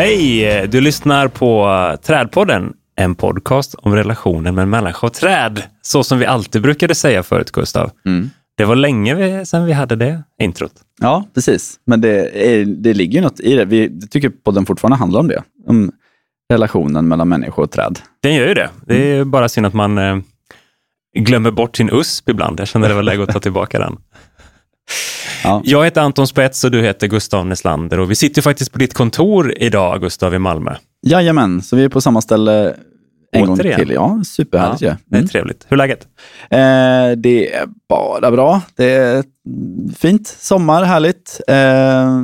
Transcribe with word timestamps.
Hej! 0.00 0.68
Du 0.68 0.80
lyssnar 0.80 1.28
på 1.28 1.68
Trädpodden, 2.02 2.72
en 2.96 3.14
podcast 3.14 3.74
om 3.74 3.94
relationen 3.94 4.54
mellan 4.54 4.70
människa 4.70 5.06
och 5.06 5.12
träd. 5.12 5.62
Så 5.82 6.04
som 6.04 6.18
vi 6.18 6.26
alltid 6.26 6.62
brukade 6.62 6.94
säga 6.94 7.22
förut, 7.22 7.50
Gustav. 7.50 7.90
Mm. 8.06 8.30
Det 8.56 8.64
var 8.64 8.76
länge 8.76 9.14
vi, 9.14 9.46
sedan 9.46 9.64
vi 9.64 9.72
hade 9.72 9.96
det 9.96 10.22
introt. 10.42 10.72
Ja, 11.00 11.24
precis. 11.34 11.80
Men 11.86 12.00
det, 12.00 12.46
är, 12.48 12.64
det 12.64 12.94
ligger 12.94 13.18
ju 13.18 13.20
något 13.20 13.40
i 13.40 13.54
det. 13.54 13.64
Vi 13.64 14.00
tycker 14.10 14.28
podden 14.28 14.66
fortfarande 14.66 14.96
handlar 14.96 15.20
om 15.20 15.28
det. 15.28 15.42
Om 15.66 15.92
relationen 16.52 17.08
mellan 17.08 17.28
människa 17.28 17.62
och 17.62 17.70
träd. 17.70 17.98
Den 18.22 18.34
gör 18.34 18.48
ju 18.48 18.54
det. 18.54 18.70
Det 18.86 19.12
är 19.12 19.24
bara 19.24 19.48
synd 19.48 19.66
att 19.66 19.74
man 19.74 19.98
eh, 19.98 20.18
glömmer 21.18 21.50
bort 21.50 21.76
sin 21.76 21.90
USP 21.92 22.28
ibland. 22.28 22.60
Jag 22.60 22.68
kände 22.68 22.88
det 22.88 22.94
var 22.94 23.02
läge 23.02 23.22
att 23.22 23.32
ta 23.32 23.40
tillbaka 23.40 23.78
den. 23.78 23.96
Ja. 25.44 25.62
Jag 25.64 25.84
heter 25.84 26.00
Anton 26.00 26.26
Spets 26.26 26.64
och 26.64 26.70
du 26.70 26.82
heter 26.82 27.06
Gustav 27.06 27.46
Neslander 27.46 28.00
och 28.00 28.10
vi 28.10 28.14
sitter 28.14 28.42
faktiskt 28.42 28.72
på 28.72 28.78
ditt 28.78 28.94
kontor 28.94 29.54
idag, 29.56 30.00
Gustav, 30.00 30.34
i 30.34 30.38
Malmö. 30.38 30.74
Jajamän, 31.06 31.62
så 31.62 31.76
vi 31.76 31.84
är 31.84 31.88
på 31.88 32.00
samma 32.00 32.20
ställe 32.20 32.74
en 33.32 33.46
gång 33.46 33.54
Återigen. 33.60 33.78
till. 33.80 33.90
Ja, 33.90 34.22
superhärligt 34.26 34.82
ju. 34.82 34.86
Det 34.86 35.16
är 35.16 35.18
Mm. 35.18 35.28
trevligt. 35.28 35.66
Hur 35.68 35.72
är 35.72 35.78
läget? 35.78 36.02
Eh, 36.50 37.18
det 37.22 37.54
är 37.54 37.66
bara 37.88 38.30
bra. 38.30 38.60
Det 38.76 38.84
är 38.92 39.24
fint. 39.98 40.28
Sommar, 40.40 40.84
härligt. 40.84 41.40
Eh, 41.48 42.20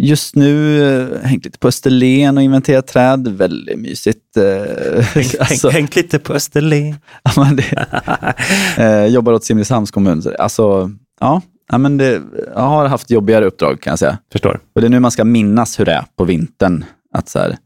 just 0.00 0.36
nu 0.36 0.82
eh, 1.02 1.22
hängt 1.28 1.44
lite 1.44 1.58
på 1.58 1.68
Österlen 1.68 2.36
och 2.36 2.42
inventerat 2.42 2.86
träd. 2.86 3.28
Väldigt 3.28 3.78
mysigt. 3.78 4.36
Eh, 4.36 5.40
alltså, 5.40 5.68
Hängt 5.68 5.96
lite 5.96 6.18
på 6.18 6.32
Österlen. 6.34 6.94
ja, 7.22 7.30
men 7.36 7.56
det, 7.56 7.86
eh, 8.76 9.06
jobbar 9.06 9.32
åt 9.32 9.44
Simrishamns 9.44 9.90
kommun. 9.90 10.22
Så 10.22 10.34
Alltså, 10.38 10.90
ja, 11.20 11.42
ja, 11.72 11.78
men 11.78 11.98
det, 11.98 12.22
jag 12.54 12.60
har 12.62 12.86
haft 12.86 13.10
jobbigare 13.10 13.44
uppdrag 13.44 13.80
kan 13.80 13.90
jag 13.90 13.98
säga. 13.98 14.18
Förstår. 14.32 14.60
Och 14.74 14.80
det 14.80 14.86
är 14.86 14.88
nu 14.90 15.00
man 15.00 15.10
ska 15.10 15.24
minnas 15.24 15.80
hur 15.80 15.84
det 15.84 15.92
är 15.92 16.04
på 16.16 16.24
vintern. 16.24 16.84
Att 17.12 17.28
så 17.28 17.38
här, 17.38 17.56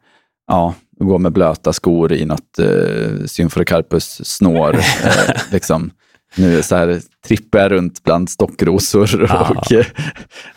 ja, 0.46 0.74
gå 0.98 1.18
med 1.18 1.32
blöta 1.32 1.72
skor 1.72 2.12
i 2.12 2.24
något 2.24 2.58
eh, 2.58 3.24
Symphoricarpus 3.26 4.20
snår. 4.24 4.74
eh, 5.04 5.34
liksom. 5.50 5.90
Nu 6.36 6.62
så 6.62 6.76
här, 6.76 7.00
trippar 7.26 7.58
jag 7.58 7.72
runt 7.72 8.02
bland 8.04 8.30
stockrosor 8.30 9.26
Ja. 9.28 9.48
och 9.56 9.72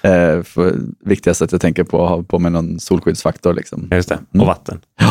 eh, 0.09 0.43
för, 0.43 0.75
viktigast 1.05 1.41
att 1.41 1.51
jag 1.51 1.61
tänker 1.61 1.83
på 1.83 2.03
att 2.03 2.09
ha 2.09 2.23
på 2.23 2.39
mig 2.39 2.51
någon 2.51 2.79
solskyddsfaktor. 2.79 3.53
Liksom. 3.53 3.87
Just 3.91 4.09
det. 4.09 4.15
Och 4.29 4.35
Mm. 4.35 4.47
vatten. 4.47 4.79
Ja. 4.99 5.05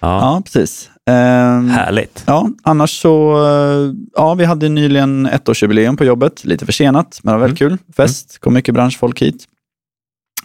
Ja. 0.00 0.20
Ja, 0.20 0.42
precis. 0.44 0.90
Ehm, 1.10 1.68
Härligt. 1.68 2.24
Ja, 2.26 2.48
annars 2.62 3.00
så, 3.00 3.32
eh, 3.46 3.94
ja, 4.14 4.34
vi 4.34 4.44
hade 4.44 4.68
nyligen 4.68 5.26
ettårsjubileum 5.26 5.96
på 5.96 6.04
jobbet, 6.04 6.44
lite 6.44 6.66
försenat, 6.66 7.20
men 7.22 7.32
det 7.32 7.38
var 7.38 7.42
väldigt 7.46 7.58
kul. 7.58 7.78
Fest, 7.96 8.38
kom 8.38 8.54
mycket 8.54 8.74
branschfolk 8.74 9.22
hit. 9.22 9.44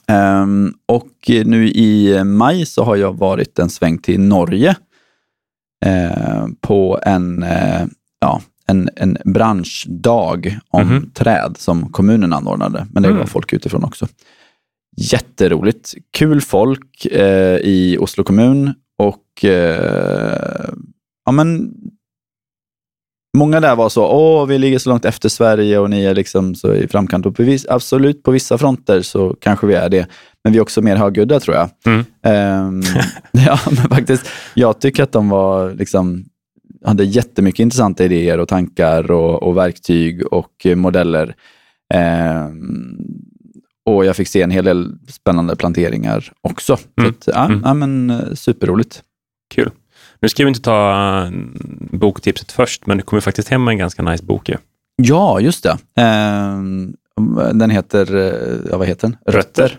Ehm, 0.08 0.73
och 0.86 1.12
nu 1.45 1.68
i 1.70 2.23
maj 2.23 2.66
så 2.66 2.84
har 2.84 2.95
jag 2.95 3.18
varit 3.18 3.59
en 3.59 3.70
sväng 3.70 3.98
till 3.98 4.20
Norge 4.20 4.76
eh, 5.86 6.48
på 6.62 7.00
en, 7.06 7.44
eh, 7.44 7.86
ja, 8.20 8.42
en, 8.68 8.90
en 8.96 9.18
branschdag 9.25 10.59
om 10.70 10.88
Mhm. 10.88 11.09
träd 11.14 11.56
som 11.58 11.90
kommunen 11.92 12.34
anordnade, 12.34 12.88
men 12.94 13.03
det 13.03 13.09
Mm. 13.09 13.20
var 13.20 13.25
folk 13.25 13.53
utifrån 13.53 13.84
också. 13.84 14.08
Jätteroligt. 14.98 15.94
Kul 16.18 16.41
folk 16.41 17.06
eh, 17.06 17.57
i 17.57 17.97
Oslo 18.00 18.24
kommun 18.24 18.74
och 19.44 19.50
eh, 19.50 20.69
ja, 21.25 21.31
men 21.31 21.74
Många 23.38 23.59
där 23.59 23.75
var 23.75 23.90
så, 23.90 24.06
åh, 24.06 24.46
vi 24.46 24.57
ligger 24.57 24.79
så 24.79 24.90
långt 24.90 25.06
efter 25.06 25.29
Sverige 25.29 25.79
och 25.79 25.90
ni 25.90 26.03
är 26.03 26.16
liksom 26.16 26.56
så 26.56 26.74
i 26.74 26.88
framkant. 26.88 27.25
Och 27.25 27.35
på 27.35 27.44
viss, 27.44 27.66
absolut, 27.69 28.24
på 28.24 28.31
vissa 28.31 28.57
fronter 28.57 29.01
så 29.01 29.35
kanske 29.41 29.68
vi 29.68 29.74
är 29.74 29.90
det. 29.90 30.07
Men 30.44 30.53
vi 30.53 30.59
är 30.59 30.62
också 30.62 30.81
mer 30.81 30.96
högljudda 30.96 31.40
tror 31.40 31.56
jag. 31.56 31.69
Mm. 31.85 32.06
Ehm, 32.24 32.81
ja, 33.31 33.59
men 33.66 33.75
faktiskt, 33.90 34.28
jag 34.53 34.81
tycker 34.81 35.03
att 35.03 35.12
de 35.12 35.30
var 35.30 35.72
liksom, 35.74 36.25
hade 36.85 37.03
jättemycket 37.03 37.59
intressanta 37.59 38.06
idéer 38.06 38.38
och 38.40 38.47
tankar 38.47 39.12
och, 39.12 39.44
och 39.44 39.57
verktyg 39.57 40.34
och 40.34 40.68
modeller. 40.75 41.35
Ehm, 41.94 42.97
och 43.85 44.06
jag 44.06 44.16
fick 44.16 44.28
se 44.28 44.41
en 44.41 44.51
hel 44.51 44.66
del 44.66 44.91
spännande 45.07 45.56
planteringar 45.56 46.31
också. 46.41 46.78
Mm. 47.00 47.13
Så 47.19 47.31
att, 47.31 47.35
ja, 47.35 47.46
Mm. 47.46 47.62
ja, 47.66 47.74
men, 47.74 48.09
eh, 48.09 48.34
superroligt. 48.34 49.03
Kul. 49.51 49.72
Nu 50.19 50.29
ska 50.29 50.44
vi 50.44 50.47
inte 50.47 50.62
ta 50.62 50.91
mm, 51.28 51.89
boktipset 51.91 52.51
först, 52.51 52.85
men 52.85 52.97
det 52.97 53.03
kommer 53.03 53.22
faktiskt 53.22 53.50
hem 53.50 53.67
en 53.67 53.78
ganska 53.78 54.01
nice 54.03 54.23
bok 54.23 54.50
ju. 54.50 54.56
Ja, 54.95 55.39
just 55.39 55.63
det. 55.63 55.78
Ehm, 56.01 56.94
den 57.53 57.69
heter, 57.69 58.16
eh, 58.16 58.72
ja, 58.72 58.78
vad 58.78 58.88
heter 58.88 59.07
den? 59.07 59.17
Rötter. 59.34 59.78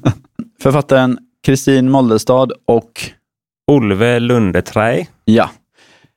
Författaren 0.62 1.18
Kristin 1.46 1.90
Moldestad 1.90 2.52
och, 2.66 3.10
Olve 3.70 4.18
Lundeträi. 4.18 5.08
ja, 5.24 5.50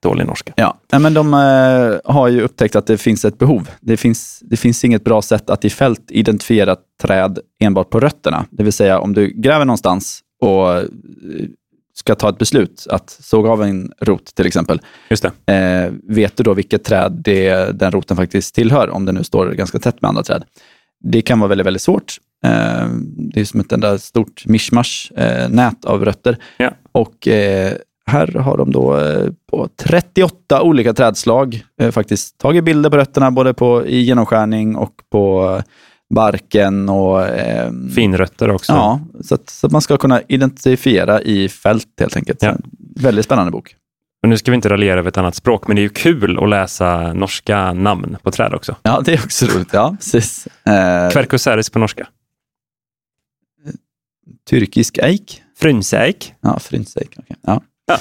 Dålig 0.03 0.27
norska. 0.27 0.53
Ja, 0.55 0.77
men 0.99 1.13
de 1.13 1.33
eh, 1.33 2.13
har 2.13 2.27
ju 2.27 2.41
upptäckt 2.41 2.75
att 2.75 2.87
det 2.87 2.97
finns 2.97 3.25
ett 3.25 3.37
behov. 3.37 3.69
Det 3.81 3.97
finns, 3.97 4.39
det 4.45 4.57
finns 4.57 4.85
inget 4.85 5.03
bra 5.03 5.21
sätt 5.21 5.49
att 5.49 5.65
i 5.65 5.69
fält 5.69 6.11
identifiera 6.11 6.75
träd 7.01 7.39
enbart 7.59 7.89
på 7.89 7.99
rötterna. 7.99 8.45
Det 8.51 8.63
vill 8.63 8.73
säga 8.73 8.99
om 8.99 9.13
du 9.13 9.27
gräver 9.27 9.65
någonstans 9.65 10.21
och 10.41 10.73
eh, 10.73 10.83
ska 11.93 12.15
ta 12.15 12.29
ett 12.29 12.37
beslut 12.37 12.87
att 12.89 13.09
såga 13.09 13.49
av 13.49 13.63
en 13.63 13.91
rot 14.01 14.25
till 14.25 14.45
exempel. 14.45 14.81
Just 15.09 15.25
det. 15.45 15.53
Eh, 15.53 15.91
vet 16.15 16.37
du 16.37 16.43
då 16.43 16.53
vilket 16.53 16.83
träd 16.83 17.11
det, 17.11 17.79
den 17.79 17.91
roten 17.91 18.17
faktiskt 18.17 18.55
tillhör, 18.55 18.89
om 18.89 19.05
det 19.05 19.11
nu 19.11 19.23
står 19.23 19.51
ganska 19.51 19.79
tätt 19.79 20.01
med 20.01 20.09
andra 20.09 20.23
träd? 20.23 20.43
Det 21.03 21.21
kan 21.21 21.39
vara 21.39 21.49
väldigt, 21.49 21.67
väldigt 21.67 21.81
svårt. 21.81 22.17
Eh, 22.45 22.87
det 23.05 23.41
är 23.41 23.45
som 23.45 23.59
ett 23.59 23.71
enda 23.71 23.97
stort 23.97 24.45
mischmasch, 24.45 25.11
eh, 25.15 25.49
nät 25.49 25.85
av 25.85 26.05
rötter. 26.05 26.37
Ja. 26.57 26.71
Och 26.91 27.27
eh, 27.27 27.73
här 28.05 28.27
har 28.27 28.57
de 28.57 28.71
då 28.71 28.97
eh, 28.97 29.29
på 29.51 29.69
38 29.77 30.61
olika 30.61 30.93
trädslag 30.93 31.63
eh, 31.81 31.91
faktiskt 31.91 32.37
tagit 32.37 32.63
bilder 32.63 32.89
på 32.89 32.97
rötterna, 32.97 33.31
både 33.31 33.53
på, 33.53 33.85
i 33.85 34.01
genomskärning 34.01 34.75
och 34.75 34.93
på 35.11 35.61
barken. 36.09 36.89
Och, 36.89 37.27
ehm, 37.27 37.89
Finrötter 37.89 38.51
också. 38.51 38.71
Ja, 38.71 39.01
så 39.21 39.35
att, 39.35 39.49
så 39.49 39.67
att 39.67 39.73
man 39.73 39.81
ska 39.81 39.97
kunna 39.97 40.21
identifiera 40.27 41.21
i 41.21 41.49
fält 41.49 41.87
helt 41.99 42.17
enkelt. 42.17 42.43
Ja. 42.43 42.55
Väldigt 42.95 43.25
spännande 43.25 43.51
bok. 43.51 43.75
Och 44.23 44.29
nu 44.29 44.37
ska 44.37 44.51
vi 44.51 44.55
inte 44.55 44.69
raljera 44.69 44.99
över 44.99 45.09
ett 45.09 45.17
annat 45.17 45.35
språk, 45.35 45.67
men 45.67 45.75
det 45.75 45.79
är 45.79 45.83
ju 45.83 45.89
kul 45.89 46.43
att 46.43 46.49
läsa 46.49 47.13
norska 47.13 47.73
namn 47.73 48.17
på 48.23 48.31
träd 48.31 48.53
också. 48.53 48.75
Ja, 48.83 49.01
det 49.05 49.13
är 49.13 49.19
också 49.23 49.45
roligt. 49.45 49.73
Ja, 49.73 49.95
precis. 49.99 50.47
Eh, 50.47 51.09
Quercus 51.11 51.69
på 51.69 51.79
norska. 51.79 52.07
Tyrkisk 54.49 54.97
eik. 54.97 55.43
Frynseik. 55.57 56.33
Ja, 56.41 56.59
frynseik. 56.59 57.15
Okay. 57.17 57.37
Ja. 57.41 57.61
Ja. 57.85 57.97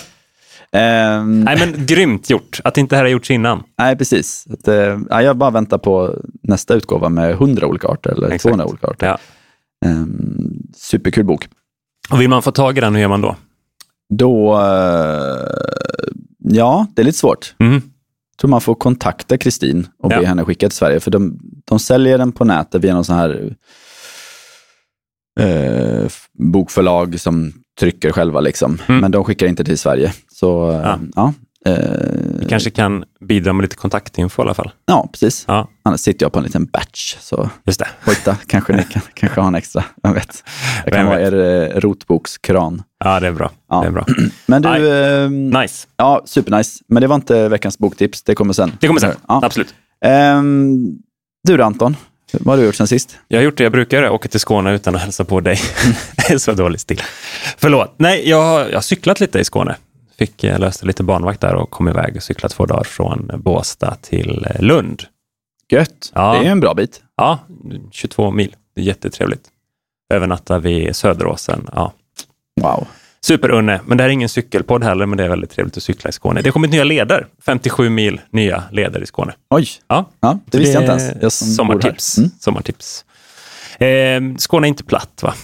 Ehm, 0.77 1.41
Nej, 1.41 1.59
men 1.59 1.87
grymt 1.87 2.31
gjort 2.31 2.60
att 2.65 2.78
inte 2.78 2.94
det 2.94 2.97
här 2.97 3.05
har 3.05 3.10
gjorts 3.10 3.31
innan. 3.31 3.62
nej, 3.78 3.97
precis. 3.97 4.47
Att, 4.50 4.66
ja, 5.10 5.22
jag 5.22 5.37
bara 5.37 5.50
väntar 5.50 5.78
på 5.78 6.15
nästa 6.43 6.75
utgåva 6.75 7.09
med 7.09 7.31
100 7.31 7.66
olika 7.66 7.88
arter 7.88 8.10
eller 8.10 8.27
Exakt. 8.27 8.43
200 8.43 8.66
olika 8.66 8.87
arter. 8.87 9.06
Ja. 9.06 9.19
Ehm, 9.88 10.62
superkul 10.77 11.25
bok. 11.25 11.49
Och 12.10 12.21
vill 12.21 12.28
man 12.28 12.43
få 12.43 12.53
tag 12.53 12.78
i 12.78 12.81
den, 12.81 12.94
hur 12.94 13.03
gör 13.03 13.09
man 13.09 13.21
då? 13.21 13.37
Då, 14.15 14.55
eh, 14.60 15.47
ja, 16.38 16.87
det 16.94 17.03
är 17.03 17.04
lite 17.06 17.19
svårt. 17.19 17.54
Mhm. 17.59 17.72
Jag 17.72 18.39
tror 18.41 18.50
man 18.50 18.60
får 18.60 18.75
kontakta 18.75 19.39
Kristin 19.39 19.86
och 20.03 20.09
be 20.09 20.15
Ja. 20.15 20.22
henne 20.28 20.45
skicka 20.45 20.69
till 20.69 20.77
Sverige. 20.77 21.01
För 21.01 21.10
de, 21.10 21.39
de 21.65 21.78
säljer 21.78 22.19
den 22.19 22.33
på 22.33 22.45
nätet 22.45 22.84
via 22.84 22.95
någon 22.95 23.04
sån 23.04 23.16
här 23.16 23.57
eh, 25.41 26.07
bokförlag 26.39 27.21
som 27.21 27.53
trycker 27.80 28.13
själva. 28.13 28.41
Liksom. 28.41 28.78
Mm. 28.89 29.01
Men 29.01 29.10
de 29.10 29.24
skickar 29.24 29.47
inte 29.47 29.65
till 29.65 29.78
Sverige. 29.78 30.13
Så 30.33 30.80
Ja. 30.84 30.98
ja, 31.15 31.33
ja, 31.65 31.71
eh, 31.72 31.98
Vi 32.39 32.47
kanske 32.48 32.71
kan 32.71 33.04
bidra 33.21 33.53
med 33.53 33.63
lite 33.63 33.77
kontaktinfo 33.77 34.42
i 34.42 34.45
alla 34.45 34.54
fall. 34.54 34.71
ja 34.86 35.09
precis. 35.13 35.45
Ja, 35.48 35.69
Annars 35.84 36.01
sitter 36.01 36.24
jag 36.24 36.33
på 36.33 36.39
en 36.39 36.45
liten 36.45 36.65
batch. 36.66 37.16
Så 37.21 37.51
just 37.66 37.78
det. 37.78 37.89
hojta, 38.07 38.36
kanske 38.47 38.72
ni 38.72 38.83
kan, 38.84 39.03
kanske 39.15 39.41
har 39.41 39.48
en 39.48 39.54
extra. 39.54 39.84
Jag 40.03 40.15
vet. 40.15 40.45
Jag 40.84 40.92
Vem 40.92 41.01
kan 41.01 41.07
vara 41.07 41.21
er 41.21 41.34
eh, 41.74 41.80
rotbokskran. 41.80 42.83
Ja, 43.04 43.21
det 43.21 43.27
är 43.27 43.33
bra. 43.33 43.51
Ja. 43.69 43.80
Det 43.80 43.86
är 43.86 43.91
bra. 43.91 44.07
Men 44.47 44.63
du, 44.63 44.69
eh, 44.92 45.30
Nice. 45.30 45.86
ja, 45.97 46.22
supernice. 46.24 46.84
Men 46.89 47.01
det 47.01 47.07
var 47.07 47.15
inte 47.16 47.48
veckans 47.48 47.78
boktips. 47.78 48.22
Det 48.22 48.34
kommer 48.34 48.53
sen. 48.53 48.72
Det 48.80 48.86
kommer 48.86 49.01
sen. 49.01 49.15
Ja. 49.28 49.41
Absolut. 49.45 49.74
Ehm, 50.04 50.77
du 51.48 51.57
då 51.57 51.65
Anton, 51.65 51.97
vad 52.41 52.53
har 52.53 52.57
du 52.57 52.67
gjort 52.67 52.75
sen 52.75 52.87
sist? 52.87 53.19
Jag 53.29 53.39
har 53.39 53.45
gjort 53.45 53.57
det 53.57 53.63
jag 53.63 53.73
brukar 53.73 53.97
göra, 53.97 54.13
åka 54.13 54.29
till 54.29 54.41
Skåne 54.41 54.75
utan 54.75 54.95
att 54.95 55.01
hälsa 55.01 55.25
på 55.25 55.41
dig. 55.41 55.59
det 56.17 56.34
är 56.34 56.39
så 56.39 56.53
dålig 56.53 56.81
stil. 56.81 57.01
Förlåt. 57.59 57.95
Nej, 57.97 58.29
jag 58.29 58.43
har, 58.43 58.61
jag 58.69 58.77
har 58.77 58.83
cyklat 58.83 59.21
lite 59.21 59.39
i 59.39 59.45
Skåne. 59.45 59.77
Fick 60.19 60.45
eh, 60.45 60.59
löste 60.59 60.87
lite 60.87 61.03
barnvakt 61.03 61.41
där 61.41 61.55
och 61.55 61.71
kom 61.71 61.89
iväg 61.89 62.17
och 62.17 62.23
cyklat 62.23 62.53
två 62.53 62.67
dagar 62.67 62.84
från 62.84 63.31
Båstad 63.34 63.97
till 64.03 64.47
eh, 64.51 64.63
Lund. 64.63 65.03
Gött. 65.69 66.13
Ja. 66.15 66.33
Det 66.33 66.39
är 66.39 66.43
ju 66.43 66.49
en 66.49 66.61
bra 66.61 66.75
bit. 66.75 67.03
Ja, 67.17 67.39
22 67.91 68.31
mil. 68.31 68.57
Det 68.75 68.81
är 68.81 68.84
jättetrevligt. 68.84 69.49
Övernatta 70.15 70.59
vid 70.59 70.97
Söderåsen. 70.97 71.69
Ja. 71.73 71.93
Wow. 72.61 72.87
Superunne, 73.24 73.80
men 73.86 73.97
det 73.97 74.03
här 74.04 74.09
är 74.09 74.13
ingen 74.13 74.28
cykelpodd 74.28 74.84
heller, 74.84 75.07
men 75.07 75.19
det 75.19 75.24
är 75.24 75.28
väldigt 75.28 75.51
trevligt 75.51 75.77
att 75.77 75.83
cykla 75.83 76.10
i 76.10 76.13
Skåne. 76.13 76.42
Det 76.42 76.48
har 76.48 76.53
kommit 76.53 76.71
nya 76.71 76.84
leder, 76.84 77.27
57 77.47 77.89
mil 77.89 78.21
nya 78.30 78.63
leder 78.71 79.03
i 79.03 79.07
Skåne. 79.07 79.33
Oj, 79.51 79.69
Ja, 79.89 80.10
ja, 80.21 80.39
det 80.45 80.59
visste 80.59 80.74
jag 80.74 80.83
inte 80.83 81.04
ens. 81.04 81.22
Jag 81.22 81.33
sommartips. 81.33 82.19
Mm. 82.19 82.30
sommartips. 82.41 83.04
Eh, 83.78 84.21
Skåne 84.39 84.66
är 84.66 84.69
inte 84.69 84.84
platt, 84.84 85.21
va? 85.22 85.34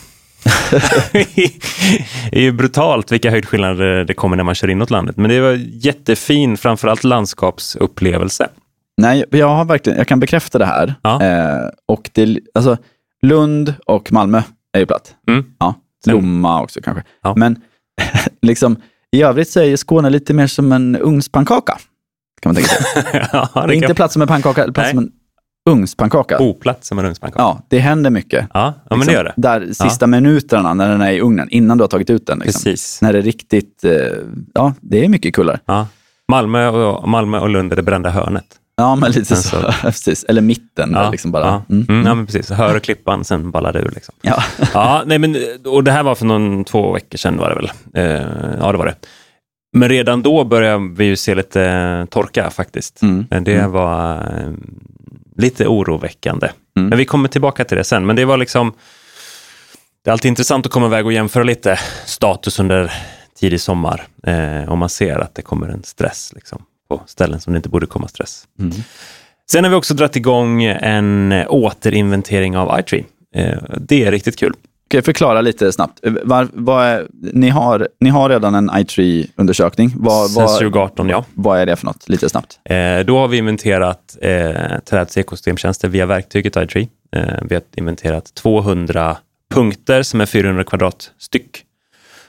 det 1.12 2.38
är 2.38 2.40
ju 2.40 2.52
brutalt 2.52 3.12
vilka 3.12 3.30
höjdskillnader 3.30 4.04
det 4.04 4.14
kommer 4.14 4.36
när 4.36 4.44
man 4.44 4.54
kör 4.54 4.70
inåt 4.70 4.90
landet. 4.90 5.16
Men 5.16 5.30
det 5.30 5.40
var 5.40 5.52
jättefin, 5.86 6.56
framförallt 6.56 7.04
landskapsupplevelse. 7.04 8.48
Nej, 8.96 9.24
jag 9.30 9.48
har 9.48 9.64
verkligen, 9.64 9.98
jag 9.98 10.08
kan 10.08 10.20
bekräfta 10.20 10.58
det 10.58 10.66
här. 10.66 10.94
Ja. 11.02 11.22
Eh, 11.22 11.68
och 11.86 12.10
det, 12.12 12.38
alltså, 12.54 12.76
Lund 13.22 13.74
och 13.86 14.12
Malmö 14.12 14.42
är 14.72 14.80
ju 14.80 14.86
platt. 14.86 15.14
Mm. 15.28 15.44
Ja, 15.58 15.74
Lomma 16.06 16.62
också 16.62 16.80
kanske. 16.80 17.02
Ja. 17.22 17.34
Men 17.36 17.60
liksom, 18.42 18.76
i 19.10 19.22
övrigt 19.22 19.50
så 19.50 19.60
är 19.60 19.64
ju 19.64 19.76
Skåne 19.76 20.10
lite 20.10 20.34
mer 20.34 20.46
som 20.46 20.72
en 20.72 20.96
ugnspannkaka. 20.96 21.78
Kan 22.40 22.52
man 22.52 22.54
tänka 22.54 22.68
sig. 22.68 23.28
ja, 23.32 23.48
Det 23.54 23.66
det 23.66 23.74
inte 23.74 23.94
plats 23.94 24.12
som 24.12 24.22
en 24.22 24.28
pannkaka, 24.28 24.64
plats 24.64 24.76
Nej. 24.76 24.90
som 24.90 24.98
en 24.98 25.10
ugnspannkaka. 25.70 26.38
Oplatt 26.38 26.84
som 26.84 26.98
en 26.98 27.04
ugnspannkaka. 27.04 27.42
Ja, 27.42 27.62
det 27.68 27.78
händer 27.78 28.10
mycket. 28.10 28.46
Ja, 28.54 28.74
ja 28.90 28.96
men 28.96 29.06
det 29.06 29.12
gör 29.12 29.24
det. 29.24 29.34
Där 29.36 29.72
sista 29.72 30.06
minuterna 30.06 30.74
när 30.74 30.88
den 30.88 31.00
är 31.00 31.12
i 31.12 31.20
ugnen, 31.20 31.48
innan 31.50 31.78
du 31.78 31.84
har 31.84 31.88
tagit 31.88 32.10
ut 32.10 32.26
den. 32.26 32.38
Liksom. 32.38 32.62
Precis. 32.64 33.02
När 33.02 33.12
det 33.12 33.18
är 33.18 33.22
riktigt, 33.22 33.84
eh, 33.84 33.92
ja, 34.54 34.74
det 34.80 35.04
är 35.04 35.08
mycket 35.08 35.34
kullar. 35.34 35.60
Ja. 35.64 35.86
Malmö, 36.28 36.68
och, 36.68 37.08
Malmö 37.08 37.38
och 37.38 37.48
Lund 37.48 37.72
är 37.72 37.76
det 37.76 37.82
brända 37.82 38.10
hörnet. 38.10 38.46
Ja, 38.78 38.96
men 38.96 39.10
lite 39.12 39.34
Men 39.34 39.42
så. 39.42 39.48
så- 39.62 39.72
Precis. 39.82 40.24
Eller 40.24 40.42
mitten. 40.42 40.90
Ja, 40.94 41.10
Liksom 41.10 41.30
bara. 41.32 41.44
ja. 41.44 41.62
Mm. 41.70 41.86
Mm. 41.88 42.06
ja 42.06 42.14
men 42.14 42.26
precis. 42.26 42.50
Hör 42.50 42.76
och 42.76 42.82
klippan, 42.82 43.24
sen 43.24 43.50
ballar 43.50 43.72
det 43.72 43.78
ur. 43.78 43.90
Liksom. 43.94 44.14
Ja. 44.22 44.42
Ja, 44.74 45.02
nej, 45.06 45.18
men, 45.18 45.36
och 45.66 45.84
det 45.84 45.92
här 45.92 46.02
var 46.02 46.14
för 46.14 46.26
någon 46.26 46.64
två 46.64 46.92
veckor 46.92 47.18
sedan 47.18 47.36
var 47.36 47.48
det 47.48 47.54
väl? 47.54 47.70
Eh, 47.94 48.28
ja, 48.60 48.72
det 48.72 48.78
var 48.78 48.86
det. 48.86 48.94
Men 49.72 49.88
redan 49.88 50.22
då 50.22 50.44
började 50.44 50.88
vi 50.96 51.04
ju 51.04 51.16
se 51.16 51.34
lite 51.34 51.62
eh, 51.64 52.04
torka 52.04 52.50
faktiskt. 52.50 53.02
Mm. 53.02 53.26
Men 53.30 53.44
Det 53.44 53.66
var 53.66 54.16
eh, 54.16 54.50
lite 55.36 55.66
oroväckande. 55.66 56.48
Mm. 56.76 56.88
Men 56.88 56.98
vi 56.98 57.04
kommer 57.04 57.28
tillbaka 57.28 57.64
till 57.64 57.76
det 57.76 57.84
sen. 57.84 58.06
Men 58.06 58.16
det 58.16 58.24
var 58.24 58.36
liksom, 58.36 58.72
det 60.04 60.10
är 60.10 60.12
alltid 60.12 60.28
intressant 60.28 60.66
att 60.66 60.72
komma 60.72 60.86
iväg 60.86 61.06
och 61.06 61.12
jämföra 61.12 61.42
lite 61.44 61.78
status 62.06 62.58
under 62.60 62.92
tidig 63.40 63.60
sommar. 63.60 64.06
Eh, 64.26 64.72
om 64.72 64.78
man 64.78 64.88
ser 64.88 65.18
att 65.18 65.34
det 65.34 65.42
kommer 65.42 65.68
en 65.68 65.82
stress 65.82 66.32
liksom, 66.34 66.62
på 66.88 67.02
ställen 67.06 67.40
som 67.40 67.52
det 67.52 67.56
inte 67.56 67.68
borde 67.68 67.86
komma 67.86 68.08
stress. 68.08 68.44
Mm. 68.58 68.72
Sen 69.50 69.64
har 69.64 69.70
vi 69.70 69.76
också 69.76 69.94
dragit 69.94 70.16
igång 70.16 70.62
en 70.64 71.32
återinventering 71.48 72.56
av 72.56 72.80
iTree. 72.80 73.04
Eh, 73.34 73.58
det 73.76 74.04
är 74.04 74.10
riktigt 74.10 74.38
kul. 74.38 74.54
Okej, 74.88 75.02
förklara 75.02 75.40
lite 75.40 75.72
snabbt. 75.72 76.00
Var, 76.02 76.48
vad 76.52 76.86
är, 76.86 77.06
ni, 77.10 77.48
har, 77.48 77.88
ni 78.00 78.10
har 78.10 78.28
redan 78.28 78.54
en 78.54 78.70
iTree-undersökning. 78.74 79.90
Sen 79.90 80.02
vad, 80.02 80.30
2018, 80.32 81.08
ja. 81.08 81.24
vad 81.34 81.60
är 81.60 81.66
det 81.66 81.76
för 81.76 81.86
något? 81.86 82.08
Lite 82.08 82.28
snabbt. 82.28 82.60
Eh, 82.64 82.98
då 82.98 83.18
har 83.18 83.28
vi 83.28 83.36
inventerat 83.36 84.16
eh, 84.20 84.78
träds 84.84 85.18
ekosystemtjänster 85.18 85.88
via 85.88 86.06
verktyget 86.06 86.56
iTree. 86.56 86.88
Eh, 87.16 87.22
vi 87.42 87.54
har 87.54 87.62
inventerat 87.76 88.34
200 88.34 89.16
punkter 89.54 90.02
som 90.02 90.20
är 90.20 90.26
400 90.26 90.64
kvadrat 90.64 91.10
styck. 91.18 91.64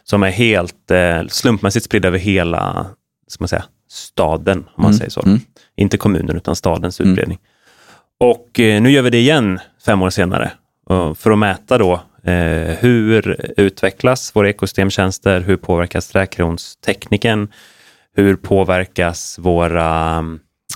Som 0.04 0.24
är 0.24 0.30
helt 0.30 0.92
eh, 0.92 1.28
slumpmässigt 1.28 1.86
spridda 1.86 2.08
över 2.08 2.20
hela 2.20 2.86
ska 3.28 3.42
man 3.42 3.48
säga, 3.48 3.64
staden, 3.89 4.57
om 4.57 4.65
man 4.83 4.86
Mm, 4.86 4.97
säger 4.97 5.12
så. 5.12 5.21
mm. 5.25 5.39
Inte 5.75 5.97
kommunen, 5.97 6.36
utan 6.38 6.56
stadens 6.56 7.00
Mm. 7.00 7.12
utbredning. 7.12 7.38
Och 8.19 8.59
eh, 8.59 8.81
nu 8.81 8.91
gör 8.91 9.01
vi 9.01 9.09
det 9.09 9.18
igen 9.18 9.59
fem 9.86 10.01
år 10.01 10.09
senare. 10.09 10.51
För 11.15 11.31
att 11.31 11.38
mäta 11.39 11.77
då 11.77 11.94
eh, 12.24 12.75
hur 12.80 13.45
utvecklas 13.57 14.36
våra 14.36 14.50
ekosystemtjänster? 14.50 15.39
Hur 15.41 15.56
påverkas 15.57 16.07
träkronstekniken? 16.07 17.47
Hur 18.15 18.36
påverkas 18.36 19.39
våra 19.39 20.24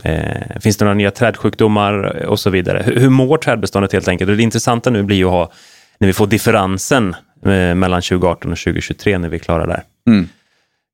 Eh, 0.03 0.59
finns 0.61 0.77
det 0.77 0.85
några 0.85 0.95
nya 0.95 1.11
trädsjukdomar 1.11 2.25
och 2.25 2.39
så 2.39 2.49
vidare? 2.49 2.83
Hur, 2.85 2.99
hur 2.99 3.09
mår 3.09 3.37
trädbeståndet 3.37 3.93
helt 3.93 4.07
enkelt? 4.07 4.29
Och 4.29 4.37
det 4.37 4.43
intressanta 4.43 4.89
nu 4.89 5.03
blir 5.03 5.17
ju 5.17 5.25
att 5.25 5.31
ha, 5.31 5.51
när 5.99 6.07
vi 6.07 6.13
får 6.13 6.27
differensen 6.27 7.15
eh, 7.45 7.75
mellan 7.75 8.01
2018 8.01 8.51
och 8.51 8.57
2023 8.57 9.17
när 9.17 9.29
vi 9.29 9.35
är 9.35 9.39
klara 9.39 9.65
där. 9.65 9.83
Mm. 10.07 10.27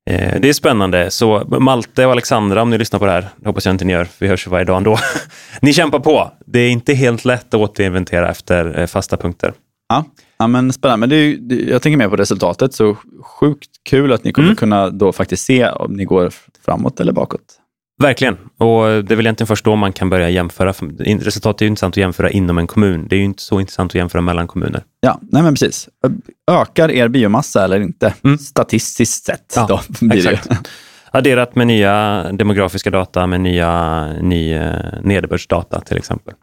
Eh, 0.10 0.40
det 0.42 0.50
är 0.50 0.54
spännande. 0.54 1.12
Så 1.12 1.44
Malte 1.60 2.06
och 2.06 2.12
Alexandra, 2.12 2.62
om 2.62 2.70
ni 2.70 2.78
lyssnar 2.78 3.00
på 3.00 3.06
det 3.06 3.12
här, 3.12 3.30
det 3.38 3.50
hoppas 3.50 3.66
jag 3.66 3.74
inte 3.74 3.86
ni 3.86 3.94
gör, 3.94 4.08
vi 4.20 4.28
hörs 4.28 4.48
ju 4.48 4.52
varje 4.52 4.66
dag 4.66 4.78
ändå. 4.78 4.98
ni 5.62 5.74
kämpar 5.74 6.00
på. 6.00 6.32
Det 6.46 6.60
är 6.60 6.70
inte 6.70 6.94
helt 6.94 7.26
lätt 7.26 7.54
att 7.54 7.60
återinventera 7.62 8.30
efter 8.30 8.80
eh, 8.80 8.86
fasta 8.86 9.18
punkter. 9.18 9.54
Ja. 9.90 10.06
Ja, 10.38 10.48
men 10.48 10.74
spännande. 10.74 11.00
Men 11.00 11.10
det 11.10 11.16
är, 11.16 11.20
ju- 11.26 11.70
jag 11.70 11.82
tänker 11.82 11.98
mer 11.98 12.10
på 12.10 12.16
resultatet, 12.16 12.74
så 12.74 12.96
sjukt 13.40 13.70
kul 13.90 14.14
att 14.14 14.24
ni 14.24 14.32
kommer 14.32 14.48
Mm. 14.48 14.56
kunna 14.56 14.90
då 14.90 15.12
faktiskt 15.12 15.46
se 15.46 15.70
om 15.70 15.94
ni 15.94 16.06
går 16.06 16.32
framåt 16.66 17.00
eller 17.00 17.12
bakåt. 17.14 17.42
Verkligen. 18.00 18.38
Och 18.58 18.84
det 19.04 19.12
är 19.12 19.16
väl 19.16 19.26
egentligen 19.26 19.48
först 19.48 19.66
då 19.66 19.76
man 19.76 19.94
kan 19.94 20.10
börja 20.10 20.30
jämföra. 20.30 20.74
Resultatet 21.00 21.62
är 21.62 21.66
ju 21.66 21.70
intressant 21.70 21.94
att 21.94 21.98
jämföra 21.98 22.30
inom 22.30 22.58
en 22.58 22.68
kommun. 22.68 23.08
Det 23.10 23.16
är 23.16 23.18
ju 23.18 23.26
inte 23.26 23.44
så 23.44 23.60
intressant 23.60 23.92
att 23.92 23.96
jämföra 23.96 24.22
mellan 24.22 24.48
kommuner. 24.48 24.84
Ja, 25.02 25.20
nej 25.22 25.44
men 25.44 25.54
precis. 25.54 25.90
Ökar 26.52 26.92
er 26.92 27.08
biomassa 27.08 27.64
eller 27.64 27.80
inte? 27.80 28.14
Statistiskt 28.40 29.26
sett 29.26 29.54
Ja, 29.56 29.66
då 29.70 29.80
blir 30.08 30.24
det 30.24 30.30
ju. 30.30 30.34
exakt. 30.36 30.68
Adderat 31.12 31.56
med 31.56 31.68
nya 31.68 32.24
demografiska 32.32 32.92
data, 32.92 33.28
med 33.28 33.42
nya 33.42 34.06
ny, 34.22 34.54
eh, 34.54 34.74
nederbördsdata 35.04 35.80
till 35.82 35.98
exempel. 35.98 36.34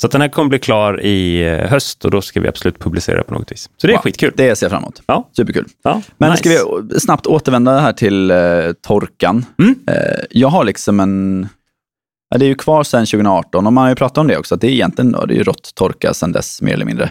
Så 0.00 0.06
att 0.06 0.12
den 0.12 0.20
här 0.20 0.28
kommer 0.28 0.48
bli 0.48 0.58
klar 0.58 1.02
i 1.04 1.46
eh, 1.48 1.58
höst 1.68 2.04
och 2.04 2.10
då 2.10 2.22
ska 2.22 2.40
vi 2.40 2.48
absolut 2.48 2.78
publicera 2.78 3.22
på 3.22 3.34
något 3.34 3.52
vis. 3.52 3.70
Så 3.76 3.86
det 3.86 3.92
är 3.92 3.96
Wow. 3.96 4.02
skitkul. 4.02 4.32
Det 4.36 4.56
ser 4.56 4.66
jag 4.66 4.70
fram 4.70 4.82
emot. 4.82 5.02
Ja. 5.06 5.28
Superkul. 5.36 5.64
Ja, 5.84 6.02
Men 6.18 6.30
nice. 6.30 6.40
ska 6.40 6.50
vi 6.90 7.00
snabbt 7.00 7.26
återvända 7.26 7.78
här 7.80 7.92
till 7.92 8.30
eh, 8.30 8.36
torkan. 8.86 9.44
Mm. 9.58 9.74
Eh, 9.90 10.24
jag 10.30 10.48
har 10.48 10.64
liksom 10.64 11.00
en... 11.00 11.48
Ja, 12.30 12.38
det 12.38 12.44
är 12.44 12.48
ju 12.48 12.54
kvar 12.54 12.82
sedan 12.84 13.06
2018 13.06 13.66
och 13.66 13.72
man 13.72 13.82
har 13.82 13.88
ju 13.88 13.94
pratat 13.94 14.18
om 14.18 14.26
det 14.26 14.36
också, 14.38 14.54
att 14.54 14.60
det 14.60 14.66
är 14.66 14.70
egentligen 14.72 15.12
då, 15.12 15.26
det 15.26 15.34
är 15.34 15.38
ju 15.38 15.42
rått 15.44 15.74
torka 15.74 16.14
sedan 16.14 16.32
dess 16.32 16.62
mer 16.62 16.72
eller 16.74 16.84
mindre. 16.84 17.10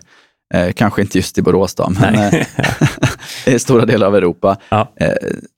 Eh, 0.53 0.71
kanske 0.73 1.01
inte 1.01 1.17
just 1.17 1.37
i 1.37 1.41
Borås 1.41 1.75
då, 1.75 1.89
men 1.99 2.13
i 3.45 3.59
stora 3.59 3.85
delar 3.85 4.07
av 4.07 4.15
Europa. 4.15 4.57
Ja. 4.69 4.91
Eh, 4.95 5.07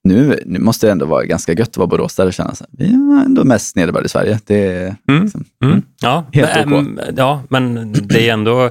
nu, 0.03 0.39
nu 0.45 0.59
måste 0.59 0.87
det 0.87 0.91
ändå 0.91 1.05
vara 1.05 1.23
ganska 1.25 1.53
gött 1.53 1.69
att 1.69 1.77
vara 1.77 1.87
Borås 1.87 2.15
där 2.15 2.25
och 2.25 2.33
känna 2.33 2.55
sig, 2.55 2.67
vi 2.71 2.85
är 2.85 3.25
ändå 3.25 3.43
mest 3.43 3.75
nederbörd 3.75 4.05
i 4.05 4.09
Sverige. 4.09 4.39
Det 4.45 4.55
är, 4.67 4.95
Mm. 5.09 5.23
liksom, 5.23 5.45
Mm. 5.63 5.81
Ja, 6.01 6.25
Helt 6.33 6.65
men, 6.69 6.99
ja, 7.17 7.43
men 7.49 7.93
det 7.93 8.29
är 8.29 8.33
ändå... 8.33 8.69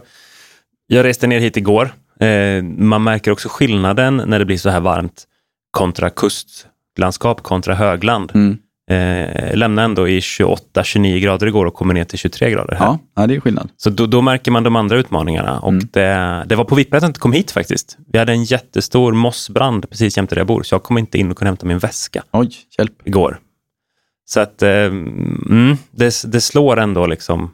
Jag 0.87 1.05
reste 1.05 1.27
ner 1.27 1.41
hit 1.41 1.57
igår. 1.57 1.95
Eh, 2.21 2.63
man 2.63 3.03
märker 3.05 3.31
också 3.31 3.49
skillnaden 3.49 4.23
när 4.27 4.39
det 4.39 4.45
blir 4.45 4.59
så 4.59 4.71
här 4.71 4.81
varmt 4.81 5.25
kontra 5.71 6.11
kustlandskap 6.11 7.43
kontra 7.43 7.75
högland. 7.75 8.33
Mm. 8.35 8.59
Eh, 8.91 9.57
lämnade 9.57 9.85
ändå 9.85 10.09
i 10.09 10.21
28-29 10.21 11.19
grader 11.19 11.47
igår 11.47 11.67
och 11.67 11.75
kommer 11.75 11.95
ner 11.95 12.05
till 12.05 12.19
23 12.19 12.51
grader 12.51 12.75
här. 12.75 12.87
Ja, 12.87 12.99
ja, 13.17 13.27
det 13.27 13.35
är 13.37 13.41
skillnad. 13.41 13.69
Så 13.77 13.91
då, 13.91 14.07
då 14.07 14.23
märker 14.23 14.51
man 14.51 14.63
de 14.63 14.77
andra 14.77 14.97
utmaningarna. 14.99 15.59
Och 15.61 15.69
Mm. 15.73 15.89
det, 15.93 16.45
det 16.47 16.57
var 16.57 16.65
på 16.65 16.75
vippen 16.75 16.97
att 16.97 17.03
jag 17.03 17.09
inte 17.09 17.21
kom 17.21 17.33
hit 17.33 17.51
faktiskt. 17.51 17.99
Vi 18.13 18.19
hade 18.19 18.33
en 18.33 18.45
jättestor 18.45 19.13
mossbrand 19.13 19.91
precis 19.91 20.17
jämte 20.17 20.35
där 20.35 20.41
jag 20.41 20.47
bor, 20.47 20.63
så 20.63 20.75
jag 20.75 20.83
kom 20.83 20.99
inte 20.99 21.19
in 21.19 21.31
och 21.31 21.37
kunde 21.39 21.49
hämta 21.49 21.67
min 21.67 21.79
väska 21.79 22.23
Oj, 22.33 22.51
hjälp. 22.79 22.93
igår. 23.05 23.39
Så 24.25 24.41
att 24.41 24.63
eh, 24.63 24.71
mm, 24.71 25.77
det, 25.91 26.23
det 26.33 26.41
slår 26.41 26.77
ändå 26.79 27.07
liksom 27.07 27.51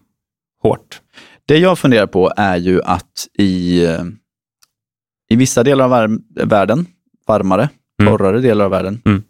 hårt. 0.62 1.00
Det 1.46 1.58
jag 1.58 1.78
funderar 1.78 2.06
på 2.06 2.32
är 2.36 2.56
ju 2.56 2.82
att 2.82 3.26
i, 3.38 3.84
eh, 3.84 4.02
i 5.30 5.36
vissa 5.36 5.62
delar 5.62 5.84
av 5.84 5.90
vär- 5.90 6.20
världen, 6.46 6.86
varmare, 7.26 7.68
Mm. 8.00 8.12
torrare 8.12 8.40
delar 8.40 8.64
av 8.64 8.70
världen, 8.70 9.00
Mm. 9.04 9.22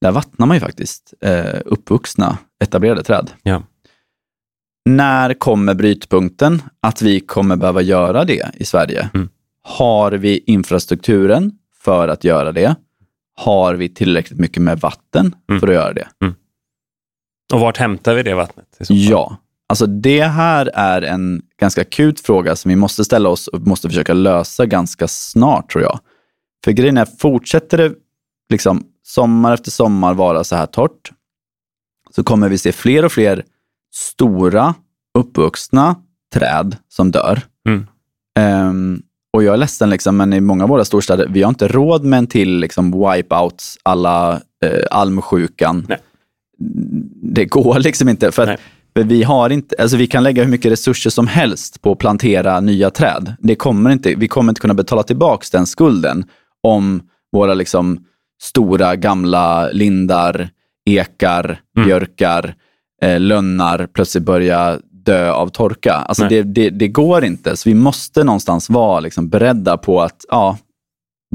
Där 0.00 0.12
vattnar 0.12 0.46
man 0.46 0.56
ju 0.56 0.60
faktiskt 0.60 1.14
eh, 1.20 1.60
uppvuxna, 1.64 2.38
etablerade 2.64 3.02
träd. 3.02 3.30
Ja. 3.42 3.62
När 4.84 5.34
kommer 5.34 5.74
brytpunkten 5.74 6.62
att 6.80 7.02
vi 7.02 7.20
kommer 7.20 7.56
behöva 7.56 7.82
göra 7.82 8.24
det 8.24 8.50
i 8.54 8.64
Sverige? 8.64 9.10
Mm. 9.14 9.28
Har 9.62 10.12
vi 10.12 10.38
infrastrukturen 10.38 11.52
för 11.82 12.08
att 12.08 12.24
göra 12.24 12.52
det? 12.52 12.74
Har 13.36 13.74
vi 13.74 13.88
tillräckligt 13.88 14.38
mycket 14.40 14.62
med 14.62 14.80
vatten 14.80 15.34
Mm. 15.50 15.60
för 15.60 15.68
att 15.68 15.74
göra 15.74 15.92
det? 15.92 16.08
Och 17.52 17.60
vart 17.60 17.76
hämtar 17.76 18.14
vi 18.14 18.22
det 18.22 18.34
vattnet? 18.34 18.66
Ja, 18.88 19.36
alltså 19.68 19.86
det 19.86 20.22
här 20.22 20.70
är 20.74 21.02
en 21.02 21.42
ganska 21.60 21.80
akut 21.80 22.20
fråga 22.20 22.56
som 22.56 22.68
vi 22.68 22.76
måste 22.76 23.04
ställa 23.04 23.28
oss 23.28 23.48
och 23.48 23.60
måste 23.66 23.88
försöka 23.88 24.12
lösa 24.12 24.66
ganska 24.66 25.08
snart 25.08 25.70
tror 25.70 25.84
jag. 25.84 26.00
För 26.64 26.72
grejen 26.72 26.96
är, 26.96 27.04
fortsätter 27.04 27.78
det 27.78 27.92
liksom 28.50 28.84
sommar 29.02 29.54
efter 29.54 29.70
sommar 29.70 30.14
vara 30.14 30.44
så 30.44 30.56
här 30.56 30.66
torrt, 30.66 31.10
så 32.10 32.24
kommer 32.24 32.48
vi 32.48 32.58
se 32.58 32.72
fler 32.72 33.04
och 33.04 33.12
fler 33.12 33.44
stora 33.94 34.74
uppvuxna 35.18 35.96
träd 36.34 36.76
som 36.88 37.10
dör. 37.10 37.42
Mm. 37.68 37.86
Ehm, 38.38 39.02
och 39.32 39.44
jag 39.44 39.52
är 39.52 39.58
ledsen, 39.58 39.90
liksom, 39.90 40.16
men 40.16 40.32
i 40.32 40.40
många 40.40 40.64
av 40.64 40.70
våra 40.70 40.84
storstäder, 40.84 41.26
vi 41.30 41.42
har 41.42 41.48
inte 41.48 41.68
råd 41.68 42.04
med 42.04 42.18
en 42.18 42.26
till 42.26 42.58
liksom, 42.58 42.90
wipeouts 42.90 43.78
alla 43.82 44.32
eh, 44.64 44.84
almsjukan. 44.90 45.86
Nej. 45.88 45.98
Det 47.22 47.44
går 47.44 47.78
liksom 47.78 48.08
inte. 48.08 48.32
För, 48.32 48.46
att, 48.46 48.60
för 48.96 49.04
vi, 49.04 49.22
har 49.22 49.50
inte, 49.50 49.76
alltså 49.78 49.96
vi 49.96 50.06
kan 50.06 50.22
lägga 50.22 50.42
hur 50.42 50.50
mycket 50.50 50.72
resurser 50.72 51.10
som 51.10 51.26
helst 51.26 51.82
på 51.82 51.92
att 51.92 51.98
plantera 51.98 52.60
nya 52.60 52.90
träd. 52.90 53.34
Det 53.38 53.54
kommer 53.54 53.90
inte, 53.90 54.14
vi 54.14 54.28
kommer 54.28 54.52
inte 54.52 54.60
kunna 54.60 54.74
betala 54.74 55.02
tillbaka 55.02 55.46
den 55.52 55.66
skulden 55.66 56.24
om 56.62 57.02
våra 57.32 57.54
liksom, 57.54 58.04
stora 58.42 58.96
gamla 58.96 59.70
lindar, 59.70 60.48
ekar, 60.90 61.60
Mm. 61.76 61.86
björkar, 61.88 62.54
eh, 63.02 63.20
lönnar 63.20 63.86
plötsligt 63.86 64.24
börjar 64.24 64.80
dö 64.92 65.30
av 65.30 65.48
torka. 65.48 65.92
Alltså 65.92 66.28
det, 66.28 66.42
det, 66.42 66.70
det 66.70 66.88
går 66.88 67.24
inte. 67.24 67.56
Så 67.56 67.68
vi 67.68 67.74
måste 67.74 68.24
någonstans 68.24 68.70
vara 68.70 69.00
liksom 69.00 69.28
beredda 69.28 69.76
på 69.76 70.00
att, 70.02 70.24
ja, 70.28 70.58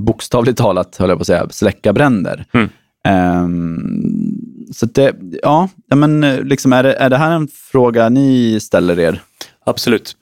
bokstavligt 0.01 0.57
talat, 0.57 0.95
höll 0.97 1.09
jag 1.09 1.17
på 1.17 1.21
att 1.21 1.27
säga, 1.27 1.49
släcka 1.49 1.93
bränder. 1.93 2.45
Mm. 2.53 2.69
Ehm, 3.07 4.37
så 4.73 4.85
det, 4.85 5.15
ja, 5.43 5.69
ja, 5.87 5.95
men 5.95 6.23
eh, 6.23 6.41
liksom 6.43 6.73
är, 6.73 6.83
det, 6.83 6.93
är 6.93 7.09
det 7.09 7.17
här 7.17 7.31
en 7.31 7.47
fråga 7.47 8.09
ni 8.09 8.59
ställer 8.59 8.99
er? 8.99 9.21
Absolut. 9.65 10.17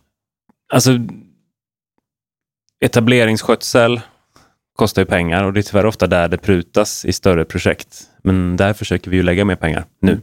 Alltså, 0.74 0.92
etableringsskötsel 2.80 4.02
kostar 4.76 5.02
ju 5.02 5.06
pengar 5.06 5.44
och 5.44 5.54
det 5.54 5.60
är 5.60 5.62
tyvärr 5.62 5.86
ofta 5.86 6.08
där 6.08 6.28
det 6.28 6.38
prutas 6.38 7.06
i 7.06 7.14
större 7.14 7.46
projekt. 7.46 8.04
Men 8.24 8.58
där 8.58 8.74
försöker 8.74 9.12
vi 9.12 9.18
ju 9.18 9.24
lägga 9.24 9.46
mer 9.46 9.56
pengar 9.56 9.86
nu. 10.00 10.22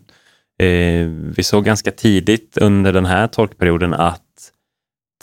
Eh, 0.60 1.06
vi 1.36 1.42
såg 1.42 1.64
ganska 1.64 1.90
tidigt 1.90 2.58
under 2.58 2.92
den 2.92 3.06
här 3.06 3.26
torkperioden 3.26 3.94
att 3.94 4.22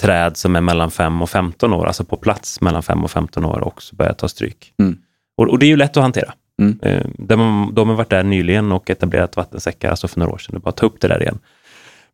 träd 0.02 0.38
som 0.38 0.56
är 0.56 0.62
mellan 0.62 0.92
5 0.92 1.22
och 1.22 1.30
15 1.30 1.74
år, 1.74 1.86
alltså 1.86 2.04
på 2.04 2.18
plats 2.18 2.62
mellan 2.62 2.84
5 2.84 3.04
och 3.04 3.12
15 3.12 3.46
år, 3.46 3.68
också 3.68 3.96
börjar 3.96 4.14
ta 4.14 4.28
stryk. 4.28 4.74
Mm. 4.80 4.98
Och, 5.38 5.50
och 5.50 5.60
det 5.60 5.66
är 5.66 5.68
ju 5.68 5.76
lätt 5.76 5.98
att 5.98 6.04
hantera. 6.04 6.34
Mm. 6.62 6.80
Eh, 6.82 7.06
de, 7.18 7.70
de 7.74 7.90
har 7.90 7.96
varit 7.96 8.10
där 8.10 8.24
nyligen 8.24 8.72
och 8.72 8.90
etablerat 8.90 9.36
vattensäckar, 9.36 9.90
alltså 9.90 10.08
för 10.08 10.20
några 10.20 10.34
år 10.34 10.38
sedan. 10.38 10.52
Det 10.54 10.58
är 10.58 10.60
bara 10.60 10.70
att 10.70 10.78
ta 10.78 10.86
upp 10.86 11.02
det 11.02 11.08
där 11.08 11.22
igen. 11.22 11.40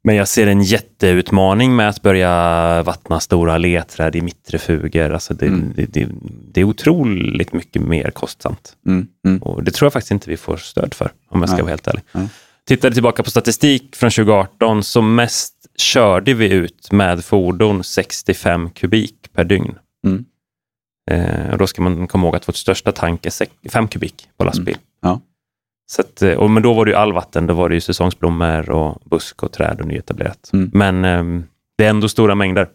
Men 0.06 0.16
jag 0.16 0.28
ser 0.28 0.48
en 0.48 0.62
jätteutmaning 0.64 1.76
med 1.76 1.90
att 1.90 2.02
börja 2.02 2.84
vattna 2.84 3.20
stora 3.20 3.58
ledträd 3.58 4.16
i 4.16 4.22
mittrefuger. 4.22 5.10
Alltså 5.10 5.34
det, 5.34 5.46
Mm. 5.48 5.74
det, 5.76 5.86
det, 5.86 6.08
det 6.54 6.62
är 6.62 6.66
otroligt 6.66 7.54
mycket 7.54 7.82
mer 7.82 8.12
kostsamt. 8.12 8.76
Mm, 8.88 9.08
mm, 9.28 9.42
Och 9.42 9.64
det 9.64 9.72
tror 9.72 9.86
jag 9.86 9.94
faktiskt 9.94 10.12
inte 10.12 10.30
vi 10.30 10.38
får 10.38 10.58
stöd 10.58 10.94
för, 10.94 11.12
om 11.30 11.40
jag 11.40 11.50
ska 11.50 11.56
Nej. 11.56 11.62
vara 11.64 11.70
helt 11.72 11.88
ärlig. 11.88 12.04
Nej. 12.12 12.28
Tittade 12.68 12.94
tillbaka 12.94 13.24
på 13.24 13.30
statistik 13.30 13.96
från 13.96 14.12
2018, 14.12 14.84
så 14.84 15.02
mest 15.02 15.54
körde 15.78 16.34
vi 16.34 16.50
ut 16.50 16.92
med 16.92 17.26
fordon 17.26 17.84
65 17.84 18.70
kubik 18.70 19.16
per 19.34 19.44
dygn. 19.44 19.76
Mm. 20.08 20.26
Eh, 21.12 21.52
och 21.52 21.58
då 21.58 21.68
ska 21.68 21.82
man 21.82 22.08
komma 22.08 22.28
ihåg 22.28 22.36
att 22.36 22.48
vårt 22.48 22.56
största 22.56 22.92
tank 22.92 23.26
är 23.26 23.70
5 23.70 23.88
kubik 23.88 24.28
på 24.38 24.44
lastbil. 24.44 24.78
Ja. 25.02 25.22
Så 25.86 26.02
att, 26.02 26.22
eh, 26.22 26.34
och, 26.34 26.50
men 26.50 26.64
då 26.64 26.74
var 26.74 26.86
det 26.86 26.92
ju 26.92 26.98
allvatten, 26.98 27.48
då 27.48 27.54
var 27.54 27.70
det 27.70 27.76
ju 27.76 27.82
säsongsblommor 27.82 28.70
och 28.70 29.02
busk 29.06 29.44
och 29.44 29.52
träd 29.52 29.82
och 29.82 29.88
nyetablerat. 29.88 30.50
Mm. 30.54 30.70
Men 30.74 31.06
ehm, 31.06 31.44
det 31.78 31.86
är 31.86 31.90
ändå 31.90 32.10
stora 32.10 32.36
mängder. 32.36 32.70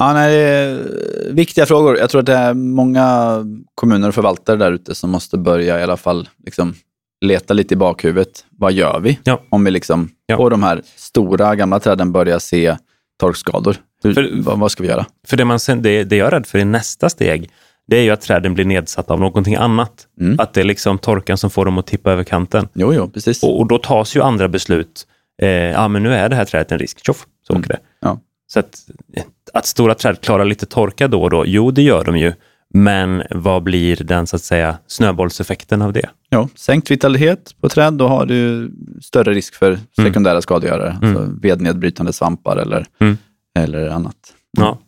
Ja, 0.00 0.12
nej, 0.12 0.36
det 0.36 0.42
är 0.42 1.32
viktiga 1.32 1.66
frågor. 1.66 1.98
Jag 1.98 2.10
tror 2.10 2.18
att 2.20 2.26
det 2.26 2.34
är 2.34 2.54
många 2.54 3.38
kommuner 3.74 4.08
och 4.08 4.14
förvaltare 4.14 4.56
där 4.56 4.72
ute 4.72 4.94
som 4.94 5.10
måste 5.10 5.38
börja 5.38 5.80
i 5.80 5.82
alla 5.82 5.96
fall 5.96 6.28
liksom 6.44 6.74
leta 7.20 7.54
lite 7.54 7.74
i 7.74 7.76
bakhuvudet. 7.76 8.44
Vad 8.50 8.72
gör 8.72 9.00
vi 9.00 9.18
Ja. 9.24 9.40
om 9.50 9.64
vi 9.64 9.70
liksom 9.70 10.10
Ja. 10.26 10.36
på 10.36 10.48
de 10.48 10.62
här 10.62 10.82
stora 10.96 11.54
gamla 11.56 11.80
träden 11.80 12.12
börjar 12.12 12.38
se 12.38 12.76
torkskador? 13.20 13.76
Hur, 14.02 14.14
För- 14.14 14.30
vad, 14.42 14.58
vad 14.58 14.70
ska 14.70 14.82
vi 14.82 14.88
göra? 14.88 15.06
För 15.26 15.36
det, 15.36 15.44
man 15.44 15.60
sen, 15.60 15.82
det, 15.82 16.04
det 16.04 16.16
jag 16.16 16.26
är 16.26 16.30
rädd 16.30 16.46
för 16.46 16.58
i 16.58 16.64
nästa 16.64 17.08
steg, 17.08 17.50
det 17.88 17.96
är 17.96 18.02
ju 18.02 18.10
att 18.10 18.20
träden 18.20 18.54
blir 18.54 18.64
nedsatta 18.64 19.12
av 19.14 19.20
någonting 19.20 19.54
annat. 19.54 20.06
Mm. 20.20 20.40
Att 20.40 20.52
det 20.54 20.60
är 20.60 20.64
liksom 20.64 20.98
torkan 20.98 21.38
som 21.38 21.50
får 21.50 21.64
dem 21.64 21.78
att 21.78 21.86
tippa 21.86 22.12
över 22.12 22.24
kanten. 22.24 22.68
Jo, 22.74 22.94
jo, 22.94 23.10
precis. 23.10 23.42
Och, 23.42 23.58
och 23.60 23.66
då 23.68 23.78
tas 23.78 24.16
ju 24.16 24.22
andra 24.22 24.48
beslut. 24.48 25.06
Eh, 25.42 25.48
ja, 25.48 25.88
men 25.88 26.02
nu 26.02 26.14
är 26.14 26.28
det 26.28 26.36
här 26.36 26.44
trädet 26.44 26.72
en 26.72 26.78
risk. 26.78 27.06
Tjoff, 27.06 27.26
så 27.46 27.52
Mm. 27.52 27.60
åker 27.60 27.68
det. 27.68 27.78
Ja. 28.00 28.20
Så 28.52 28.58
att, 28.60 28.78
att 29.52 29.66
stora 29.66 29.94
träd 29.94 30.20
klarar 30.20 30.44
lite 30.44 30.66
torka 30.66 31.08
då 31.08 31.22
och 31.22 31.30
då, 31.30 31.44
jo 31.46 31.70
det 31.70 31.82
gör 31.82 32.04
de 32.04 32.16
ju. 32.18 32.32
Men 32.74 33.22
vad 33.30 33.62
blir 33.62 33.96
den 33.96 34.26
så 34.26 34.36
att 34.36 34.42
säga 34.42 34.78
snöbollseffekten 34.86 35.82
av 35.82 35.92
det? 35.92 36.08
Ja, 36.28 36.48
sänkt 36.54 36.90
vitalitet 36.90 37.54
på 37.60 37.68
träd, 37.68 37.92
då 37.94 38.08
har 38.08 38.26
du 38.26 38.70
större 39.02 39.32
risk 39.32 39.54
för 39.54 39.78
sekundära 39.96 40.42
skadegörare. 40.42 40.98
Mm. 41.02 41.16
Alltså 41.16 41.32
vednedbrytande 41.42 42.12
svampar 42.12 42.56
eller, 42.56 42.86
Mm. 43.00 43.18
eller 43.58 43.88
annat. 43.88 44.16
Ja. 44.58 44.78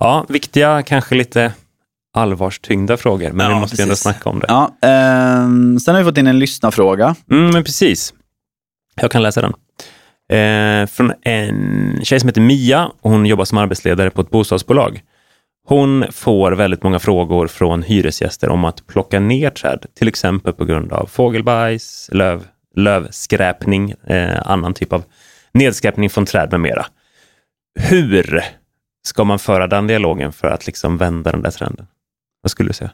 ja, 0.00 0.26
viktiga, 0.28 0.82
kanske 0.82 1.14
lite 1.14 1.52
allvarstyngda 2.12 2.96
frågor, 2.96 3.32
men 3.32 3.46
Ja, 3.50 3.54
vi 3.54 3.60
måste 3.60 3.76
ju 3.76 3.82
ändå 3.82 3.90
precis. 3.92 4.02
snacka 4.02 4.30
om 4.30 4.38
det. 4.40 4.46
Ja, 4.48 4.76
ehm, 4.88 5.78
sen 5.80 5.94
har 5.94 6.02
vi 6.02 6.08
fått 6.08 6.18
in 6.18 6.26
en 6.26 6.38
lyssnarfråga. 6.38 7.14
Mm, 7.30 7.50
men 7.50 7.64
precis. 7.64 8.14
Jag 8.94 9.10
kan 9.10 9.22
läsa 9.22 9.40
den. 9.40 9.52
Eh, 10.38 10.86
från 10.86 11.12
en 11.22 12.00
tjej 12.04 12.20
som 12.20 12.28
heter 12.28 12.40
Mia. 12.40 12.90
Hon 13.00 13.26
jobbar 13.26 13.44
som 13.44 13.58
arbetsledare 13.58 14.10
på 14.10 14.20
ett 14.20 14.30
bostadsbolag. 14.30 15.00
Hon 15.68 16.04
får 16.10 16.52
väldigt 16.52 16.82
många 16.82 16.98
frågor 16.98 17.46
från 17.46 17.82
hyresgäster 17.82 18.48
om 18.48 18.64
att 18.64 18.86
plocka 18.86 19.20
ner 19.20 19.50
träd, 19.50 19.86
till 19.98 20.08
exempel 20.08 20.52
på 20.52 20.64
grund 20.64 20.92
av 20.92 21.06
fågelbajs, 21.06 22.10
löv, 22.12 22.44
lövskräpning, 22.76 23.90
eh, 24.06 24.50
annan 24.50 24.74
typ 24.74 24.92
av 24.92 25.04
nedskräpning 25.52 26.10
från 26.10 26.26
träd 26.26 26.48
med 26.50 26.60
mera. 26.60 26.86
Hur 27.80 28.44
ska 29.06 29.24
man 29.24 29.38
föra 29.38 29.66
den 29.66 29.86
dialogen 29.86 30.32
för 30.32 30.48
att 30.48 30.66
liksom 30.66 30.98
vända 30.98 31.32
den 31.32 31.42
där 31.42 31.50
trenden? 31.50 31.86
Vad 32.42 32.50
skulle 32.50 32.68
du 32.68 32.74
säga? 32.74 32.90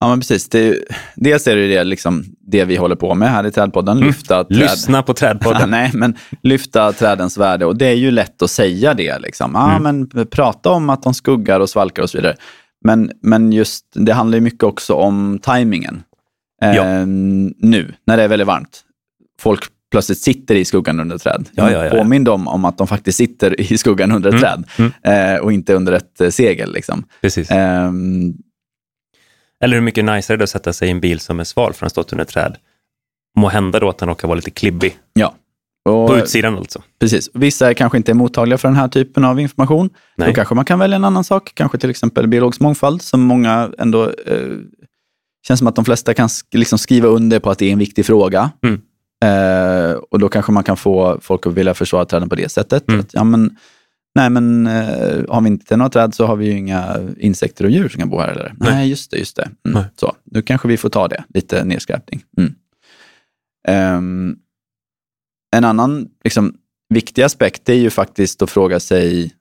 Ja, 0.00 0.08
men 0.08 0.20
precis. 0.20 0.48
Det 0.48 0.58
är, 0.68 0.76
dels 1.16 1.46
är 1.46 1.56
det 1.56 1.68
det, 1.68 1.84
liksom, 1.84 2.24
det 2.40 2.64
vi 2.64 2.76
håller 2.76 2.96
på 2.96 3.14
med 3.14 3.30
här 3.30 3.46
i 3.46 3.50
Trädpodden. 3.50 4.00
Lyfta 4.00 4.44
träd. 4.44 4.58
Lyssna 4.58 5.02
på 5.02 5.10
Ja, 5.10 5.14
Trädpodden. 5.14 5.70
nej, 5.70 5.90
men 5.94 6.14
lyfta 6.42 6.92
trädens 6.92 7.38
värde. 7.38 7.66
Och 7.66 7.76
det 7.76 7.86
är 7.86 7.94
ju 7.94 8.10
lätt 8.10 8.42
att 8.42 8.50
säga 8.50 8.94
det. 8.94 9.18
Liksom. 9.18 9.50
Ja, 9.54 9.76
Mm. 9.76 9.82
men 10.10 10.26
prata 10.26 10.70
om 10.70 10.90
att 10.90 11.02
de 11.02 11.14
skuggar 11.14 11.60
och 11.60 11.70
svalkar 11.70 12.02
och 12.02 12.10
så 12.10 12.18
vidare. 12.18 12.36
Men, 12.84 13.10
men 13.22 13.52
just, 13.52 13.84
det 13.94 14.12
handlar 14.12 14.36
ju 14.38 14.42
mycket 14.42 14.62
också 14.62 14.94
om 14.94 15.38
tajmingen. 15.42 16.02
Eh, 16.62 16.74
Ja. 16.76 17.04
Nu, 17.06 17.94
när 18.06 18.16
det 18.16 18.22
är 18.22 18.28
väldigt 18.28 18.48
varmt. 18.48 18.80
Folk 19.40 19.64
plötsligt 19.90 20.18
sitter 20.18 20.54
i 20.54 20.64
skuggan 20.64 21.00
under 21.00 21.18
träd. 21.18 21.48
Ja, 21.52 21.70
ja, 21.70 21.84
ja. 21.84 21.90
Påminn 21.90 22.24
dem 22.24 22.48
om 22.48 22.64
att 22.64 22.78
de 22.78 22.86
faktiskt 22.86 23.18
sitter 23.18 23.60
i 23.60 23.78
skuggan 23.78 24.12
under 24.12 24.28
ett 24.34 24.42
Mm, 24.78 24.92
träd 25.02 25.34
eh, 25.34 25.40
och 25.40 25.52
inte 25.52 25.74
under 25.74 25.92
ett 25.92 26.20
eh, 26.20 26.28
segel. 26.30 26.72
Liksom. 26.72 27.04
Precis. 27.20 27.50
Ehm, 27.50 28.34
Eller 29.64 29.74
hur 29.76 29.82
mycket 29.82 30.04
najsare 30.04 30.36
det 30.36 30.40
är 30.42 30.44
att 30.44 30.50
sätta 30.50 30.72
sig 30.72 30.88
i 30.88 30.90
en 30.90 31.00
bil 31.00 31.20
som 31.20 31.40
är 31.40 31.44
sval 31.44 31.72
för 31.72 31.84
har 31.86 31.90
stått 31.90 32.12
under 32.12 32.22
ett 32.24 32.28
träd. 32.30 32.56
Må 33.38 33.48
hända 33.48 33.80
då 33.80 33.88
att 33.88 33.98
den 33.98 34.08
råkar 34.08 34.28
vara 34.28 34.36
lite 34.36 34.50
klibbig. 34.50 34.98
ja. 35.12 35.34
Och, 35.84 36.08
På 36.08 36.18
utsidan 36.18 36.56
alltså. 36.56 36.82
Precis. 37.00 37.30
Vissa 37.34 37.70
är 37.70 37.74
kanske 37.74 37.98
inte 37.98 38.12
är 38.12 38.14
mottagliga 38.14 38.58
för 38.58 38.68
den 38.68 38.76
här 38.76 38.88
typen 38.88 39.24
av 39.24 39.40
information. 39.40 39.90
Nej. 40.16 40.28
Då 40.28 40.34
kanske 40.34 40.54
man 40.54 40.64
kan 40.64 40.78
välja 40.78 40.96
en 40.96 41.04
annan 41.04 41.24
sak, 41.24 41.50
kanske 41.54 41.78
till 41.78 41.90
exempel 41.90 42.26
biologisk 42.28 42.60
mångfald, 42.60 43.02
som 43.02 43.20
många 43.20 43.70
ändå 43.78 44.04
eh, 44.04 44.48
känns 45.46 45.58
som 45.58 45.66
att 45.66 45.76
de 45.76 45.84
flesta 45.84 46.14
kan 46.14 46.26
sk- 46.28 46.44
liksom 46.56 46.78
skriva 46.78 47.08
under 47.08 47.40
på 47.40 47.50
att 47.50 47.58
det 47.58 47.66
är 47.68 47.72
en 47.72 47.78
viktig 47.78 48.06
fråga. 48.06 48.50
Mm. 48.62 48.80
Eh, 49.24 49.92
och 50.10 50.18
då 50.18 50.28
kanske 50.28 50.52
man 50.52 50.64
kan 50.64 50.76
få 50.76 51.18
folk 51.22 51.46
att 51.46 51.52
vilja 51.54 51.74
försvara 51.74 52.04
träden 52.04 52.28
på 52.28 52.34
det 52.34 52.48
sättet. 52.48 52.88
Mm. 52.88 53.00
Att, 53.00 53.14
ja, 53.14 53.24
men, 53.24 53.56
nej, 54.14 54.30
men 54.30 54.66
eh, 54.66 55.24
har 55.28 55.40
vi 55.40 55.46
inte 55.48 55.76
några 55.76 55.90
träd 55.90 56.14
så 56.14 56.26
har 56.26 56.36
vi 56.36 56.46
ju 56.46 56.52
inga 56.58 56.96
insekter 57.18 57.64
och 57.64 57.70
djur 57.70 57.88
som 57.88 57.98
kan 58.00 58.10
bo 58.10 58.20
här. 58.20 58.28
Eller? 58.28 58.54
Nej. 58.58 58.74
Nej, 58.74 58.88
just 58.90 59.10
det. 59.10 59.16
Just 59.18 59.36
det. 59.36 59.50
Mm. 59.68 59.84
Så, 59.96 60.16
nu 60.24 60.42
kanske 60.42 60.68
vi 60.68 60.76
får 60.76 60.88
ta 60.88 61.08
det, 61.08 61.24
lite 61.28 61.64
nedskräpning. 61.64 62.24
Mm. 62.38 62.54
Ehm, 63.68 64.36
en 65.56 65.64
annan 65.64 66.08
liksom, 66.24 66.54
viktig 66.94 67.22
aspekt 67.22 67.68
är 67.68 67.74
ju 67.74 67.90
faktiskt 67.90 68.42
att 68.42 68.50
fråga 68.50 68.80
sig 68.80 69.34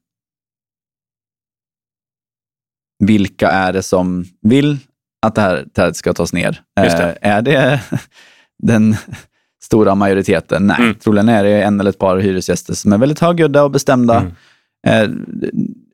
vilka 3.04 3.50
är 3.50 3.74
det 3.74 3.84
som 3.84 4.26
vill 4.42 4.78
att 5.22 5.36
det 5.36 5.42
här 5.42 5.66
trädet 5.76 5.96
ska 5.96 6.14
tas 6.14 6.34
ner? 6.34 6.62
Det. 6.76 6.82
Eh, 7.22 7.32
är 7.32 7.42
det 7.42 7.82
den 8.64 8.96
stora 9.64 9.96
majoriteten? 9.96 10.68
Nej, 10.68 10.78
Mm. 10.80 10.96
troligen 10.96 11.30
är 11.30 11.44
det 11.44 11.64
en 11.64 11.80
eller 11.80 11.90
ett 11.90 12.00
par 12.00 12.18
hyresgäster 12.18 12.74
som 12.74 12.94
är 12.94 12.98
väldigt 12.98 13.20
högljudda 13.20 13.64
och 13.64 13.72
bestämda. 13.72 14.20
Mm. 14.20 14.32
Eh, 14.88 15.10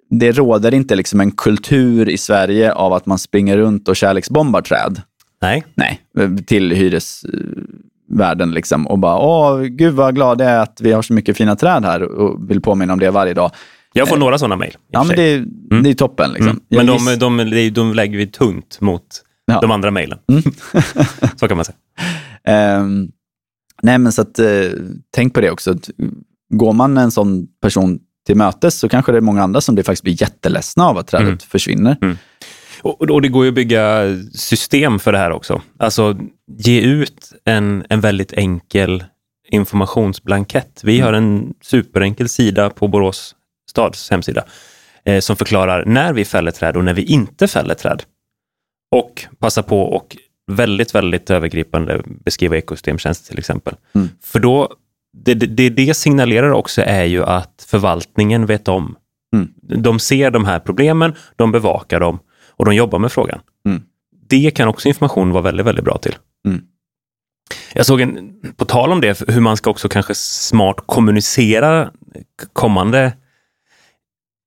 det 0.10 0.32
råder 0.32 0.74
inte 0.74 0.96
liksom 0.96 1.20
en 1.22 1.32
kultur 1.32 2.10
i 2.10 2.18
Sverige 2.18 2.74
av 2.74 2.94
att 2.94 3.06
man 3.06 3.20
springer 3.20 3.58
runt 3.58 3.88
och 3.88 3.96
kärleksbombar 3.96 4.62
träd. 4.62 5.02
Nej, 5.42 5.64
Nej, 5.76 6.02
till 6.46 6.72
hyresvärden 6.72 8.52
liksom 8.52 8.88
och 8.88 9.00
bara, 9.00 9.18
åh, 9.20 9.62
gud 9.62 9.94
vad 9.94 10.16
glad 10.16 10.42
jag 10.42 10.50
är 10.50 10.60
att 10.60 10.82
vi 10.82 10.92
har 10.92 11.02
så 11.02 11.14
mycket 11.14 11.38
fina 11.38 11.56
träd 11.56 11.86
här 11.86 12.04
och 12.04 12.50
vill 12.50 12.62
påminna 12.62 12.94
om 12.94 13.00
det 13.00 13.12
varje 13.12 13.34
dag. 13.34 13.52
jag 13.94 14.08
får 14.10 14.18
några 14.18 14.38
sådana 14.38 14.56
mejl. 14.56 14.72
Eh, 14.74 14.80
Ja, 14.92 15.04
men 15.04 15.16
det, 15.16 15.46
det 15.84 15.90
är 15.90 15.94
toppen. 15.94 16.30
Liksom. 16.32 16.50
Mm. 16.50 16.62
Men 16.70 16.86
de, 16.86 17.20
de, 17.20 17.50
de, 17.50 17.70
de 17.70 17.94
lägger 17.94 18.18
vi 18.18 18.28
tungt 18.28 18.82
mot 18.82 19.06
Ja. 19.46 19.60
de 19.62 19.72
andra 19.72 19.92
mejlen. 19.92 20.20
Mm. 20.28 20.44
Så 21.36 21.48
kan 21.48 21.58
man 21.58 21.66
säga. 21.66 21.76
Ehm, 22.48 23.08
nej, 23.82 23.98
men 23.98 24.12
så 24.12 24.22
att, 24.22 24.40
eh, 24.40 24.48
tänk 25.16 25.34
på 25.34 25.42
det 25.42 25.52
också. 25.52 25.76
Går 26.54 26.74
man 26.74 26.98
en 26.98 27.12
sån 27.12 27.48
person 27.62 28.00
till 28.26 28.36
mötes 28.36 28.80
så 28.80 28.90
kanske 28.90 29.12
det 29.12 29.18
är 29.18 29.22
många 29.22 29.44
andra 29.44 29.62
som 29.62 29.76
det 29.76 29.84
faktiskt 29.84 30.04
blir 30.04 30.22
jätteledsna 30.22 30.86
av 30.88 30.98
att 30.98 31.08
trädet 31.08 31.28
Mm. 31.28 31.38
försvinner. 31.40 32.18
Och, 32.82 33.02
och 33.02 33.22
det 33.22 33.30
går 33.30 33.44
ju 33.46 33.50
att 33.50 33.56
bygga 33.56 34.04
system 34.34 35.00
för 35.00 35.12
det 35.12 35.18
här 35.18 35.32
också. 35.32 35.62
Alltså 35.80 36.18
ge 36.58 36.82
ut 36.82 37.32
en, 37.46 37.86
en 37.90 38.02
väldigt 38.02 38.34
enkel 38.34 39.04
informationsblankett. 39.50 40.82
Vi 40.84 40.96
Mm. 40.96 41.06
har 41.06 41.14
en 41.14 41.54
superenkel 41.62 42.30
sida 42.30 42.70
på 42.70 42.88
Borås 42.88 43.36
stads 43.70 44.10
hemsida 44.12 44.44
eh, 45.06 45.20
som 45.20 45.36
förklarar 45.36 45.86
när 45.86 46.14
vi 46.14 46.26
fäller 46.26 46.52
träd 46.52 46.78
och 46.78 46.84
när 46.86 46.94
vi 46.94 47.02
inte 47.04 47.48
fäller 47.48 47.76
träd. 47.76 48.04
Och 48.92 49.26
passa 49.40 49.64
på 49.64 49.82
och 49.82 50.18
väldigt, 50.52 50.96
väldigt 50.96 51.30
övergripande 51.30 52.02
beskriva 52.06 52.58
ekosystemtjänster 52.58 53.30
till 53.30 53.40
exempel. 53.40 53.76
Mm. 53.96 54.10
För 54.24 54.40
då 54.40 54.74
det, 55.14 55.34
det 55.34 55.70
det 55.70 55.94
signalerar 55.94 56.52
också 56.52 56.82
är 56.82 57.04
ju 57.04 57.24
att 57.24 57.66
förvaltningen 57.68 58.46
vet 58.46 58.68
om. 58.68 58.96
Mm. 59.36 59.54
De 59.84 60.00
ser 60.00 60.32
de 60.32 60.46
här 60.46 60.60
problemen, 60.60 61.14
de 61.36 61.52
bevakar 61.52 62.00
dem 62.00 62.20
och 62.50 62.66
de 62.66 62.76
jobbar 62.76 63.00
med 63.00 63.12
frågan. 63.12 63.40
Mm. 63.68 63.82
Det 64.30 64.52
kan 64.52 64.68
också 64.68 64.88
information 64.88 65.32
vara 65.32 65.44
väldigt, 65.44 65.66
väldigt 65.66 65.86
bra 65.86 65.98
till. 65.98 66.16
Mm. 66.48 66.62
Jag 67.74 67.86
såg 67.86 68.02
en, 68.02 68.34
på 68.58 68.66
tal 68.66 68.92
om 68.92 69.02
det, 69.02 69.22
hur 69.28 69.42
man 69.42 69.58
ska 69.58 69.70
också 69.70 69.90
kanske 69.90 70.16
smart 70.16 70.78
kommunicera 70.86 71.92
kommande 72.54 73.14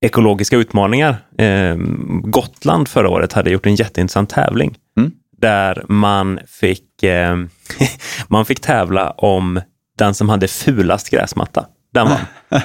ekologiska 0.00 0.56
utmaningar. 0.56 1.16
Eh, 1.38 1.76
Gotland 2.22 2.88
förra 2.88 3.08
året 3.08 3.32
hade 3.32 3.50
gjort 3.50 3.66
en 3.66 3.74
jätteintressant 3.74 4.30
tävling 4.30 4.76
Mm. 4.98 5.12
där 5.38 5.84
man 5.88 6.40
fick, 6.46 7.02
eh, 7.02 7.36
man 8.28 8.44
fick 8.46 8.60
tävla 8.60 9.10
om 9.10 9.60
den 9.96 10.14
som 10.14 10.28
hade 10.28 10.48
fulast 10.48 11.10
gräsmatta. 11.10 11.66
Den 11.92 12.08
vann. 12.08 12.18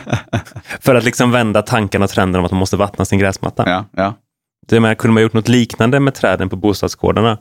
För 0.80 0.96
att 0.96 1.04
liksom 1.04 1.32
vända 1.32 1.62
tankarna 1.62 2.06
och 2.06 2.12
trenden 2.12 2.40
om 2.40 2.46
att 2.46 2.52
man 2.52 2.60
måste 2.60 2.78
vattna 2.78 3.06
sin 3.06 3.20
gräsmatta. 3.20 3.64
Ja, 3.70 3.86
ja. 3.92 4.14
Det 4.68 4.80
menar, 4.80 4.96
kunde 4.96 5.14
man 5.14 5.24
gjort 5.24 5.34
något 5.34 5.48
liknande 5.48 6.00
med 6.00 6.14
träden 6.14 6.50
på 6.50 6.56
bostadsgårdarna? 6.56 7.38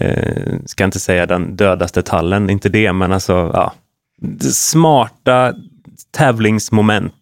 Eh, 0.00 0.54
ska 0.66 0.84
inte 0.84 1.00
säga 1.00 1.26
den 1.26 1.56
dödaste 1.56 2.02
tallen, 2.02 2.50
inte 2.50 2.68
det, 2.68 2.92
men 2.92 3.12
alltså 3.12 3.32
ja, 3.54 3.72
smarta 4.52 5.54
tävlingsmoment 6.10 7.12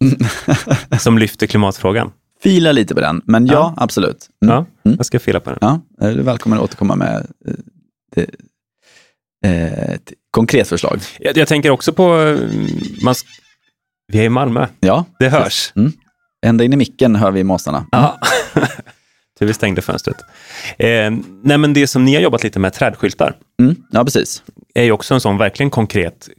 som 0.99 1.17
lyfter 1.17 1.47
klimatfrågan. 1.47 2.11
Fila 2.43 2.71
lite 2.71 2.95
på 2.95 3.01
den, 3.01 3.21
men 3.25 3.45
ja, 3.47 3.53
Ja. 3.53 3.73
absolut. 3.77 4.29
Mm. 4.43 4.55
Ja, 4.55 4.65
Mm. 4.85 4.97
jag 4.97 5.05
ska 5.05 5.19
fila 5.19 5.39
på 5.39 5.49
den. 5.49 5.59
Ja, 5.61 5.79
du 5.99 6.05
är 6.19 6.23
välkommen 6.23 6.57
att 6.59 6.63
återkomma 6.63 6.95
med 6.95 7.27
eh, 8.15 8.23
eh, 9.51 9.97
konkret 10.39 10.67
förslag. 10.67 10.99
Jag, 11.19 11.37
jag 11.37 11.47
tänker 11.47 11.69
också 11.69 11.93
på, 11.93 12.17
eh, 12.21 12.39
man, 13.03 13.15
vi 14.11 14.19
är 14.19 14.23
i 14.23 14.29
Malmö, 14.29 14.67
Ja, 14.79 15.05
det 15.19 15.29
hörs. 15.29 15.73
Mm. 15.75 15.91
ända 16.45 16.63
in 16.63 16.73
i 16.73 16.75
micken 16.77 17.15
hör 17.15 17.31
vi 17.31 17.43
måsarna. 17.43 17.85
Ja. 17.91 18.19
Tur 19.39 19.45
vi 19.45 19.53
stängde 19.53 19.81
fönstret. 19.81 20.17
Eh, 20.77 21.11
nej, 21.43 21.57
men 21.57 21.73
det 21.73 21.87
som 21.87 22.05
ni 22.05 22.15
har 22.15 22.21
jobbat 22.21 22.43
lite 22.43 22.59
med, 22.59 22.73
trädskyltar, 22.73 23.35
Mm. 23.61 23.75
Ja, 23.91 24.03
precis. 24.03 24.43
är 24.75 24.83
ju 24.83 24.91
också 24.91 25.13
en 25.13 25.21
sån 25.21 25.37
verkligen 25.37 25.69
konkret 25.69 26.29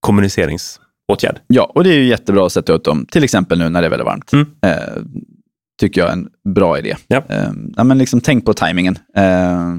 kommuniceringsåtgärd. 0.00 1.40
Ja, 1.46 1.72
och 1.74 1.84
det 1.84 1.90
är 1.90 1.94
ju 1.98 2.04
jättebra 2.06 2.46
att 2.46 2.52
sätta 2.52 2.72
ut 2.74 2.84
dem, 2.84 3.06
till 3.10 3.24
exempel 3.24 3.58
nu 3.58 3.68
när 3.68 3.80
det 3.80 3.86
är 3.86 3.90
väldigt 3.90 4.06
varmt. 4.06 4.32
Mm. 4.32 4.46
Eh, 4.62 5.02
tycker 5.80 6.00
jag 6.00 6.08
är 6.08 6.12
en 6.12 6.28
bra 6.54 6.78
idé. 6.78 6.96
Ja. 7.06 7.22
Eh, 7.28 7.50
ja, 7.76 7.84
men 7.84 7.98
liksom, 7.98 8.20
tänk 8.20 8.44
på 8.44 8.54
tajmingen. 8.54 8.98
Eh, 9.16 9.74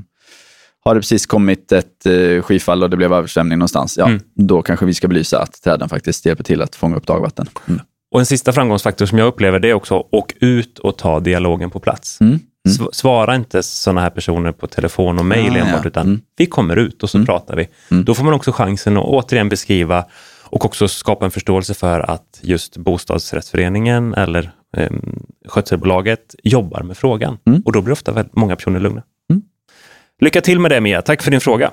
har 0.87 0.95
det 0.95 1.01
precis 1.01 1.25
kommit 1.25 1.71
ett 1.71 2.05
eh, 2.05 2.41
skyfall 2.41 2.83
och 2.83 2.89
det 2.89 2.97
blev 2.97 3.13
översvämning 3.13 3.57
någonstans, 3.59 3.97
ja, 3.97 4.05
Mm. 4.07 4.21
då 4.35 4.61
kanske 4.61 4.85
vi 4.85 4.93
ska 4.93 5.07
belysa 5.07 5.41
att 5.41 5.61
träden 5.63 5.89
faktiskt 5.89 6.25
hjälper 6.25 6.43
till 6.43 6.61
att 6.61 6.75
fånga 6.75 6.95
upp 6.95 7.07
dagvatten. 7.07 7.47
Mm. 7.67 7.81
Och 8.11 8.19
en 8.19 8.25
sista 8.25 8.51
framgångsfaktor 8.53 9.05
som 9.05 9.17
jag 9.17 9.27
upplever 9.27 9.59
det 9.59 9.69
är 9.69 9.73
också 9.73 10.03
åk 10.11 10.33
ut 10.39 10.79
och 10.79 10.97
ta 10.97 11.19
dialogen 11.19 11.69
på 11.69 11.79
plats. 11.79 12.21
Mm. 12.21 12.39
Sv- 12.69 12.89
Svara 12.91 13.35
inte 13.35 13.63
sådana 13.63 14.01
här 14.01 14.09
personer 14.09 14.51
på 14.51 14.67
telefon 14.67 15.19
och 15.19 15.25
mejl 15.25 15.51
Ah, 15.51 15.57
enbart, 15.57 15.81
ja. 15.83 15.87
utan 15.87 16.07
Mm. 16.07 16.21
vi 16.37 16.45
kommer 16.45 16.75
ut 16.75 17.03
och 17.03 17.09
så 17.09 17.17
Mm. 17.17 17.25
pratar 17.25 17.55
vi. 17.55 17.67
Mm. 17.91 18.05
Då 18.05 18.13
får 18.13 18.23
man 18.23 18.33
också 18.33 18.51
chansen 18.51 18.97
att 18.97 19.03
återigen 19.05 19.49
beskriva 19.49 20.05
och 20.43 20.65
också 20.65 20.87
skapa 20.87 21.25
en 21.25 21.31
förståelse 21.31 21.73
för 21.73 21.99
att 22.11 22.39
just 22.41 22.77
bostadsrättsföreningen 22.77 24.13
eller 24.13 24.51
eh, 24.77 24.89
skötselbolaget 25.47 26.35
jobbar 26.43 26.83
med 26.83 26.97
frågan. 26.97 27.37
Mm. 27.47 27.61
Och 27.65 27.71
då 27.71 27.81
blir 27.81 27.93
ofta 27.93 28.11
väldigt 28.11 28.35
många 28.35 28.55
personer 28.55 28.79
lugna. 28.79 29.03
Lycka 30.21 30.41
till 30.41 30.59
med 30.59 30.71
det 30.71 30.81
Mia, 30.81 31.01
tack 31.01 31.21
för 31.21 31.31
din 31.31 31.41
fråga. 31.41 31.71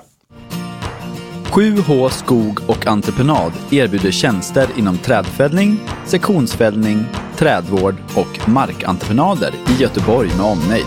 7H 1.43 2.09
Skog 2.09 2.59
och 2.67 2.87
Entreprenad 2.87 3.51
erbjuder 3.71 4.11
tjänster 4.11 4.67
inom 4.77 4.97
trädfällning, 4.97 5.79
sektionsfällning, 6.05 7.05
trädvård 7.35 7.95
och 8.15 8.49
markentreprenader 8.49 9.53
i 9.69 9.81
Göteborg 9.81 10.29
med 10.29 10.45
omnejd. 10.45 10.85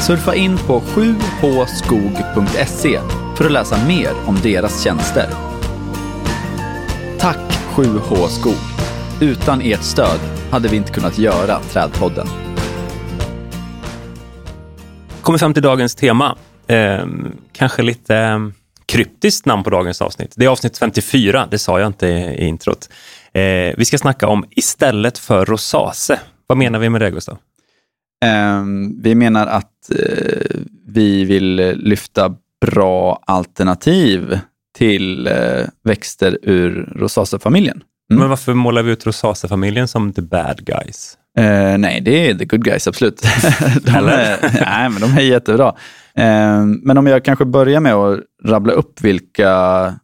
Surfa 0.00 0.34
in 0.34 0.58
på 0.58 0.80
7hskog.se 0.80 3.00
för 3.36 3.44
att 3.44 3.52
läsa 3.52 3.86
mer 3.86 4.10
om 4.26 4.38
deras 4.42 4.84
tjänster. 4.84 5.28
Tack 7.18 7.58
7H 7.74 8.26
Skog! 8.26 8.54
Utan 9.20 9.60
ert 9.60 9.82
stöd 9.82 10.20
hade 10.50 10.68
vi 10.68 10.76
inte 10.76 10.92
kunnat 10.92 11.18
göra 11.18 11.60
Trädpodden. 11.60 12.26
Kommer 15.30 15.38
fram 15.38 15.54
till 15.54 15.62
dagens 15.62 15.94
tema. 15.94 16.36
Eh, 16.66 17.06
kanske 17.52 17.82
lite 17.82 18.16
eh, 18.16 18.38
kryptiskt 18.86 19.46
namn 19.46 19.62
på 19.62 19.70
dagens 19.70 20.02
avsnitt. 20.02 20.32
Det 20.36 20.44
är 20.44 20.48
avsnitt 20.48 20.78
54, 20.78 21.48
det 21.50 21.58
sa 21.58 21.80
jag 21.80 21.86
inte 21.86 22.06
i, 22.06 22.12
i 22.12 22.46
introt. 22.46 22.88
Eh, 23.32 23.74
vi 23.76 23.84
ska 23.84 23.98
snacka 23.98 24.28
om 24.28 24.44
istället 24.50 25.18
för 25.18 25.44
rosacea. 25.44 26.18
Vad 26.46 26.58
menar 26.58 26.78
vi 26.78 26.90
med 26.90 27.00
det, 27.00 27.10
Gustav? 27.10 27.38
Ehm, 28.24 29.02
vi 29.02 29.14
menar 29.14 29.46
att 29.46 29.90
eh, 29.90 30.56
vi 30.86 31.24
vill 31.24 31.56
lyfta 31.76 32.34
bra 32.60 33.22
alternativ 33.26 34.38
till 34.78 35.26
eh, 35.26 35.66
växter 35.84 36.38
ur 36.42 36.92
rosaceafamiljen. 36.96 37.82
Mm. 38.10 38.20
Men 38.20 38.28
varför 38.28 38.54
målar 38.54 38.82
vi 38.82 38.92
ut 38.92 39.06
rosacea-familjen 39.06 39.88
som 39.88 40.12
the 40.12 40.22
bad 40.22 40.64
guys? 40.64 41.16
Eh, 41.38 41.78
nej, 41.78 42.00
det 42.00 42.30
är 42.30 42.34
the 42.34 42.44
good 42.44 42.64
guys, 42.64 42.88
absolut. 42.88 43.22
de, 43.82 43.90
är, 43.90 44.60
nej, 44.60 44.90
men 44.90 45.00
de 45.00 45.10
är 45.16 45.20
jättebra. 45.20 45.74
Ehm, 46.14 46.80
men 46.82 46.98
om 46.98 47.06
jag 47.06 47.24
kanske 47.24 47.44
börjar 47.44 47.80
med 47.80 47.94
att 47.94 48.20
rabbla 48.44 48.72
upp 48.72 49.00
vilka 49.00 49.94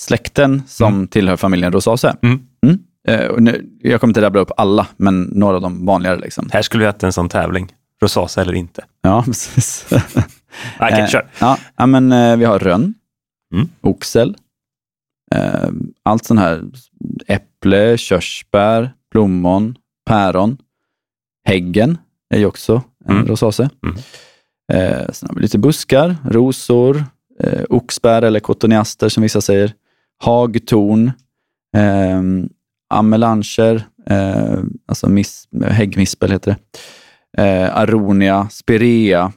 släkten 0.00 0.62
som 0.66 1.08
tillhör 1.08 1.36
familjen 1.36 1.72
rosacea. 1.72 2.16
Mm. 2.22 2.40
Eh, 3.08 3.26
och 3.26 3.42
nu, 3.42 3.66
jag 3.82 4.00
kommer 4.00 4.10
inte 4.10 4.22
rabbla 4.22 4.40
upp 4.40 4.50
alla, 4.56 4.86
men 4.96 5.22
några 5.22 5.56
av 5.56 5.62
de 5.62 5.86
vanligare. 5.86 6.18
Liksom. 6.18 6.48
Här 6.52 6.62
skulle 6.62 6.80
vi 6.82 6.86
haft 6.86 7.02
en 7.02 7.12
sån 7.12 7.28
tävling. 7.28 7.72
Rosacea 8.02 8.42
eller 8.42 8.54
inte. 8.54 8.84
Ja, 9.02 9.22
precis. 9.26 9.86
Okej, 10.80 11.00
Eh, 11.00 11.06
kör. 11.06 11.26
Ja, 11.76 11.86
men 11.86 12.38
vi 12.38 12.44
har 12.44 12.58
rönn, 12.58 12.94
Mm. 13.54 13.68
oxel, 13.80 14.36
allt 16.04 16.24
sånt 16.24 16.40
här. 16.40 16.62
Äpple, 17.26 17.98
körsbär, 17.98 18.92
plommon, 19.12 19.76
päron. 20.08 20.56
Häggen 21.44 21.98
är 22.34 22.38
ju 22.38 22.46
också 22.46 22.82
en 23.04 23.16
Mm. 23.16 23.26
rosacea. 23.26 23.70
Mm. 23.86 23.96
Eh, 24.72 25.08
sen 25.12 25.28
har 25.28 25.34
vi 25.36 25.42
lite 25.42 25.58
buskar, 25.58 26.16
rosor, 26.24 27.04
eh, 27.40 27.62
oxbär 27.70 28.22
eller 28.22 28.40
cotoneaster 28.40 29.08
som 29.08 29.22
vissa 29.22 29.40
säger. 29.40 29.72
Hagtorn, 30.24 31.12
eh, 31.76 32.22
amelanger, 32.94 33.86
eh, 34.06 34.58
alltså 34.86 35.08
mis, 35.08 35.48
häggmispel 35.70 36.30
heter 36.32 36.56
det. 37.32 37.42
Eh, 37.42 37.76
aronia, 37.76 38.48
spirea, 38.50 39.32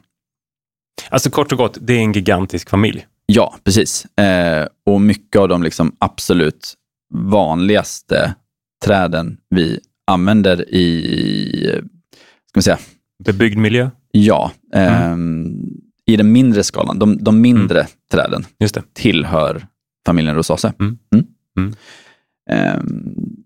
Alltså 1.10 1.30
kort 1.30 1.52
och 1.52 1.58
gott, 1.58 1.78
det 1.80 1.92
är 1.92 1.98
en 1.98 2.12
gigantisk 2.12 2.70
familj. 2.70 3.06
Ja, 3.26 3.54
precis. 3.64 4.04
Eh, 4.18 4.66
och 4.86 5.00
mycket 5.00 5.40
av 5.40 5.48
de 5.48 5.62
liksom 5.62 5.96
absolut 5.98 6.74
vanligaste 7.14 8.34
träden 8.84 9.36
vi 9.50 9.80
använder 10.12 10.74
i, 10.74 11.80
ska 12.48 12.58
man 12.58 12.62
säga, 12.62 12.78
Bebyggd 13.24 13.58
miljö. 13.58 13.90
ja, 14.12 14.52
eh, 14.74 15.16
i 16.06 16.16
den 16.16 16.32
mindre 16.32 16.62
skalan. 16.62 16.98
De, 16.98 17.18
de 17.24 17.40
mindre 17.40 17.86
träden 18.12 18.44
Just 18.60 18.74
det. 18.74 18.82
tillhör 18.92 19.66
familjen 20.06 20.34
Rosacea. 20.36 20.72
Mm. 20.80 20.98
Mm. 21.58 21.74
Eh, 22.50 22.80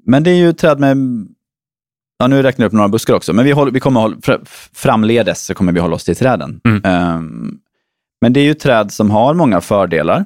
men 0.07 0.22
det 0.22 0.31
är 0.31 0.35
ju 0.37 0.52
träd 0.52 0.81
med, 0.81 0.96
ja 2.18 2.26
nu 2.26 2.42
räknar 2.42 2.64
jag 2.64 2.68
upp 2.70 2.72
några 2.72 2.88
buskar 2.88 3.14
också, 3.14 3.33
men 3.33 3.44
vi, 3.44 3.50
håller, 3.52 3.72
vi 3.72 3.81
kommer 3.81 4.00
hålla, 4.00 4.16
fr- 4.16 4.40
framledes 4.72 5.44
så 5.46 5.55
kommer 5.55 5.72
vi 5.72 5.81
hålla 5.81 5.94
oss 5.94 6.05
till 6.05 6.16
träden. 6.16 6.61
Mm. 6.68 6.85
Eh, 6.85 7.20
men 8.20 8.33
det 8.33 8.40
är 8.40 8.44
ju 8.44 8.55
träd 8.55 8.92
som 8.92 9.11
har 9.11 9.35
många 9.35 9.61
fördelar. 9.61 10.24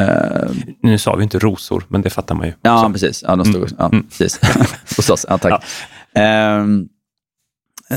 Eh, 0.00 0.50
Nu 0.82 0.98
sa 0.98 1.16
vi 1.16 1.22
inte 1.22 1.38
rosor, 1.38 1.84
men 1.88 2.02
det 2.02 2.10
fattar 2.10 2.34
man 2.34 2.46
ju. 2.46 2.52
Ja, 2.62 2.80
också. 2.80 2.92
precis. 2.92 3.22
Ja, 3.26 3.36
de 3.36 3.44
stod, 3.44 3.56
Mm. 3.62 3.74
ja, 3.78 3.86
Mm. 3.92 4.06
precis. 4.06 4.40
Hos 4.96 5.10
oss. 5.10 5.26
Ja, 5.28 5.38
tack. 5.38 5.64
Ehm, 6.14 6.88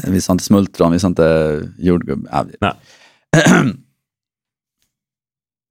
vi 0.08 0.22
sa 0.22 0.34
inte 0.34 0.44
smultron, 0.44 0.92
vi 0.92 1.00
sa 1.00 1.08
inte 1.08 1.62
jordgubb. 1.78 2.28
Ja. 2.60 2.76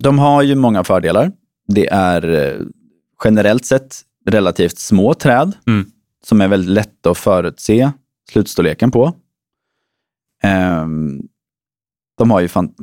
De 0.03 0.19
har 0.19 0.43
ju 0.43 0.55
många 0.55 0.85
fördelar. 0.85 1.33
Det 1.69 1.87
är 1.89 2.29
eh, 2.31 2.61
generellt 3.25 3.65
sett 3.65 4.01
relativt 4.27 4.79
små 4.79 5.15
träd 5.15 5.53
Mm. 5.67 5.91
som 6.25 6.41
är 6.41 6.49
väldigt 6.49 6.71
lätta 6.71 7.11
att 7.11 7.19
förutse 7.19 7.91
slutstorleken 8.31 8.91
på. 8.91 9.15
Ehm, 10.43 11.23
de 12.19 12.31
har 12.31 12.41
ju 12.41 12.49
fan, 12.49 12.75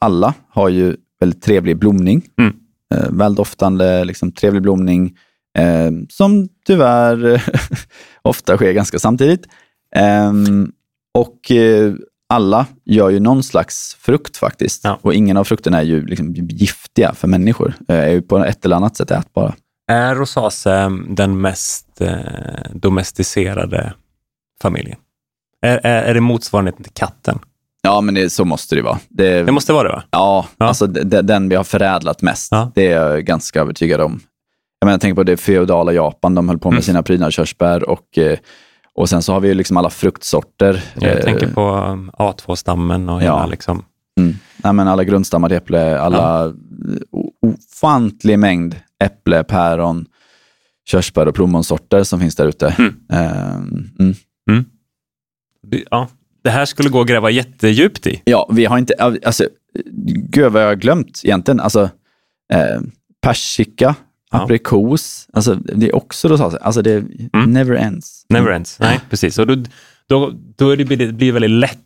alla 0.00 0.34
har 0.48 0.68
ju 0.68 0.96
väldigt 1.20 1.42
trevlig 1.42 1.78
blomning. 1.78 2.22
Mm. 2.38 2.56
Eh, 2.92 3.10
väldoftande, 3.10 4.04
liksom, 4.04 4.32
trevlig 4.32 4.62
blomning. 4.62 5.16
Eh, 5.58 5.90
som 6.08 6.48
tyvärr 6.66 7.42
ofta 8.22 8.56
sker 8.56 8.72
ganska 8.72 8.98
samtidigt. 8.98 9.46
Ehm, 9.96 10.72
och 11.18 11.50
eh, 11.50 11.94
alla 12.28 12.66
gör 12.84 13.10
ju 13.10 13.20
någon 13.20 13.42
slags 13.42 13.94
frukt 13.94 14.36
faktiskt. 14.36 14.84
Ja. 14.84 14.98
Och 15.02 15.14
ingen 15.14 15.36
av 15.36 15.44
frukterna 15.44 15.78
är 15.78 15.82
ju 15.82 16.06
liksom 16.06 16.34
giftiga 16.34 17.14
för 17.14 17.28
människor. 17.28 17.74
Eh, 17.88 17.96
är 17.96 18.10
ju 18.10 18.22
på 18.22 18.38
ett 18.38 18.64
eller 18.64 18.76
annat 18.76 18.96
sätt 18.96 19.10
ätbara. 19.10 19.54
Är 19.88 20.14
rosacea 20.14 20.90
den 21.08 21.40
mest 21.40 22.00
eh, 22.00 22.16
domesticerade 22.72 23.94
familjen? 24.62 24.98
Är, 25.62 25.80
är, 25.82 26.02
är 26.02 26.14
det 26.14 26.20
motsvarigheten 26.20 26.82
till 26.84 26.92
katten? 26.92 27.38
Ja, 27.82 28.00
men 28.00 28.14
det, 28.14 28.30
så 28.30 28.44
måste 28.44 28.74
det 28.74 28.82
vara. 28.82 28.98
Det, 29.08 29.42
Det 29.42 29.52
måste 29.52 29.72
vara 29.72 29.88
det 29.88 29.94
va? 29.94 30.02
Ja, 30.10 30.46
Ja. 30.58 30.66
alltså 30.66 30.86
d- 30.86 31.02
d- 31.04 31.22
den 31.22 31.48
vi 31.48 31.54
har 31.56 31.64
förädlat 31.64 32.22
mest. 32.22 32.48
Ja. 32.52 32.70
Det 32.74 32.86
är 32.92 33.06
jag 33.06 33.24
ganska 33.24 33.60
övertygad 33.60 34.00
om. 34.00 34.20
Jag, 34.80 34.86
menar, 34.86 34.92
jag 34.94 35.00
tänker 35.00 35.14
på 35.14 35.22
det 35.22 35.36
feodala 35.36 35.92
Japan, 35.92 36.34
de 36.34 36.48
höll 36.48 36.58
på 36.58 36.68
med 36.70 36.74
Mm. 36.76 36.82
sina 36.82 37.02
prydnadskörsbär 37.02 37.88
och, 37.88 38.18
eh, 38.18 38.38
och 38.94 39.08
sen 39.08 39.22
så 39.22 39.32
har 39.32 39.40
vi 39.40 39.48
ju 39.48 39.54
liksom 39.54 39.76
alla 39.76 39.90
fruktsorter. 39.90 40.84
Jag 41.00 41.16
Eh, 41.18 41.24
tänker 41.24 41.46
på 41.54 41.70
um, 41.76 42.10
A2-stammen 42.18 43.08
och 43.08 43.20
hela 43.22 43.32
Ja. 43.32 43.46
liksom. 43.46 43.84
Mm. 44.20 44.34
Nej, 44.56 44.72
men 44.72 44.88
alla 44.88 45.04
grundstammar 45.04 45.52
äpple, 45.52 46.00
alla 46.00 46.46
o- 47.10 47.32
ofantlig 47.42 48.38
mängd 48.38 48.76
äpple, 49.04 49.44
päron, 49.44 50.06
körsbär 50.88 51.28
och 51.28 51.34
plommonsorter 51.34 52.02
som 52.04 52.20
finns 52.20 52.36
där 52.36 52.46
ute. 52.46 52.74
Mm. 52.78 52.94
Ehm, 53.12 53.84
mm. 54.50 54.64
Det- 55.66 55.84
Ja, 55.90 56.08
det 56.44 56.50
här 56.50 56.64
skulle 56.64 56.88
gå 56.88 57.00
att 57.00 57.06
gräva 57.06 57.30
jättedjupt 57.30 58.06
i. 58.06 58.22
Ja, 58.24 58.48
vi 58.52 58.64
har 58.64 58.78
inte, 58.78 58.94
alltså, 59.24 59.44
gud 60.28 60.52
vad 60.52 60.62
jag 60.62 60.66
har 60.66 60.74
glömt 60.74 61.20
egentligen. 61.24 61.60
Alltså, 61.60 61.82
eh, 62.52 62.80
persika, 63.22 63.94
Ja. 64.30 64.42
aprikos, 64.44 65.28
alltså, 65.32 65.54
det 65.54 65.88
är 65.88 65.94
också 65.94 66.28
rosacea. 66.28 66.60
Alltså 66.62 66.82
det 66.82 66.92
Mm. 67.34 67.50
never 67.52 67.74
ends. 67.76 68.26
Never 68.28 68.50
ends. 68.50 68.78
Nej, 68.80 69.00
precis. 69.10 69.38
Och 69.38 69.46
då, 69.46 69.56
då, 70.08 70.32
då 70.56 70.70
är 70.70 70.76
det, 70.76 70.84
blir 70.84 71.12
det 71.12 71.32
väldigt 71.32 71.50
lätt 71.50 71.78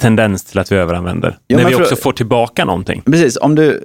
tendens 0.00 0.44
till 0.44 0.58
att 0.58 0.72
vi 0.72 0.76
överanvänder. 0.76 1.38
Ja, 1.46 1.56
när 1.58 1.68
vi 1.68 1.74
också 1.74 1.96
får 1.96 2.12
tillbaka 2.12 2.64
någonting. 2.64 3.02
Precis, 3.06 3.36
om 3.36 3.54
du, 3.54 3.80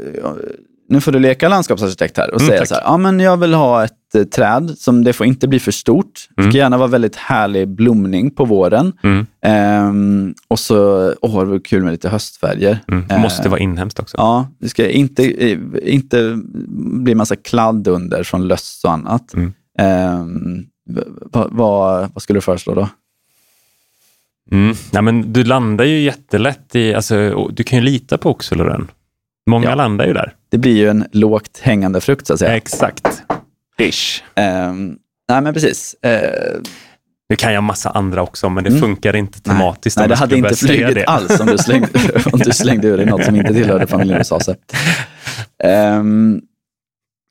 nu 0.89 1.01
får 1.01 1.12
du 1.12 1.19
leka 1.19 1.49
landskapsarkitekt 1.49 2.17
här 2.17 2.31
och 2.31 2.41
Mm, 2.41 2.47
säga 2.47 2.59
tack. 2.59 2.67
så 2.67 2.75
här, 2.75 2.81
ja 2.81 2.97
men 2.97 3.19
jag 3.19 3.38
vill 3.38 3.53
ha 3.53 3.83
ett 3.83 3.93
eh, 4.15 4.23
träd 4.23 4.73
som 4.78 5.04
det 5.04 5.13
får 5.13 5.26
inte 5.26 5.47
bli 5.47 5.60
för 5.60 5.71
stort. 5.71 6.28
Det 6.36 6.41
Mm. 6.41 6.52
ska 6.52 6.58
gärna 6.58 6.78
vara 6.78 6.88
väldigt 6.88 7.15
härlig 7.15 7.67
blomning 7.67 8.32
på 8.32 8.45
våren. 8.45 8.93
Mm. 9.04 9.26
Ehm, 9.41 10.34
och 10.47 10.60
så, 10.60 11.08
åh 11.21 11.39
det 11.39 11.45
vore 11.45 11.60
kul 11.60 11.84
med 11.84 11.91
lite 11.91 12.10
höstfärger. 12.10 12.80
Mm. 12.88 13.08
Det 13.08 13.17
måste 13.19 13.49
vara 13.49 13.60
inhemskt 13.60 13.99
också. 13.99 14.17
Ja, 14.17 14.47
det 14.60 14.69
ska 14.69 14.89
inte, 14.89 15.23
inte 15.91 16.39
bli 16.78 17.15
massa 17.15 17.36
kladd 17.36 17.88
under 17.88 18.23
från 18.23 18.47
löss 18.47 18.82
och 18.86 18.91
annat. 18.91 19.34
Mm. 19.34 19.54
Ehm, 19.80 20.65
vad, 21.32 21.52
vad, 21.52 22.10
vad 22.13 22.21
skulle 22.23 22.38
du 22.38 22.41
föreslå 22.41 22.73
då? 22.73 22.89
Mm. 24.52 24.76
Ja, 24.91 25.02
men 25.02 25.34
du 25.34 25.43
landar 25.43 25.86
ju 25.86 25.99
jättelätt 26.02 26.76
i, 26.76 26.93
alltså, 26.93 27.47
du 27.54 27.63
kan 27.63 27.80
ju 27.80 27.86
lita 27.86 28.17
på 28.17 28.30
oxyloren. 28.30 28.88
Många 29.49 29.69
Ja. 29.69 29.76
landar 29.76 30.06
ju 30.06 30.13
där. 30.13 30.34
Det 30.49 30.58
blir 30.58 30.76
ju 30.78 30.89
en 30.89 31.06
lågt 31.12 31.60
hängande 31.62 32.02
frukt 32.02 32.28
så 32.28 32.34
att 32.34 32.39
säga. 32.39 32.56
Exakt. 32.56 33.23
Ish. 33.77 34.23
Ehm, 34.36 34.97
nej 35.29 35.41
men 35.41 35.53
precis. 35.53 35.95
Ehm, 36.01 36.63
Det 37.29 37.36
kan 37.36 37.53
jag 37.53 37.63
massa 37.63 37.89
andra 37.89 38.21
också, 38.21 38.49
men 38.49 38.63
det 38.63 38.69
Mm. 38.69 38.81
funkar 38.81 39.15
inte 39.15 39.39
nej. 39.45 39.57
tematiskt. 39.57 39.97
Nej, 39.97 40.03
om 40.03 40.09
det 40.09 40.15
hade 40.15 40.38
inte 40.38 40.55
flugit 40.55 40.95
det. 40.95 41.05
alls 41.05 41.39
om 41.39 41.45
du, 41.47 41.57
slängde, 41.57 41.88
om 42.33 42.39
du 42.39 42.51
slängde 42.51 42.88
ur 42.88 42.97
dig 42.97 43.05
något 43.05 43.25
som 43.25 43.36
inte 43.36 43.53
tillhörde 43.53 43.88
familjen 43.88 44.17
Rosacea. 44.19 44.55
Ehm, 45.63 46.41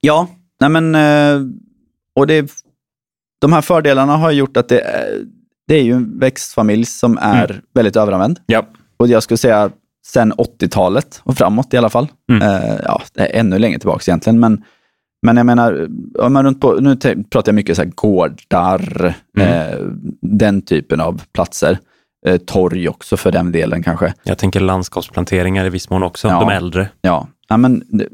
ja, 0.00 0.28
nej 0.60 0.70
men, 0.70 0.94
eh, 0.94 1.40
och 2.16 2.26
det, 2.26 2.50
de 3.40 3.52
här 3.52 3.60
fördelarna 3.62 4.16
har 4.16 4.30
gjort 4.30 4.56
att 4.56 4.68
det, 4.68 4.80
är- 4.80 5.24
det 5.68 5.74
är 5.74 5.82
ju 5.82 5.92
en 5.92 6.18
växtfamilj 6.18 6.84
som 6.86 7.18
är 7.18 7.44
Mm. 7.50 7.62
väldigt 7.74 7.96
överanvänd. 7.96 8.40
Ja. 8.46 8.66
Och 8.96 9.08
jag 9.08 9.22
skulle 9.22 9.38
säga 9.38 9.70
sen 10.06 10.32
80-talet 10.32 11.20
och 11.24 11.36
framåt 11.36 11.74
i 11.74 11.76
alla 11.76 11.90
fall. 11.90 12.08
Mm. 12.32 12.42
Eh, 12.42 12.76
ja, 12.84 13.02
det 13.14 13.20
är 13.20 13.40
ännu 13.40 13.58
längre 13.58 13.78
tillbaka 13.78 14.10
egentligen. 14.10 14.40
Men, 14.40 14.64
men 15.22 15.36
jag 15.36 15.46
menar, 15.46 15.88
om 16.18 16.32
man 16.32 16.44
runt 16.44 16.60
på, 16.60 16.72
nu 16.72 16.96
pratar 17.30 17.52
jag 17.52 17.54
mycket 17.54 17.76
så 17.76 17.82
här 17.82 17.90
gårdar, 17.94 19.14
Mm. 19.38 19.48
eh, 19.48 19.78
den 20.20 20.62
typen 20.62 21.00
av 21.00 21.22
platser. 21.34 21.78
Eh, 22.26 22.36
torg 22.36 22.88
också 22.88 23.16
för 23.16 23.32
den 23.32 23.52
delen 23.52 23.82
kanske. 23.82 24.14
Jag 24.22 24.38
tänker 24.38 24.60
landskapsplanteringar 24.60 25.66
i 25.66 25.70
viss 25.70 25.90
mån 25.90 26.02
också, 26.02 26.28
Ja. 26.28 26.40
de 26.40 26.48
äldre. 26.50 26.88
Ja, 27.00 27.28
ja 27.48 27.56
men 27.56 27.82
det, 27.88 28.08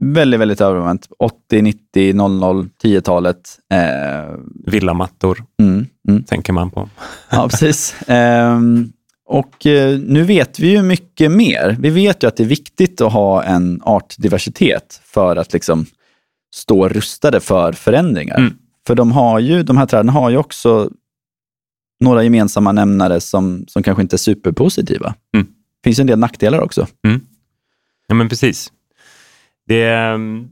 väldigt, 0.00 0.40
väldigt 0.40 0.60
överanvänt. 0.60 1.08
80, 1.18 1.62
90, 1.62 2.14
00, 2.14 2.68
10-talet. 2.82 3.58
Eh, 3.72 4.34
Villamattor 4.66 5.44
mm, 5.60 5.86
mm. 6.08 6.22
tänker 6.24 6.52
man 6.52 6.70
på. 6.70 6.88
Ja, 7.30 7.48
precis. 7.50 7.94
Ehm, 8.06 8.92
och 9.26 9.66
eh, 9.66 9.98
nu 9.98 10.22
vet 10.22 10.58
vi 10.58 10.70
ju 10.70 10.82
mycket 10.82 11.32
mer. 11.32 11.76
Vi 11.80 11.90
vet 11.90 12.22
ju 12.22 12.28
att 12.28 12.36
det 12.36 12.42
är 12.42 12.46
viktigt 12.48 13.00
att 13.00 13.12
ha 13.12 13.42
en 13.42 13.80
artdiversitet 13.84 15.00
för 15.04 15.36
att 15.36 15.52
liksom 15.52 15.86
stå 16.54 16.88
rustade 16.88 17.40
för 17.40 17.72
förändringar. 17.72 18.38
Mm. 18.38 18.58
För 18.86 18.94
de, 18.94 19.12
har 19.12 19.38
ju, 19.38 19.62
de 19.62 19.76
här 19.76 19.86
träden 19.86 20.08
har 20.08 20.30
ju 20.30 20.36
också 20.36 20.90
några 22.00 22.22
gemensamma 22.24 22.72
nämnare 22.72 23.20
som, 23.20 23.64
som 23.68 23.82
kanske 23.82 24.02
inte 24.02 24.16
är 24.16 24.18
superpositiva. 24.18 25.14
Mm. 25.34 25.46
Det 25.46 25.88
finns 25.88 25.98
en 25.98 26.06
del 26.06 26.18
nackdelar 26.18 26.60
också. 26.60 26.86
Ja, 28.06 28.14
men 28.14 28.28
precis. 28.28 28.72
Det... 29.66 29.82
ehm, 29.84 30.48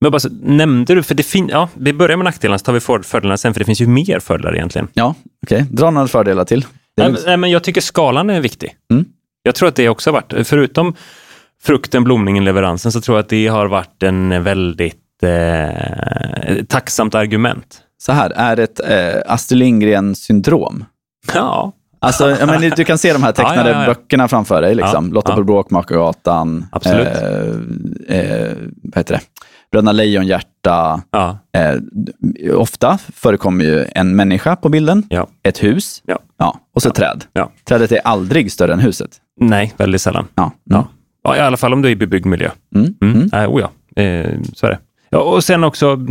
Men 0.00 0.10
bara 0.12 0.20
så, 0.20 0.28
nämnde 0.42 0.94
du, 0.94 1.02
för 1.02 1.14
det 1.14 1.22
fin- 1.22 1.48
ja, 1.48 1.68
vi 1.74 1.92
börjar 1.92 2.16
med 2.16 2.24
nackdelarna 2.24 2.58
så 2.58 2.64
tar 2.64 2.72
vi 2.72 2.80
för- 2.80 3.02
fördelarna 3.02 3.36
sen, 3.36 3.54
för 3.54 3.58
det 3.58 3.64
finns 3.64 3.80
ju 3.80 3.86
mer 3.86 4.18
fördelar 4.20 4.54
egentligen. 4.56 4.88
Ja, 4.92 5.14
okej. 5.42 5.66
Dra 5.70 5.90
några 5.90 6.08
fördelar 6.08 6.44
till. 6.44 6.66
Nej, 6.96 7.12
men- 7.12 7.20
nej, 7.26 7.36
men 7.36 7.50
jag 7.50 7.64
tycker 7.64 7.80
skalan 7.80 8.30
är 8.30 8.40
viktig. 8.40 8.76
Mm. 8.90 9.04
Jag 9.42 9.54
tror 9.54 9.68
att 9.68 9.76
det 9.76 9.88
också 9.88 10.10
har 10.10 10.12
varit, 10.12 10.46
förutom 10.48 10.94
frukten, 11.64 12.04
blomningen, 12.04 12.44
leveransen, 12.44 12.92
så 12.92 13.00
tror 13.00 13.16
jag 13.18 13.22
att 13.22 13.28
det 13.28 13.46
har 13.46 13.66
varit 13.66 14.02
en 14.02 14.42
väldigt 14.42 15.22
eh, 15.22 16.64
tacksamt 16.68 17.14
argument. 17.14 17.80
Så 17.98 18.12
här, 18.12 18.30
är 18.30 18.56
det 18.56 18.62
ett 18.62 18.80
eh, 18.80 19.32
Astrid 19.32 19.58
Lindgren-syndrom? 19.58 20.84
Ja, 21.34 21.72
Alltså, 22.04 22.30
ja, 22.30 22.46
men 22.46 22.70
du 22.76 22.84
kan 22.84 22.98
se 22.98 23.12
de 23.12 23.22
här 23.22 23.32
tecknade 23.42 23.70
Ja, 23.70 23.80
ja, 23.80 23.86
böckerna 23.86 24.28
framför 24.28 24.62
dig. 24.62 24.74
Liksom. 24.74 25.06
Ja, 25.08 25.14
Lotta 25.14 25.36
på 25.36 25.44
Bråkmakargatan. 25.44 26.66
Absolut. 26.72 27.06
Eh, 28.08 28.16
eh, 28.18 28.52
vad 28.82 28.96
heter 28.96 29.14
det? 29.14 29.20
Bröderna 29.72 29.92
Lejonhjärta. 29.92 31.02
ja, 31.10 31.38
Eh, 31.52 31.76
ofta 32.58 32.98
förekommer 33.14 33.64
ju 33.64 33.84
en 33.94 34.16
människa 34.16 34.56
på 34.56 34.68
bilden, 34.68 35.06
ja. 35.08 35.26
ett 35.42 35.62
hus 35.62 36.02
Ja. 36.38 36.58
och 36.74 36.82
så 36.82 36.90
träd. 36.90 37.24
Trädet 37.64 37.92
är 37.92 38.00
aldrig 38.04 38.52
större 38.52 38.72
än 38.72 38.80
huset. 38.80 39.10
Nej, 39.40 39.74
väldigt 39.76 40.02
sällan. 40.02 40.26
Ja. 40.34 40.50
Mm. 40.70 40.84
Ja. 41.22 41.36
I 41.36 41.40
alla 41.40 41.56
fall 41.56 41.72
om 41.72 41.82
du 41.82 41.88
är 41.88 41.92
i 41.92 41.96
bebyggd 41.96 42.26
miljö. 42.26 42.50
Mm. 42.74 42.94
Mm. 43.02 43.30
Mm. 43.32 43.50
Oh 43.50 43.60
ja, 43.60 44.02
eh, 44.02 44.40
så 44.54 44.66
är 44.66 44.70
det. 44.70 44.78
Ja, 45.10 45.18
och 45.18 45.44
sen 45.44 45.64
också, 45.64 46.06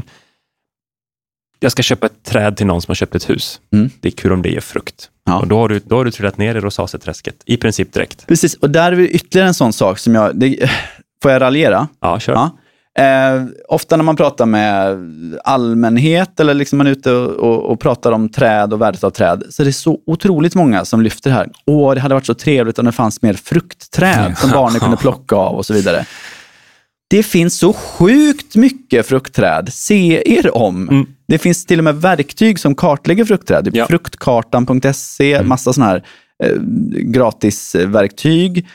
jag 1.59 1.71
ska 1.71 1.83
köpa 1.83 2.05
ett 2.05 2.23
träd 2.23 2.57
till 2.57 2.65
någon 2.65 2.81
som 2.81 2.89
har 2.89 2.95
köpt 2.95 3.15
ett 3.15 3.29
hus. 3.29 3.61
Mm. 3.73 3.89
Det 3.99 4.07
är 4.07 4.11
kul 4.11 4.31
om 4.31 4.41
det 4.41 4.49
ger 4.49 4.59
frukt. 4.59 5.09
Ja. 5.25 5.39
Och 5.39 5.47
då 5.47 5.57
har, 5.57 5.69
du, 5.69 5.79
då 5.79 5.97
har 5.97 6.05
du 6.05 6.11
trillat 6.11 6.37
ner 6.37 6.55
i 6.55 6.59
rosaceaträsket, 6.59 7.35
i 7.45 7.57
princip 7.57 7.93
direkt. 7.93 8.27
Precis, 8.27 8.53
och 8.53 8.69
där 8.69 8.91
är 8.91 8.95
det 8.95 9.09
ytterligare 9.09 9.47
en 9.47 9.53
sån 9.53 9.73
sak 9.73 9.99
som 9.99 10.15
jag... 10.15 10.35
Det, 10.35 10.69
får 11.21 11.31
jag 11.31 11.41
raljera? 11.41 11.87
Ja, 11.99 12.19
kör. 12.19 12.33
Ja. 12.33 12.57
Eh, 13.01 13.43
ofta 13.67 13.97
när 13.97 14.03
man 14.03 14.15
pratar 14.15 14.45
med 14.45 14.97
allmänhet 15.43 16.39
eller 16.39 16.53
liksom 16.53 16.77
man 16.77 16.87
är 16.87 16.91
ute 16.91 17.11
och, 17.11 17.29
och, 17.29 17.71
och 17.71 17.79
pratar 17.79 18.11
om 18.11 18.29
träd 18.29 18.73
och 18.73 18.81
värdet 18.81 19.03
av 19.03 19.09
träd, 19.09 19.43
så 19.49 19.63
är 19.63 19.65
det 19.65 19.73
så 19.73 19.99
otroligt 20.05 20.55
många 20.55 20.85
som 20.85 21.01
lyfter 21.01 21.29
det 21.29 21.35
här. 21.35 21.49
Åh, 21.65 21.93
det 21.93 22.01
hade 22.01 22.13
varit 22.13 22.25
så 22.25 22.33
trevligt 22.33 22.79
om 22.79 22.85
det 22.85 22.91
fanns 22.91 23.21
mer 23.21 23.33
fruktträd 23.33 24.37
som 24.37 24.49
barnen 24.49 24.79
kunde 24.79 24.97
plocka 24.97 25.35
av 25.35 25.55
och 25.55 25.65
så 25.65 25.73
vidare. 25.73 26.05
Det 27.09 27.23
finns 27.23 27.57
så 27.59 27.73
sjukt 27.73 28.55
mycket 28.55 29.05
fruktträd. 29.07 29.69
Se 29.73 30.23
er 30.39 30.57
om. 30.57 30.89
Mm. 30.89 31.05
Det 31.27 31.37
finns 31.37 31.65
till 31.65 31.77
och 31.79 31.83
med 31.83 31.95
verktyg 32.01 32.59
som 32.59 32.75
kartlägger 32.75 33.25
fruktträd. 33.25 33.65
Typ 33.65 33.75
Ja. 33.75 33.87
Fruktkartan.se, 33.87 35.33
Mm. 35.35 35.49
massa 35.49 35.73
sådana 35.73 35.91
här 35.91 36.03
eh, 36.43 36.55
gratisverktyg. 37.01 38.67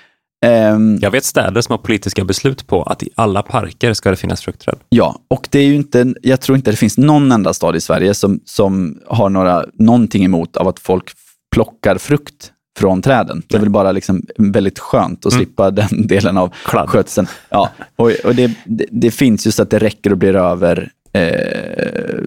Ehm, 0.45 0.99
Jag 1.03 1.11
vet 1.11 1.25
städer 1.25 1.61
som 1.61 1.73
har 1.73 1.79
politiska 1.79 2.25
beslut 2.25 2.67
på 2.67 2.83
att 2.83 3.03
i 3.03 3.09
alla 3.15 3.43
parker 3.43 3.93
ska 3.93 4.11
det 4.11 4.17
finnas 4.17 4.41
fruktträd. 4.43 4.77
Ja, 4.89 5.19
och 5.29 5.49
det 5.51 5.59
är 5.59 5.65
ju 5.67 5.75
inte, 5.75 6.15
jag 6.23 6.41
tror 6.41 6.57
inte 6.59 6.71
det 6.71 6.77
finns 6.77 6.99
någon 6.99 7.33
enda 7.33 7.53
stad 7.53 7.77
i 7.77 7.81
Sverige 7.81 8.15
som, 8.15 8.41
som 8.45 8.99
har 9.07 9.29
några, 9.31 9.65
någonting 9.75 10.25
emot 10.25 10.57
av 10.57 10.69
att 10.69 10.79
folk 10.79 11.11
plockar 11.55 11.99
frukt 11.99 12.53
från 12.79 13.03
träden. 13.03 13.43
Det 13.49 13.57
är 13.57 13.61
väl 13.61 13.71
bara 13.71 13.93
liksom 13.93 14.23
väldigt 14.39 14.79
skönt 14.79 15.27
att 15.27 15.33
Mm. 15.33 15.45
slippa 15.45 15.71
den 15.81 16.07
delen 16.07 16.37
av 16.37 16.53
Kladd. 16.65 16.89
skötseln. 16.89 17.27
Ja, 17.49 17.71
och, 17.97 18.11
och 18.25 18.35
det, 18.35 18.51
det, 18.65 18.87
det 18.91 19.11
finns 19.11 19.47
ju 19.47 19.51
så 19.51 19.63
att 19.63 19.71
det 19.71 19.79
räcker 19.79 20.11
och 20.11 20.19
blir 20.19 20.37
över 20.37 20.91
eh, 21.13 22.21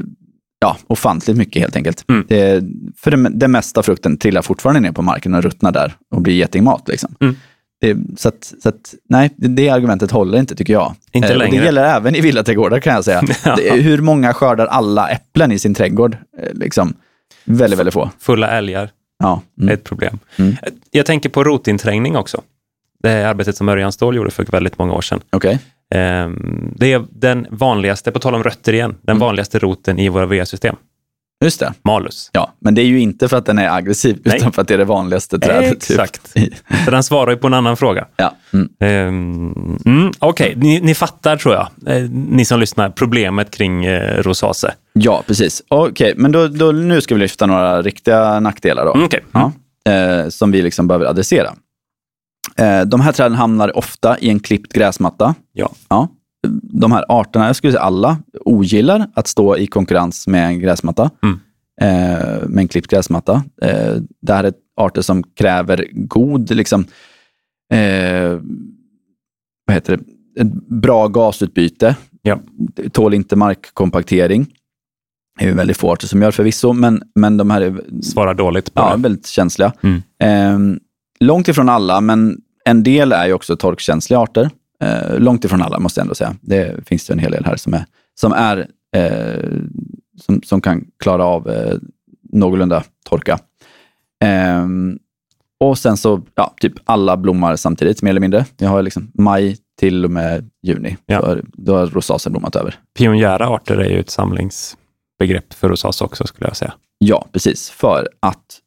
ja, 0.59 0.77
ofantligt 0.87 1.37
mycket 1.37 1.61
helt 1.61 1.75
enkelt. 1.75 2.05
Mm. 2.09 2.25
Det, 2.29 2.63
för 2.97 3.29
det 3.29 3.47
mesta 3.47 3.83
frukten 3.83 4.17
trillar 4.17 4.41
fortfarande 4.41 4.79
ner 4.79 4.91
på 4.91 5.01
marken 5.01 5.33
och 5.33 5.43
ruttnar 5.43 5.71
där 5.71 5.93
och 6.15 6.21
blir 6.21 6.33
getingmat. 6.33 6.87
Liksom. 6.87 7.15
Mm. 7.19 7.35
Det, 7.81 7.97
så 8.17 8.27
att, 8.29 8.53
så 8.63 8.69
att, 8.69 8.93
nej, 9.09 9.29
det, 9.35 9.69
argumentet 9.69 10.11
håller 10.11 10.39
inte 10.39 10.55
tycker 10.55 10.73
jag. 10.73 10.95
Inte 11.11 11.27
Eh, 11.27 11.31
och 11.33 11.39
längre. 11.39 11.59
Det 11.59 11.65
gäller 11.65 11.83
även 11.95 12.15
i 12.15 12.21
villaträdgårdar 12.21 12.79
kan 12.79 12.93
jag 12.93 13.05
säga. 13.05 13.21
Ja. 13.45 13.59
är- 13.59 13.81
hur 13.81 14.01
många 14.01 14.33
skördar 14.33 14.65
alla 14.65 15.09
äpplen 15.09 15.51
i 15.51 15.59
sin 15.59 15.73
trädgård? 15.73 16.17
Eh, 16.39 16.49
Liksom, 16.53 16.93
väldigt, 17.45 17.79
väldigt 17.79 17.93
få. 17.93 18.09
Fulla 18.19 18.49
älgar 18.51 18.89
Ja. 19.19 19.41
är 19.57 19.61
Mm. 19.61 19.73
ett 19.73 19.83
problem. 19.83 20.19
Mm. 20.37 20.55
Jag 20.91 21.05
tänker 21.05 21.29
på 21.29 21.43
rotinträngning 21.43 22.15
också. 22.15 22.41
Det 23.03 23.09
är 23.11 23.25
arbetet 23.27 23.57
som 23.57 23.69
Örjan 23.69 23.91
Ståhl 23.91 24.15
gjorde 24.15 24.31
för 24.31 24.45
väldigt 24.45 24.77
många 24.77 24.93
år 24.93 25.01
sedan. 25.01 25.19
Okej. 25.31 25.59
Ehm, 25.95 26.73
det 26.75 26.93
är 26.93 27.05
den 27.09 27.47
vanligaste, 27.49 28.11
på 28.11 28.19
tal 28.19 28.35
om 28.35 28.43
rötter 28.43 28.73
igen, 28.73 28.95
den 29.01 29.15
Mm. 29.15 29.19
vanligaste 29.27 29.59
roten 29.59 29.99
i 29.99 30.09
våra 30.09 30.25
VA-system. 30.25 30.75
Just 31.43 31.59
det. 31.59 31.73
Malus. 31.83 32.29
Ja, 32.33 32.53
men 32.59 32.75
det 32.75 32.81
är 32.81 32.85
ju 32.85 32.99
inte 32.99 33.27
för 33.29 33.37
att 33.37 33.45
den 33.45 33.59
är 33.59 33.69
aggressiv, 33.69 34.21
Nej. 34.25 34.37
utan 34.37 34.51
för 34.51 34.61
att 34.61 34.67
det 34.67 34.73
är 34.73 34.77
det 34.77 34.85
vanligaste 34.85 35.39
trädet. 35.39 35.69
typ. 35.81 35.89
Exakt. 35.99 36.33
Så 36.85 36.91
den 36.91 37.03
svarar 37.03 37.31
ju 37.31 37.37
på 37.37 37.47
en 37.47 37.53
annan 37.53 37.77
fråga. 37.77 38.05
Ja. 38.15 38.35
Mm. 38.53 38.69
Um, 39.07 39.79
mm, 39.85 40.11
Okej, 40.19 40.53
ni, 40.57 40.79
ni 40.81 40.95
fattar 40.95 41.37
tror 41.37 41.55
jag, 41.55 41.95
eh, 41.95 42.09
ni 42.11 42.45
som 42.45 42.59
lyssnar, 42.59 42.89
problemet 42.89 43.51
kring 43.51 43.85
eh, 43.85 44.23
rosacea. 44.23 44.71
ja, 44.93 45.23
precis. 45.27 45.63
Okej, 45.67 46.13
men 46.17 46.31
då, 46.31 46.47
då, 46.47 46.71
nu 46.71 47.01
ska 47.01 47.15
vi 47.15 47.21
lyfta 47.21 47.45
några 47.45 47.81
riktiga 47.81 48.39
nackdelar 48.39 48.85
då. 48.85 48.93
Mm, 48.93 49.05
okej. 49.05 49.23
Ja, 49.31 49.51
eh, 49.91 50.29
som 50.29 50.51
vi 50.51 50.61
liksom 50.61 50.87
behöver 50.87 51.05
adressera. 51.05 51.53
Eh, 52.57 52.81
de 52.81 53.01
här 53.01 53.11
träden 53.11 53.35
hamnar 53.37 53.77
ofta 53.77 54.17
i 54.19 54.29
en 54.29 54.39
klippt 54.39 54.73
gräsmatta. 54.73 55.35
Ja. 55.53 55.71
Ja. 55.89 56.07
De 56.61 56.91
här 56.91 57.05
arterna, 57.09 57.47
jag 57.47 57.55
skulle 57.55 57.73
säga 57.73 57.83
alla, 57.83 58.17
ogillar 58.45 59.09
att 59.13 59.27
stå 59.27 59.57
i 59.57 59.67
konkurrens 59.67 60.27
med 60.27 60.47
en 60.47 60.59
gräsmatta. 60.59 61.09
Mm. 61.23 61.39
Eh, 61.81 62.47
med 62.47 62.61
en 62.61 62.67
klippt 62.67 62.91
gräsmatta. 62.91 63.43
Eh, 63.61 63.95
det 64.21 64.33
här 64.33 64.43
är 64.43 64.53
arter 64.77 65.01
som 65.01 65.23
kräver 65.23 65.87
god, 65.91 66.51
liksom, 66.51 66.85
eh, 67.73 68.39
vad 69.65 69.73
heter 69.73 69.99
det, 70.35 70.43
bra 70.67 71.07
gasutbyte. 71.07 71.95
Ja. 72.21 72.39
Tål 72.91 73.13
inte 73.13 73.35
markkompaktering. 73.35 74.47
Det 75.39 75.45
är 75.45 75.53
väldigt 75.53 75.77
få 75.77 75.91
arter 75.91 76.07
som 76.07 76.21
gör 76.21 76.31
förvisso, 76.31 76.73
men, 76.73 77.01
men 77.15 77.37
de 77.37 77.49
här 77.49 77.61
är 77.61 78.01
Svarar 78.01 78.33
dåligt 78.33 78.73
på 78.73 78.81
ja, 78.81 78.95
det. 78.95 79.01
väldigt 79.01 79.27
känsliga. 79.27 79.73
Mm. 79.81 80.01
Eh, 80.23 80.77
långt 81.19 81.47
ifrån 81.47 81.69
alla, 81.69 82.01
men 82.01 82.37
en 82.65 82.83
del 82.83 83.11
är 83.11 83.27
ju 83.27 83.33
också 83.33 83.55
torkkänsliga 83.55 84.19
arter. 84.19 84.49
Eh, 84.83 85.19
långt 85.19 85.45
ifrån 85.45 85.61
alla, 85.61 85.79
måste 85.79 85.99
jag 85.99 86.03
ändå 86.03 86.15
säga. 86.15 86.35
Det 86.41 86.87
finns 86.87 87.09
ju 87.09 87.13
en 87.13 87.19
hel 87.19 87.31
del 87.31 87.45
här 87.45 87.55
som, 87.55 87.73
är, 87.73 87.85
som, 88.19 88.31
är, 88.33 88.67
eh, 88.95 89.51
som, 90.21 90.41
som 90.43 90.61
kan 90.61 90.85
klara 91.03 91.25
av 91.25 91.49
eh, 91.49 91.77
någorlunda 92.31 92.83
torka. 93.09 93.39
Eh, 94.23 94.65
och 95.59 95.77
sen 95.77 95.97
så, 95.97 96.21
ja, 96.35 96.53
typ 96.61 96.73
alla 96.85 97.17
blommar 97.17 97.55
samtidigt, 97.55 98.01
mer 98.01 98.09
eller 98.09 98.21
mindre. 98.21 98.45
Vi 98.57 98.65
har 98.65 98.81
liksom 98.81 99.11
maj 99.13 99.57
till 99.79 100.05
och 100.05 100.11
med 100.11 100.49
juni. 100.63 100.97
Ja. 101.05 101.21
Då, 101.21 101.27
har- 101.27 101.43
då 101.53 101.75
har 101.75 101.87
rosasen 101.87 102.31
blommat 102.31 102.55
över. 102.55 102.79
Pionjära 102.97 103.47
arter 103.47 103.77
är 103.77 103.89
ju 103.89 103.99
ett 103.99 104.09
samlingsbegrepp 104.09 105.53
för 105.53 105.69
rosacea 105.69 106.05
också, 106.05 106.27
skulle 106.27 106.47
jag 106.47 106.57
säga. 106.57 106.73
Ja, 106.97 107.27
precis. 107.31 107.69
För 107.69 108.09
att 108.19 108.59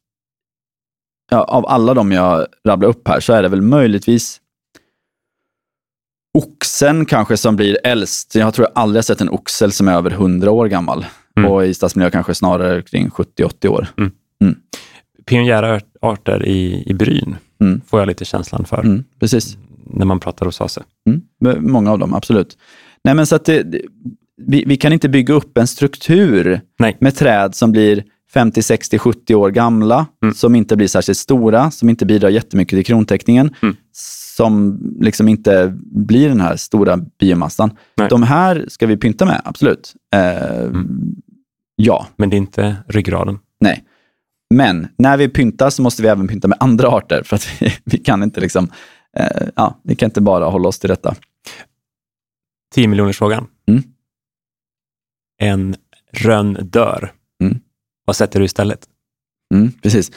ja, 1.31 1.43
av 1.43 1.65
alla 1.67 1.93
de 1.93 2.11
jag 2.11 2.45
rabblar 2.67 2.89
upp 2.89 3.07
här 3.07 3.19
så 3.19 3.33
är 3.33 3.41
det 3.43 3.49
väl 3.49 3.61
möjligtvis 3.61 4.39
oxen 6.33 7.05
kanske 7.05 7.37
som 7.37 7.55
blir 7.55 7.77
äldst. 7.83 8.35
Jag 8.35 8.53
tror 8.53 8.67
jag 8.73 8.81
aldrig 8.83 8.97
har 8.97 9.03
sett 9.03 9.21
en 9.21 9.29
oxel 9.29 9.71
som 9.71 9.87
är 9.87 9.93
över 9.93 10.11
100 10.11 10.51
år 10.51 10.67
gammal. 10.67 11.05
Mm. 11.37 11.51
Och 11.51 11.65
i 11.65 11.73
stadsmiljö 11.73 12.09
kanske 12.09 12.35
snarare 12.35 12.81
kring 12.81 13.09
70-80 13.09 13.67
år. 13.67 13.87
Pionjära 15.25 15.79
arter 16.01 16.45
i, 16.45 16.83
i 16.87 16.93
bryn 16.93 17.35
Mm. 17.61 17.81
får 17.87 17.99
jag 17.99 18.07
lite 18.07 18.25
känslan 18.25 18.65
för 18.65 18.79
Mm, 18.79 19.03
precis. 19.19 19.57
när 19.93 20.05
man 20.05 20.19
pratar 20.19 20.45
rosacea. 20.45 20.83
Mm. 21.07 21.71
Många 21.71 21.91
av 21.91 21.99
dem, 21.99 22.13
absolut. 22.13 22.57
Nej, 23.03 23.15
men 23.15 23.25
så 23.25 23.35
att 23.35 23.45
det, 23.45 23.63
det- 23.63 23.81
vi, 24.47 24.63
vi 24.67 24.77
kan 24.77 24.93
inte 24.93 25.09
bygga 25.09 25.33
upp 25.33 25.57
en 25.57 25.67
struktur 25.67 26.61
Nej. 26.79 26.97
med 26.99 27.15
träd 27.15 27.55
som 27.55 27.71
blir 27.71 28.03
50, 28.33 28.61
60, 28.63 28.97
70 28.99 29.35
år 29.35 29.49
gamla, 29.51 30.05
Mm. 30.23 30.35
som 30.35 30.55
inte 30.55 30.75
blir 30.75 30.87
särskilt 30.87 31.17
stora, 31.17 31.71
som 31.71 31.89
inte 31.89 32.05
bidrar 32.05 32.29
jättemycket 32.29 32.77
till 32.77 32.85
krontäckningen, 32.85 33.55
Mm. 33.61 33.75
Som 34.35 34.79
liksom 34.99 35.27
inte 35.29 35.73
blir 35.81 36.29
den 36.29 36.41
här 36.41 36.55
stora 36.55 36.97
biomassan. 37.19 37.77
Nej. 37.97 38.09
De 38.09 38.23
här 38.23 38.65
ska 38.67 38.87
vi 38.87 38.97
pynta 38.97 39.25
med, 39.25 39.41
absolut. 39.45 39.93
Eh, 40.15 40.69
Ja, 41.75 42.07
Men 42.15 42.29
det 42.29 42.35
är 42.35 42.37
inte 42.37 42.75
ryggraden. 42.87 43.39
nej. 43.59 43.83
Men 44.53 44.87
när 44.97 45.17
vi 45.17 45.29
pyntar 45.29 45.69
så 45.69 45.81
måste 45.81 46.01
vi 46.01 46.07
även 46.07 46.27
pynta 46.27 46.47
med 46.47 46.57
andra 46.59 46.87
arter, 46.87 47.23
för 47.23 47.35
att 47.35 47.47
vi, 47.61 47.73
vi 47.85 47.97
kan 47.97 48.23
inte 48.23 48.41
liksom, 48.41 48.69
eh, 49.17 49.47
ja, 49.55 49.79
vi 49.83 49.95
kan 49.95 50.07
inte 50.07 50.21
bara 50.21 50.45
hålla 50.45 50.67
oss 50.67 50.79
till 50.79 50.89
detta. 50.89 51.15
10 52.75 52.87
miljoners 52.87 53.17
frågan. 53.17 53.47
Mm. 53.67 53.83
En 55.41 55.75
rönn 56.11 56.57
dör. 56.61 57.11
Mm. 57.43 57.59
Vad 58.05 58.15
sätter 58.15 58.39
du 58.39 58.45
istället? 58.45 58.87
Mm, 59.53 59.71
precis. 59.71 60.11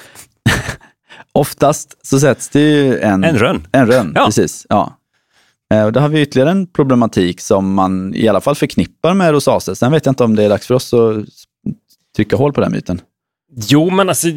Oftast 1.33 2.07
så 2.07 2.21
sätts 2.21 2.49
det 2.49 2.61
ju 2.61 2.99
en, 2.99 3.25
En 3.25 3.39
rönn. 3.39 3.67
en 3.73 3.87
rönn. 3.87 4.13
Ja. 4.15 4.25
Precis, 4.27 4.67
ja. 4.69 4.99
Eh, 5.75 5.85
Och 5.85 5.93
då 5.93 6.01
har 6.01 6.09
vi 6.09 6.21
ytterligare 6.21 6.51
en 6.51 6.67
problematik 6.67 7.41
som 7.41 7.75
man 7.75 8.15
i 8.15 8.29
alla 8.29 8.41
fall 8.41 8.55
förknippar 8.55 9.15
med 9.15 9.31
rosacea. 9.31 9.75
Sen 9.75 9.93
vet 9.93 10.07
jag 10.07 10.11
inte 10.13 10.25
om 10.25 10.37
det 10.37 10.45
är 10.45 10.49
dags 10.49 10.67
för 10.67 10.75
oss 10.75 10.95
att 10.95 11.25
trycka 12.17 12.37
hål 12.37 12.53
på 12.53 12.61
den 12.61 12.73
myten. 12.73 13.01
Jo, 13.69 13.91
men 13.91 14.09
alltså, 14.09 14.29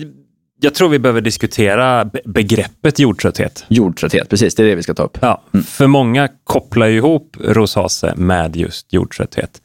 jag 0.61 0.73
tror 0.75 0.89
vi 0.89 0.99
behöver 0.99 1.21
diskutera 1.21 2.05
be- 2.05 2.21
begreppet 2.25 2.99
jordtrötthet. 2.99 3.65
Jordtrötthet, 3.67 4.29
precis, 4.29 4.55
det 4.55 4.63
är 4.63 4.67
det 4.67 4.75
vi 4.75 4.83
ska 4.83 4.93
ta 4.93 5.03
upp. 5.03 5.17
Ja, 5.21 5.41
För 5.65 5.87
många 5.87 6.27
kopplar 6.43 6.87
ju 6.87 6.97
ihop 6.97 7.37
rosacea 7.39 8.15
med 8.15 8.55
just 8.55 8.93
jordtrötthet. 8.93 9.61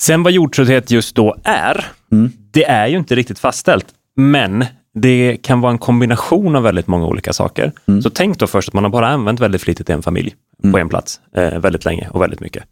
Sen 0.00 0.22
vad 0.22 0.32
jordtrötthet 0.32 0.90
just 0.90 1.14
då 1.16 1.36
är, 1.44 1.86
Mm. 2.12 2.32
det 2.50 2.64
är 2.64 2.86
ju 2.86 2.96
inte 2.98 3.14
riktigt 3.14 3.38
fastställt. 3.38 3.86
Men 4.16 4.64
det 4.94 5.36
kan 5.42 5.60
vara 5.60 5.72
en 5.72 5.78
kombination 5.78 6.56
av 6.56 6.62
väldigt 6.62 6.86
många 6.86 7.06
olika 7.06 7.32
saker. 7.32 7.72
Mm. 7.88 8.02
Så 8.02 8.10
tänk 8.10 8.38
då 8.38 8.46
först 8.46 8.68
att 8.68 8.74
man 8.74 8.84
har 8.84 8.90
bara 8.90 9.08
använt 9.08 9.40
väldigt 9.40 9.62
flitigt 9.62 9.90
i 9.90 9.92
en 9.92 10.02
familj 10.02 10.34
på 10.72 10.78
en 10.78 10.88
plats 10.88 11.20
eh, 11.36 11.58
väldigt 11.58 11.84
länge 11.84 12.08
och 12.10 12.22
väldigt 12.22 12.40
mycket. 12.40 12.64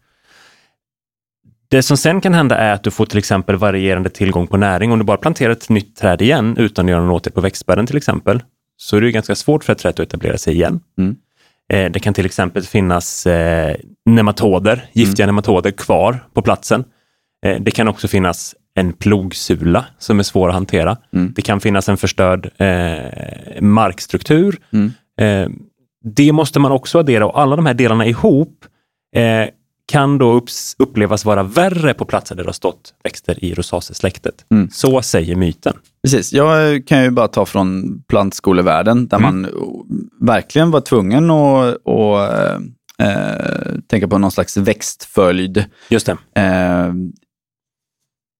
Det 1.69 1.83
som 1.83 1.97
sen 1.97 2.21
kan 2.21 2.33
hända 2.33 2.57
är 2.57 2.73
att 2.73 2.83
du 2.83 2.91
får 2.91 3.05
till 3.05 3.17
exempel 3.17 3.55
varierande 3.55 4.09
tillgång 4.09 4.47
på 4.47 4.57
näring. 4.57 4.91
Om 4.91 4.99
du 4.99 5.05
bara 5.05 5.17
planterar 5.17 5.51
ett 5.51 5.69
nytt 5.69 5.95
träd 5.95 6.21
igen 6.21 6.57
utan 6.57 6.85
att 6.85 6.89
göra 6.89 7.01
någon 7.01 7.09
åtgärd 7.09 7.33
på 7.33 7.41
växtbädden 7.41 7.87
till 7.87 7.97
exempel, 7.97 8.41
så 8.77 8.97
är 8.97 9.01
det 9.01 9.11
ganska 9.11 9.35
svårt 9.35 9.63
för 9.63 9.73
ett 9.73 9.79
träd 9.79 9.89
att 9.89 9.99
etablera 9.99 10.37
sig 10.37 10.53
igen. 10.53 10.79
Mm. 10.97 11.15
Eh, 11.73 11.91
det 11.91 11.99
kan 11.99 12.13
till 12.13 12.25
exempel 12.25 12.63
finnas 12.63 13.25
eh, 13.25 13.75
nematoder, 14.05 14.85
giftiga 14.93 15.25
nematoder 15.25 15.71
kvar 15.71 16.25
på 16.33 16.41
platsen. 16.41 16.83
Eh, 17.45 17.59
det 17.59 17.71
kan 17.71 17.87
också 17.87 18.07
finnas 18.07 18.55
en 18.79 18.93
plogsula 18.93 19.85
som 19.99 20.19
är 20.19 20.23
svår 20.23 20.47
att 20.49 20.53
hantera. 20.53 20.97
Mm. 21.13 21.33
Det 21.35 21.41
kan 21.41 21.59
finnas 21.59 21.89
en 21.89 21.97
förstörd 21.97 22.49
eh, 22.57 23.61
markstruktur. 23.61 24.59
Mm. 24.73 24.91
Eh, 25.21 25.49
det 26.15 26.31
måste 26.31 26.59
man 26.59 26.71
också 26.71 26.99
addera 26.99 27.25
och 27.25 27.39
alla 27.41 27.55
de 27.55 27.65
här 27.65 27.73
delarna 27.73 28.05
ihop 28.05 28.65
eh, 29.15 29.45
kan 29.91 30.17
då 30.17 30.39
upps- 30.39 30.75
upplevas 30.79 31.25
vara 31.25 31.43
värre 31.43 31.93
på 31.93 32.05
platser 32.05 32.35
där 32.35 32.43
det 32.43 32.47
har 32.47 32.53
stått 32.53 32.93
växter 33.03 33.43
i 33.45 33.53
rosacea-släktet. 33.53 34.45
Mm. 34.51 34.69
Så 34.71 35.01
säger 35.01 35.35
myten. 35.35 35.73
Precis, 36.03 36.33
jag 36.33 36.87
kan 36.87 37.03
ju 37.03 37.09
bara 37.11 37.27
ta 37.27 37.45
från 37.45 38.01
plantskolevärlden 38.07 39.07
där 39.07 39.17
Mm. 39.17 39.41
man 39.41 39.51
oh, 39.51 39.85
verkligen 40.21 40.71
var 40.71 40.81
tvungen 40.81 41.31
att, 41.31 41.87
att 41.87 42.61
eh, 42.99 43.79
tänka 43.87 44.07
på 44.07 44.17
någon 44.17 44.31
slags 44.31 44.57
växtföljd 44.57 45.65
Just 45.89 46.05
det. 46.05 46.41
eh, 46.41 46.93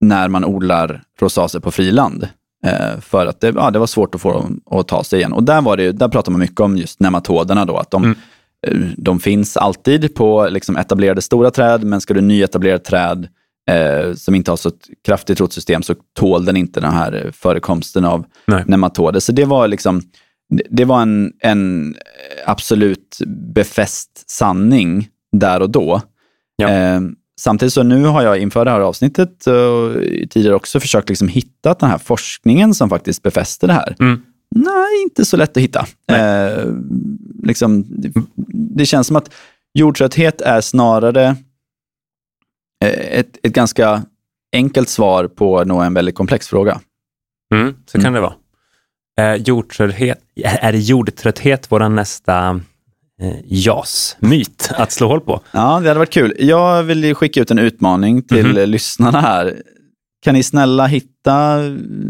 när 0.01 0.27
man 0.27 0.45
odlar 0.45 1.01
rosacea 1.19 1.62
på 1.62 1.71
friland. 1.71 2.27
Eh, 2.65 2.99
för 3.01 3.25
att 3.25 3.41
det, 3.41 3.47
ja, 3.55 3.71
det 3.71 3.79
var 3.79 3.88
svårt 3.88 4.15
att 4.15 4.21
få 4.21 4.33
dem 4.33 4.62
att 4.71 4.88
ta 4.88 5.03
sig 5.03 5.19
igen. 5.19 5.33
Och 5.33 5.43
där, 5.43 5.62
var 5.62 5.77
det, 5.77 5.91
där 5.91 6.07
pratar 6.09 6.31
man 6.31 6.39
mycket 6.41 6.59
om 6.59 6.77
just 6.77 6.99
nematoderna 6.99 7.65
då, 7.65 7.77
att 7.77 7.91
de, 7.91 8.03
Mm. 8.03 8.17
eh, 8.67 8.89
de 8.97 9.19
finns 9.19 9.57
alltid 9.57 10.15
på 10.15 10.47
liksom 10.49 10.77
etablerade 10.77 11.21
stora 11.21 11.51
träd, 11.51 11.83
men 11.83 12.01
ska 12.01 12.13
du 12.13 12.21
nyetablera 12.21 12.79
träd 12.79 13.27
eh, 13.71 14.13
som 14.13 14.35
inte 14.35 14.51
har 14.51 14.55
så 14.57 14.71
kraftigt 15.05 15.39
rotsystem 15.39 15.83
så 15.83 15.95
tål 16.19 16.45
den 16.45 16.57
inte 16.57 16.79
den 16.81 16.91
här 16.93 17.25
eh, 17.25 17.31
förekomsten 17.31 18.05
av 18.05 18.25
Nej. 18.47 18.63
nematoder. 18.67 19.19
Så 19.19 19.31
det 19.31 19.45
var 19.45 19.67
liksom 19.67 20.01
det- 20.49 20.67
det 20.69 20.85
var 20.85 21.01
en, 21.01 21.33
en 21.39 21.95
absolut 22.45 23.17
befäst 23.55 24.29
sanning 24.31 25.07
där 25.31 25.62
och 25.62 25.69
då. 25.69 26.01
Ja. 26.55 26.69
Eh, 26.69 27.01
samtidigt 27.39 27.73
så 27.73 27.84
nu 27.84 28.06
har 28.06 28.23
jag 28.23 28.39
inför 28.39 28.65
det 28.65 28.71
här 28.71 28.80
avsnittet 28.80 29.47
och 29.47 29.93
tidigare 30.30 30.56
också 30.56 30.80
försökt 30.80 31.10
liksom 31.10 31.28
hitta 31.28 31.73
den 31.73 31.89
här 31.89 31.97
forskningen 31.97 32.73
som 32.73 32.89
faktiskt 32.89 33.23
befäster 33.23 33.67
det 33.67 33.73
här. 33.73 33.95
Mm. 33.99 34.21
Nej, 34.56 35.04
inte 35.04 35.25
så 35.25 35.38
lätt 35.38 35.58
att 35.58 35.63
hitta. 35.63 35.88
Eh, 36.12 36.65
liksom, 37.43 37.86
det, 38.75 38.86
känns 38.86 39.08
som 39.08 39.15
att 39.15 39.34
jordtrötthet 39.73 40.41
är 40.41 40.62
snarare 40.62 41.25
eh, 42.86 43.19
ett, 43.19 43.38
ett 43.43 43.54
ganska 43.54 44.04
enkelt 44.56 44.89
svar 44.89 45.28
på 45.28 45.63
nog 45.63 45.84
en 45.84 45.93
väldigt 45.93 46.15
komplex 46.15 46.47
fråga. 46.47 46.80
Mm, 47.54 47.75
så 47.86 48.02
kan 48.02 48.13
det 48.13 48.21
vara. 48.21 48.34
Eh, 49.19 49.36
jordtrötthet, 49.36 50.19
är 50.43 50.73
jordtrötthet 50.73 51.71
vår 51.71 51.89
nästa 51.89 52.49
eh, 52.49 52.58
JAS-myt 53.45 54.69
att 54.75 54.91
slå 54.91 55.08
hål 55.08 55.21
på? 55.21 55.41
Ja, 55.51 55.79
det 55.79 55.88
hade 55.88 55.93
varit 55.99 56.10
kul. 56.10 56.34
Jag 56.39 56.84
vill 56.84 57.15
skicka 57.15 57.41
ut 57.41 57.51
en 57.51 57.60
utmaning 57.60 58.21
till 58.21 58.45
Mhm. 58.47 58.69
lyssnarna 58.69 59.21
här. 59.21 59.62
kan 60.21 60.34
ni 60.36 60.43
snälla 60.43 60.86
hitta, 60.88 61.58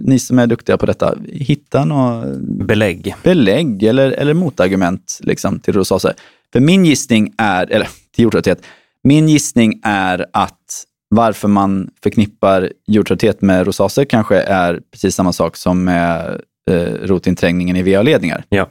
ni 0.04 0.20
som 0.20 0.40
är 0.40 0.48
duktiga 0.48 0.78
på 0.78 0.86
detta, 0.86 1.16
hitta 1.34 1.86
något 1.86 2.26
Belägg. 2.42 3.16
belägg 3.24 3.84
eller, 3.84 4.12
eller 4.12 4.34
motargument 4.34 5.20
liksom, 5.24 5.60
till 5.60 5.74
rosacea. 5.74 6.14
För 6.54 6.60
min 6.60 6.86
gissning 6.86 7.34
är, 7.38 7.72
eller 7.72 7.88
till 8.16 8.24
jordtrötthet, 8.24 8.62
min 9.04 9.30
gissning 9.30 9.80
är 9.84 10.26
att 10.34 10.84
varför 11.10 11.48
man 11.48 11.90
förknippar 12.04 12.72
jordtrötthet 12.88 13.42
med 13.42 13.66
rosacea 13.66 14.06
kanske 14.06 14.42
är 14.42 14.80
precis 14.92 15.16
samma 15.16 15.34
sak 15.34 15.58
som 15.58 15.84
med 15.84 16.42
eh, 16.72 16.76
rotinträngningen 17.02 17.76
i 17.76 17.82
VA-ledningar. 17.84 18.44
Ja. 18.50 18.70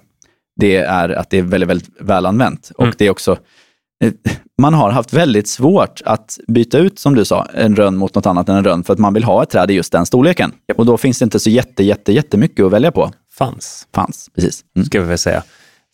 Det 0.59 0.77
är 0.77 1.09
att 1.09 1.31
det 1.31 1.39
är 1.39 1.43
väldigt, 1.43 1.71
väldigt 1.71 1.91
väl 2.01 2.27
använt. 2.27 2.73
Mm. 2.79 2.89
Och 2.89 2.95
det 2.99 3.07
är 3.07 3.11
också, 3.11 3.39
eh, 4.05 4.13
man 4.59 4.75
har 4.75 4.91
haft 4.91 5.13
väldigt 5.13 5.49
svårt 5.49 6.03
att 6.05 6.39
byta 6.49 6.79
ut, 6.79 6.99
som 6.99 7.15
du 7.15 7.25
sa, 7.25 7.47
en 7.55 7.77
rönn 7.77 7.97
mot 7.97 8.15
något 8.15 8.27
annat 8.27 8.49
än 8.49 8.57
en 8.57 8.65
rönn 8.65 8.85
för 8.85 8.93
att 8.93 8.99
man 8.99 9.15
vill 9.15 9.25
ha 9.25 9.43
ett 9.43 9.51
träd 9.51 9.71
i 9.71 9.75
just 9.75 9.93
den 9.93 10.07
storleken. 10.07 10.53
Och 10.77 10.87
då 10.87 10.97
finns 10.97 11.19
det 11.19 11.25
inte 11.25 11.41
så 11.41 11.51
jätte, 11.51 11.85
jätte, 11.85 12.13
jättemycket 12.13 12.65
att 12.65 12.73
välja 12.73 12.93
på. 12.93 13.11
Fanns, 13.33 13.87
Fanns, 13.95 14.31
precis. 14.35 14.65
Mm. 14.77 14.87
ska 14.87 15.01
vi 15.01 15.07
väl 15.07 15.19
säga. 15.19 15.43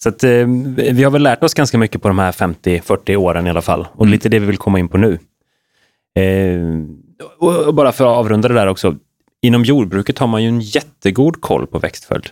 Så 0.02 0.08
att, 0.08 0.24
eh, 0.24 0.46
vi 0.76 1.04
har 1.04 1.10
väl 1.10 1.22
lärt 1.22 1.42
oss 1.42 1.54
ganska 1.54 1.78
mycket 1.78 2.02
på 2.02 2.08
de 2.08 2.18
här 2.18 2.32
50-40 2.32 3.16
åren 3.16 3.46
i 3.46 3.50
alla 3.50 3.62
fall. 3.62 3.86
Och 3.92 4.06
lite 4.06 4.28
det 4.28 4.38
vi 4.38 4.46
vill 4.46 4.58
komma 4.58 4.78
in 4.78 4.88
på 4.88 4.98
nu. 4.98 5.18
Eh, 6.16 6.60
och 7.38 7.66
och 7.66 7.74
bara 7.74 7.92
för 7.92 8.04
att 8.04 8.18
avrunda 8.18 8.48
det 8.48 8.54
där 8.54 8.66
också. 8.66 8.96
Inom 9.42 9.64
jordbruket 9.64 10.18
har 10.18 10.26
man 10.26 10.42
ju 10.42 10.48
en 10.48 10.60
jättegod 10.60 11.40
koll 11.40 11.66
på 11.66 11.78
växtföljd. 11.78 12.26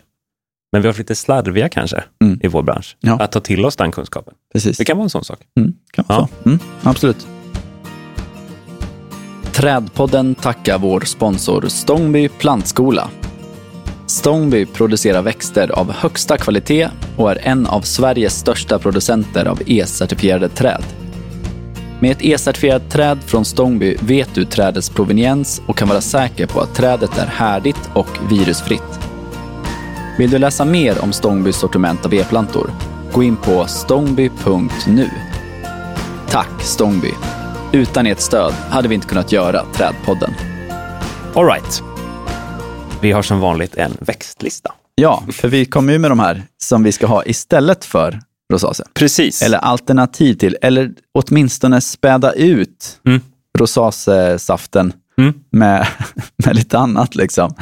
Men 0.73 0.83
vi 0.83 0.89
har 0.89 0.93
varit 0.93 0.99
lite 0.99 1.15
slarviga 1.15 1.69
kanske 1.69 2.05
Mm. 2.25 2.41
i 2.43 2.49
vår 2.49 2.63
bransch. 2.63 2.97
Ja. 3.01 3.19
Att 3.21 3.33
ta 3.33 3.41
till 3.41 3.65
oss 3.65 3.77
den 3.77 3.93
kunskapen. 3.93 4.35
precis. 4.53 4.77
Det 4.79 4.85
kan 4.85 4.97
vara 4.97 5.05
en 5.05 5.11
sån 5.11 5.25
sak. 5.25 5.39
Mm, 5.61 5.73
kan 5.93 6.05
vara 6.09 6.19
Ja. 6.19 6.29
så. 6.43 6.49
Mm, 6.49 6.59
absolut. 6.83 7.27
Trädpodden 9.53 10.35
tackar 10.35 10.79
vår 10.79 11.01
sponsor 11.01 11.65
Stångby 11.69 12.29
plantskola. 12.29 13.09
Stångby 14.07 14.67
producerar 14.67 15.23
växter 15.23 15.71
av 15.73 15.93
högsta 15.93 16.39
kvalitet 16.39 16.89
och 17.17 17.31
är 17.31 17.39
en 17.43 17.67
av 17.67 17.81
Sveriges 17.81 18.35
största 18.39 18.79
producenter 18.79 19.45
av 19.47 19.63
E-certifierade 19.67 20.49
träd. 20.49 20.83
Med 22.01 22.11
ett 22.11 22.23
E-certifierat 22.25 22.91
träd 22.91 23.19
från 23.27 23.45
Stångby 23.45 23.97
vet 24.01 24.35
du 24.35 24.45
trädets 24.45 24.91
proveniens 24.91 25.63
och 25.67 25.77
kan 25.77 25.89
vara 25.89 26.01
säker 26.01 26.47
på 26.47 26.61
att 26.61 26.75
trädet 26.75 27.19
är 27.19 27.27
härdigt 27.27 27.91
och 27.95 28.09
virusfritt. 28.31 29.01
Vill 30.19 30.31
du 30.31 30.39
läsa 30.39 30.65
mer 30.65 30.99
om 31.05 31.13
Stångbys 31.13 31.57
sortiment 31.57 32.07
av 32.07 32.15
e-plantor? 32.15 32.71
Gå 33.13 33.23
in 33.23 33.37
på 33.37 33.67
stångby.nu. 33.67 35.11
Tack 36.29 36.63
Stångby. 36.63 37.11
Utan 37.73 38.07
ert 38.07 38.21
stöd 38.21 38.53
hade 38.53 38.89
vi 38.89 38.95
inte 38.95 39.07
kunnat 39.07 39.33
göra 39.33 39.65
Trädpodden. 39.75 40.35
All 41.35 41.47
right. 41.47 41.83
Vi 43.01 43.13
har 43.13 43.23
som 43.23 43.41
vanligt 43.41 43.75
en 43.75 43.93
växtlista. 44.01 44.73
Ja, 44.95 45.23
för 45.33 45.49
vi 45.49 45.65
kommer 45.65 45.93
ju 45.93 45.99
med 45.99 46.11
de 46.11 46.19
här 46.21 46.43
som 46.63 46.83
vi 46.83 46.93
ska 46.93 47.07
ha 47.07 47.25
istället 47.25 47.85
för 47.85 48.21
rosacea. 48.53 48.87
Precis. 48.95 49.43
Eller 49.43 49.59
alternativ 49.59 50.35
till, 50.35 50.57
eller 50.63 50.91
åtminstone 51.13 51.81
späda 51.81 52.33
ut 52.33 53.01
Mm. 53.07 53.21
rosacea-saften 53.59 54.93
Mm. 55.19 55.35
med, 55.51 55.87
med 56.45 56.57
lite 56.57 56.79
annat. 56.79 57.15
Liksom. 57.15 57.55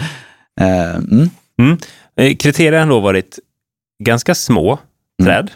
Eh, 0.61 0.95
mm. 0.97 1.31
Mm. 1.59 1.79
Eh, 2.21 2.37
Kriterierna 2.37 2.85
har 2.85 2.91
då 2.91 3.01
varit 3.01 3.39
ganska 4.05 4.35
små 4.35 4.79
träd 5.23 5.51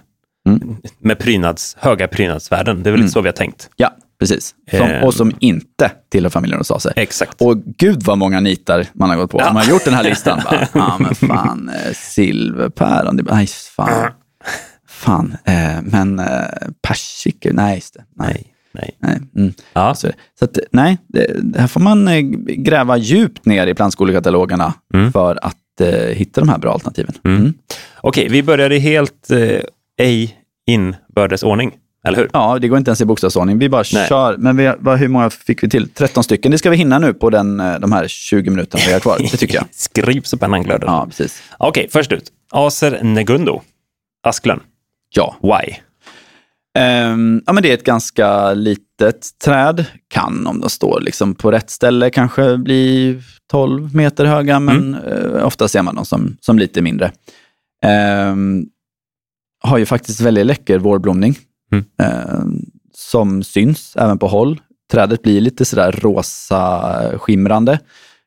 Mm. 0.49 0.77
med 0.99 1.19
prynads, 1.19 1.77
höga 1.81 2.09
prydnadsvärden. 2.09 2.83
Det 2.83 2.91
är 2.91 2.93
väl 2.93 3.01
lite 3.01 3.13
så 3.13 3.21
vi 3.21 3.29
har 3.29 3.33
tänkt. 3.33 3.71
Ja, 3.77 3.91
precis. 4.19 4.55
Som, 4.71 4.81
Eh. 4.81 5.05
och 5.05 5.15
som 5.15 5.33
inte 5.39 5.91
tillhör 6.11 6.31
familjen 6.31 6.59
rosacea. 6.59 6.93
Exakt. 6.97 7.43
Och 7.43 7.63
gud 7.65 8.03
vad 8.03 8.19
många 8.19 8.41
nitar 8.41 8.87
man 8.95 9.11
har 9.11 9.17
gått 9.17 9.31
på. 9.31 9.41
Ja. 9.41 9.45
Man 9.53 9.57
har 9.57 9.71
gjort 9.71 9.85
den 9.85 9.95
här 9.95 10.03
listan. 10.03 10.41
Ja, 10.73 10.97
men 11.01 11.15
fan, 11.15 11.69
eh, 11.69 11.93
silverpäron. 11.95 13.21
Nej, 13.31 13.47
fan. 13.47 14.11
Fan, 14.89 15.37
eh, 15.45 15.83
men 15.83 16.19
eh, 16.19 16.27
persika, 16.83 17.51
nej 17.53 17.75
just 17.75 17.95
det. 17.95 18.05
Nej. 18.17 18.47
Nej, 18.73 18.97
nej. 19.01 19.19
nej. 19.35 19.43
Mm. 19.45 19.55
Ja. 19.73 19.95
Så, 19.95 20.09
så 20.39 20.45
att, 20.45 20.59
nej, 20.73 20.99
det, 21.07 21.59
här 21.61 21.67
får 21.67 21.81
man 21.81 22.09
gräva 22.65 22.97
djupt 22.97 23.47
ner 23.47 23.67
i 23.67 23.75
plantskolekatalogerna 23.75 24.75
Mm. 24.95 25.13
för 25.13 25.39
att 25.45 25.57
hitta 26.15 26.41
de 26.41 26.49
här 26.49 26.59
bra 26.59 26.73
alternativen. 26.73 27.15
Mm. 27.25 27.41
Mm. 27.41 27.55
Okej, 28.01 28.29
vi 28.29 28.43
börjar 28.43 28.73
i 28.73 28.79
helt 28.79 29.31
eh, 29.31 29.61
ej 29.99 30.39
inbördes 30.67 31.43
ordning, 31.43 31.73
eller 32.07 32.19
hur? 32.19 32.31
Ja, 32.33 32.59
det 32.59 32.69
går 32.69 32.79
inte 32.79 32.89
ens 32.89 33.01
i 33.01 33.05
bokstavsordning. 33.05 33.59
Vi 33.59 33.69
bara 33.69 33.85
Nej. 33.93 34.09
kör. 34.09 34.37
Men 34.37 34.57
vi, 34.57 34.73
vad, 34.79 34.99
hur 34.99 35.09
många 35.09 35.31
fick 35.31 35.63
vi 35.63 35.69
till? 35.69 35.89
13 35.89 36.25
stycken. 36.25 36.51
Det 36.51 36.59
ska 36.59 36.71
vi 36.71 36.77
hinna 36.77 36.99
nu 36.99 37.15
på 37.15 37.31
den, 37.31 37.61
eh, 37.61 37.79
de 37.81 37.93
här 37.93 38.09
20 38.09 38.51
minuterna 38.51 38.83
vi 38.87 38.93
har 38.93 39.01
kvar. 39.01 39.19
Det 39.19 39.37
tycker 39.37 39.55
jag. 39.55 39.65
Skriv 39.73 40.21
så 40.21 40.39
pennan 40.39 40.63
glöder. 40.63 40.87
Ja, 40.87 41.07
precis. 41.07 41.43
Okej, 41.59 41.89
först 41.93 42.13
ut. 42.13 42.33
Acer 42.51 43.03
negundo. 43.03 43.63
Asklön. 44.23 44.61
Ja. 45.15 45.37
Why? 45.43 45.75
Ehm, 46.79 47.43
ja, 47.47 47.53
men 47.53 47.63
det 47.63 47.71
är 47.71 47.75
ett 47.75 47.85
ganska 47.85 48.55
litet 48.55 49.39
träd. 49.45 49.85
Kan, 50.09 50.47
om 50.47 50.61
de 50.61 50.71
står 50.71 51.01
liksom 51.01 51.35
på 51.35 51.51
rätt 51.51 51.71
ställe, 51.71 52.11
kanske 52.11 52.59
bli 52.59 53.21
12 53.51 53.95
meter 53.95 54.25
höga, 54.25 54.61
men 54.61 54.95
eh, 54.95 55.47
ofta 55.47 55.69
ser 55.69 55.83
man 55.83 55.95
dem 55.95 56.05
som, 56.05 56.37
som 56.41 56.59
lite 56.59 56.83
mindre. 56.83 57.13
Ehm, 57.85 58.67
har 59.63 59.79
ju 59.79 59.87
faktiskt 59.87 60.21
väldigt 60.21 60.47
läcker 60.47 60.79
vårblomning 60.79 61.37
Mm. 61.73 61.85
ehm, 62.03 62.61
som 62.95 63.43
syns 63.43 63.97
även 63.97 64.19
på 64.19 64.27
håll. 64.29 64.61
Trädet 64.93 65.23
blir 65.23 65.41
lite 65.41 65.65
sådär 65.65 65.93
rosa 65.93 67.19
skimrande. 67.19 67.79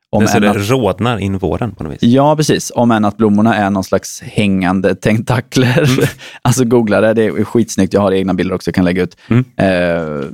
Om 0.09 0.21
Det, 0.23 0.27
så 0.29 0.39
det 0.39 0.49
att- 0.49 0.69
rodnar 0.69 1.17
in 1.17 1.37
våren 1.37 1.75
på 1.75 1.83
något 1.83 1.93
vis. 1.93 1.99
Ja, 2.03 2.35
precis. 2.35 2.71
Om 2.75 2.91
än 2.91 3.05
att 3.05 3.17
blommorna 3.17 3.55
är 3.55 3.69
någon 3.69 3.83
slags 3.83 4.21
hängande 4.21 4.95
tentakler. 4.95 5.77
Mm. 5.97 6.05
alltså 6.41 6.65
googla 6.65 7.01
det, 7.01 7.13
det 7.13 7.23
är 7.25 7.43
skitsnyggt. 7.43 7.93
Jag 7.93 8.01
har 8.01 8.11
egna 8.11 8.33
bilder 8.33 8.55
också 8.55 8.67
jag 8.69 8.75
kan 8.75 8.85
lägga 8.85 9.03
ut. 9.03 9.17
Mm. 9.27 9.45
Eh, 9.57 10.25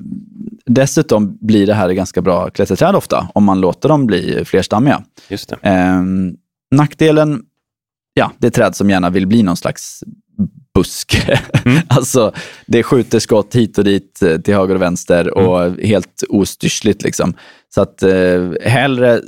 dessutom 0.66 1.38
blir 1.42 1.68
det 1.68 1.74
här 1.74 1.90
ganska 1.90 2.22
bra 2.22 2.50
klätterträd 2.50 2.96
ofta, 2.96 3.28
om 3.34 3.44
man 3.44 3.62
låter 3.62 3.90
dem 3.90 4.06
bli 4.08 4.46
flerstammiga. 4.46 5.04
Just 5.30 5.50
det. 5.50 5.70
Eh, 5.70 6.02
nackdelen, 6.76 7.42
ja, 8.14 8.32
det 8.38 8.48
är 8.48 8.52
träd 8.52 8.76
som 8.76 8.90
gärna 8.90 9.10
vill 9.10 9.28
bli 9.28 9.44
någon 9.44 9.58
slags 9.58 10.04
buske. 10.76 11.40
Mm. 11.66 11.82
alltså, 11.88 12.32
det 12.66 12.84
skjuter 12.84 13.20
skott 13.20 13.56
hit 13.56 13.78
och 13.78 13.84
dit 13.84 14.22
eh, 14.22 14.38
till 14.38 14.54
höger 14.54 14.76
och 14.76 14.82
vänster 14.82 15.38
och 15.38 15.82
helt 15.82 16.24
ostyrsligt. 16.30 17.04
Liksom. 17.04 17.34
Så 17.76 17.82
att 17.82 18.04
eh, 18.04 18.52
hellre 18.66 19.22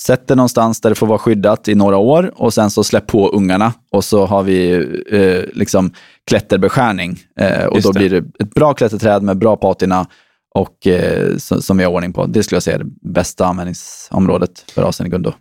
sätt 0.00 0.28
det 0.28 0.34
någonstans 0.34 0.80
där 0.80 0.90
det 0.90 0.94
får 0.96 1.06
vara 1.06 1.18
skyddat 1.18 1.68
i 1.68 1.74
några 1.74 1.96
år 1.96 2.32
och 2.36 2.54
sen 2.54 2.70
så 2.70 2.84
släpp 2.84 3.06
på 3.06 3.28
ungarna 3.28 3.72
och 3.90 4.04
så 4.04 4.26
har 4.26 4.42
vi 4.42 4.72
eh, 5.10 5.58
liksom 5.58 5.92
klätterbeskärning. 6.26 7.18
Eh, 7.40 7.64
och 7.64 7.76
Just 7.76 7.86
då 7.86 7.92
det. 7.92 7.98
blir 7.98 8.10
det 8.10 8.44
ett 8.44 8.54
bra 8.54 8.74
klätterträd 8.74 9.22
med 9.22 9.38
bra 9.38 9.56
patina 9.56 10.06
och 10.54 10.86
eh, 10.86 11.36
som, 11.36 11.76
vi 11.76 11.84
har 11.84 11.92
ordning 11.92 12.12
på. 12.12 12.26
Det 12.26 12.42
skulle 12.42 12.56
jag 12.56 12.62
säga 12.62 12.76
är 12.76 12.84
det 12.84 12.90
bästa 13.02 13.46
användningsområdet 13.46 14.64
för 14.74 14.88
Asenigundo. 14.88 15.32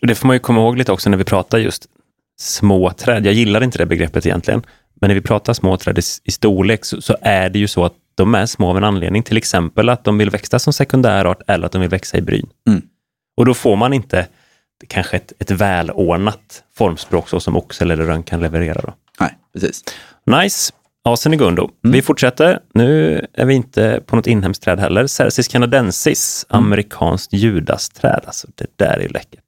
Det 0.00 0.14
får 0.14 0.26
man 0.26 0.36
ju 0.36 0.40
komma 0.40 0.60
ihåg 0.60 0.78
lite 0.78 0.92
också 0.92 1.10
när 1.10 1.18
vi 1.18 1.24
pratar 1.24 1.58
just 1.58 1.86
små 2.40 2.90
träd. 2.90 3.26
Jag 3.26 3.34
gillar 3.34 3.64
inte 3.64 3.78
det 3.78 3.86
begreppet 3.86 4.26
egentligen. 4.26 4.62
Men 5.00 5.08
när 5.08 5.14
vi 5.14 5.20
pratar 5.20 5.52
små 5.52 5.76
träd 5.76 5.98
i, 5.98 6.02
i 6.24 6.30
storlek 6.30 6.84
så, 6.84 7.00
så 7.00 7.16
är 7.20 7.50
det 7.50 7.58
ju 7.58 7.68
så 7.68 7.84
att 7.84 7.92
de 8.14 8.34
är 8.34 8.46
små 8.46 8.70
av 8.70 8.76
en 8.76 8.84
anledning. 8.84 9.22
Till 9.22 9.36
exempel 9.36 9.88
att 9.88 10.04
de 10.04 10.18
vill 10.18 10.30
växa 10.30 10.58
som 10.58 10.72
sekundärart 10.72 11.42
eller 11.46 11.66
att 11.66 11.72
de 11.72 11.80
vill 11.80 11.90
växa 11.90 12.18
i 12.18 12.22
bryn. 12.22 12.48
Mm. 12.68 12.82
Och 13.36 13.44
då 13.44 13.54
får 13.54 13.76
man 13.76 13.92
inte 13.92 14.26
kanske 14.88 15.16
ett, 15.16 15.32
ett 15.38 15.50
välordnat 15.50 16.62
formspråk 16.76 17.28
så 17.28 17.40
som 17.40 17.56
oxel 17.56 17.90
eller 17.90 18.04
rönn 18.04 18.22
kan 18.22 18.40
leverera. 18.40 18.80
Då. 18.80 18.94
Nej, 19.20 19.38
precis. 19.52 19.84
Nice. 20.26 20.72
Asenigundo. 21.04 21.70
Mm. 21.84 21.92
Vi 21.92 22.02
fortsätter. 22.02 22.60
Nu 22.74 23.20
är 23.32 23.44
vi 23.44 23.54
inte 23.54 24.02
på 24.06 24.16
något 24.16 24.26
inhemskt 24.26 24.62
träd 24.62 24.80
heller. 24.80 25.06
Cercis 25.06 25.48
canadensis, 25.48 26.46
Mm. 26.50 26.64
amerikanskt 26.64 27.32
judasträd. 27.32 28.20
Alltså, 28.26 28.48
det 28.54 28.66
där 28.76 28.98
är 29.00 29.08
läckert. 29.08 29.40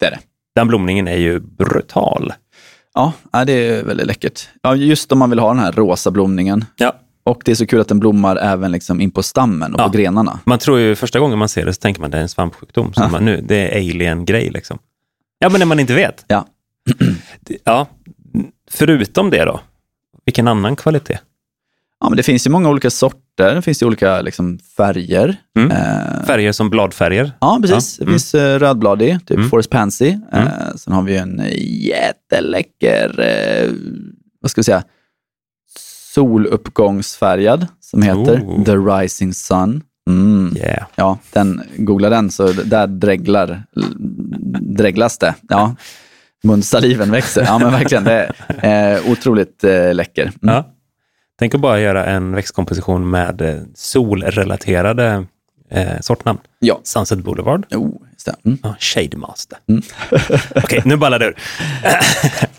Det 0.00 0.06
är 0.06 0.10
det. 0.10 0.18
Den 0.54 0.68
blomningen 0.68 1.08
är 1.08 1.16
ju 1.16 1.40
brutal. 1.40 2.32
Ja, 2.94 3.12
ja, 3.32 3.44
det 3.44 3.52
är 3.52 3.84
väldigt 3.84 4.06
läckert. 4.06 4.48
Ja, 4.62 4.74
just 4.76 5.12
om 5.12 5.18
man 5.18 5.30
vill 5.30 5.38
ha 5.38 5.48
den 5.48 5.58
här 5.58 5.72
rosa 5.72 6.10
blomningen. 6.10 6.64
Ja. 6.76 6.94
Och 7.26 7.42
det 7.44 7.50
är 7.50 7.54
så 7.54 7.66
kul 7.66 7.80
att 7.80 7.88
den 7.88 7.98
blommar 8.00 8.36
även 8.36 8.72
liksom 8.72 9.00
in 9.00 9.10
på 9.10 9.22
stammen 9.22 9.74
och 9.74 9.80
Ja. 9.80 9.84
på 9.88 9.92
grenarna. 9.98 10.40
Man 10.44 10.58
tror 10.58 10.78
ju 10.78 10.94
första 10.94 11.18
gången 11.20 11.38
man 11.38 11.48
ser 11.48 11.64
det 11.66 11.72
så 11.74 11.80
tänker 11.80 12.00
man 12.00 12.10
det 12.10 12.18
är 12.18 12.22
en 12.22 12.28
svampsjukdom. 12.28 12.92
Så 12.92 13.02
Ja. 13.02 13.08
man, 13.08 13.24
nu, 13.24 13.40
det 13.48 13.56
är 13.56 13.76
alien-grej 13.78 14.50
liksom. 14.50 14.78
Ja, 15.38 15.48
men 15.48 15.58
när 15.58 15.66
man 15.66 15.80
inte 15.80 15.94
vet. 15.94 16.24
Ja. 16.28 16.46
Ja. 17.64 17.86
Förutom 18.70 19.30
det 19.30 19.44
då, 19.44 19.60
vilken 20.24 20.48
annan 20.48 20.76
kvalitet? 20.76 21.18
Ja, 22.00 22.08
men 22.08 22.16
det 22.16 22.22
finns 22.22 22.46
ju 22.46 22.50
många 22.50 22.68
olika 22.70 22.90
sorter. 22.90 23.54
Det 23.54 23.62
finns 23.62 23.82
ju 23.82 23.86
olika 23.86 24.20
liksom, 24.20 24.58
färger. 24.76 25.36
Mm. 25.58 25.70
Eh, 25.70 26.24
Färger 26.26 26.52
som 26.52 26.70
bladfärger. 26.70 27.32
ja, 27.40 27.58
precis. 27.62 27.96
Ja, 28.00 28.04
Det 28.04 28.10
finns 28.12 28.34
eh, 28.34 28.58
rödbladig, 28.58 29.18
typ 29.26 29.36
Mm. 29.38 29.50
Forest 29.50 29.70
Pansy. 29.70 30.08
Mm. 30.08 30.46
Eh, 30.46 30.74
sen 30.76 30.92
har 30.92 31.02
vi 31.02 31.16
en 31.16 31.42
jätteläcker, 32.28 33.20
eh, 33.20 33.70
vad 34.40 34.50
ska 34.50 34.58
vi 34.60 34.64
säga, 34.64 34.82
soluppgångsfärgad 36.14 37.66
som 37.80 38.02
heter 38.02 38.40
Oh. 38.44 38.64
The 38.64 38.76
Rising 38.76 39.34
Sun. 39.34 39.82
Mm. 40.10 40.56
Yeah. 40.56 40.86
Ja, 40.94 41.18
den, 41.32 41.62
googla 41.76 42.08
den 42.10 42.30
så 42.30 42.52
där 42.52 42.86
dreglar, 42.86 43.62
dreglas 44.60 45.18
det. 45.18 45.34
Ja, 45.48 45.76
munsaliven 46.42 47.10
växer. 47.10 47.42
Ja, 47.42 47.58
men 47.58 47.72
verkligen. 47.72 48.04
Det 48.04 48.32
är 48.48 48.96
eh, 48.96 49.10
otroligt 49.10 49.64
eh, 49.64 49.94
läcker. 49.94 50.32
Mm. 50.42 50.54
Ja. 50.54 50.70
Tänk 51.38 51.54
att 51.54 51.60
bara 51.60 51.80
göra 51.80 52.06
en 52.06 52.34
växtkomposition 52.34 53.10
med 53.10 53.40
eh, 53.40 53.62
solrelaterade 53.74 55.26
eh, 55.70 56.00
sortnamn. 56.00 56.38
Ja. 56.58 56.80
Sunset 56.82 57.18
Boulevard. 57.18 57.66
Det. 57.68 57.76
Mm. 58.44 58.58
Ja, 58.62 58.74
Shade 58.78 59.16
Master. 59.16 59.58
Okej, 60.64 60.82
nu 60.84 60.96
ballar 60.96 61.18
det 61.18 61.26
ur. 61.26 61.36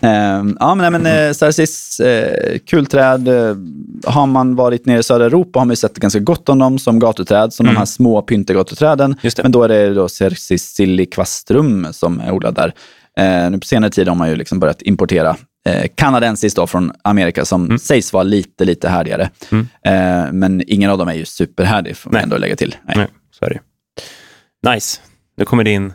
Ehm, 0.00 0.56
ja, 0.60 0.74
men, 0.74 0.92
nej, 0.92 1.00
men 1.02 1.28
eh, 1.28 1.32
Sarcis, 1.32 2.00
eh, 2.00 2.58
kul 2.66 2.86
träd. 2.86 3.28
Eh, 3.28 3.56
har 4.04 4.26
man 4.26 4.56
varit 4.56 4.86
nere 4.86 4.98
i 4.98 5.02
södra 5.02 5.26
Europa 5.26 5.58
har 5.58 5.66
man 5.66 5.72
ju 5.72 5.76
sett 5.76 5.96
ganska 5.98 6.18
gott 6.20 6.48
om 6.48 6.58
dem 6.58 6.78
som 6.78 6.98
gatuträd, 6.98 7.52
som 7.52 7.66
de 7.66 7.76
här 7.76 7.84
små 7.84 8.22
pyntegatuträden. 8.22 9.16
Men 9.42 9.52
då 9.52 9.62
är 9.62 9.68
det 9.68 9.94
då 9.94 10.08
Cercis 10.08 10.64
silliquastrum 10.64 11.86
som 11.92 12.20
är 12.20 12.32
odlad 12.32 12.54
där. 12.54 12.74
Eh, 13.18 13.50
nu 13.50 13.58
på 13.58 13.66
senare 13.66 13.90
tid 13.90 14.08
har 14.08 14.14
man 14.14 14.28
ju 14.28 14.36
liksom 14.36 14.60
börjat 14.60 14.82
importera 14.82 15.36
eh, 15.66 15.86
kanadensiskt 15.94 16.56
då 16.56 16.66
från 16.66 16.92
Amerika 17.04 17.44
som 17.44 17.78
sägs 17.78 18.12
vara 18.12 18.22
lite, 18.22 18.64
lite 18.64 18.88
härdigare. 18.88 19.30
Eh, 19.84 20.32
men 20.32 20.62
ingen 20.66 20.90
av 20.90 20.98
dem 20.98 21.08
är 21.08 21.14
ju 21.14 21.24
superhärdig, 21.24 21.96
får 21.96 22.10
man 22.10 22.22
ändå 22.22 22.38
lägga 22.38 22.56
till. 22.56 22.76
Nej. 22.84 22.96
Nej, 22.96 23.06
så 23.38 23.44
är 23.44 23.50
det. 23.50 23.60
Nice. 24.70 25.00
Nu 25.36 25.44
kommer 25.44 25.64
din 25.64 25.92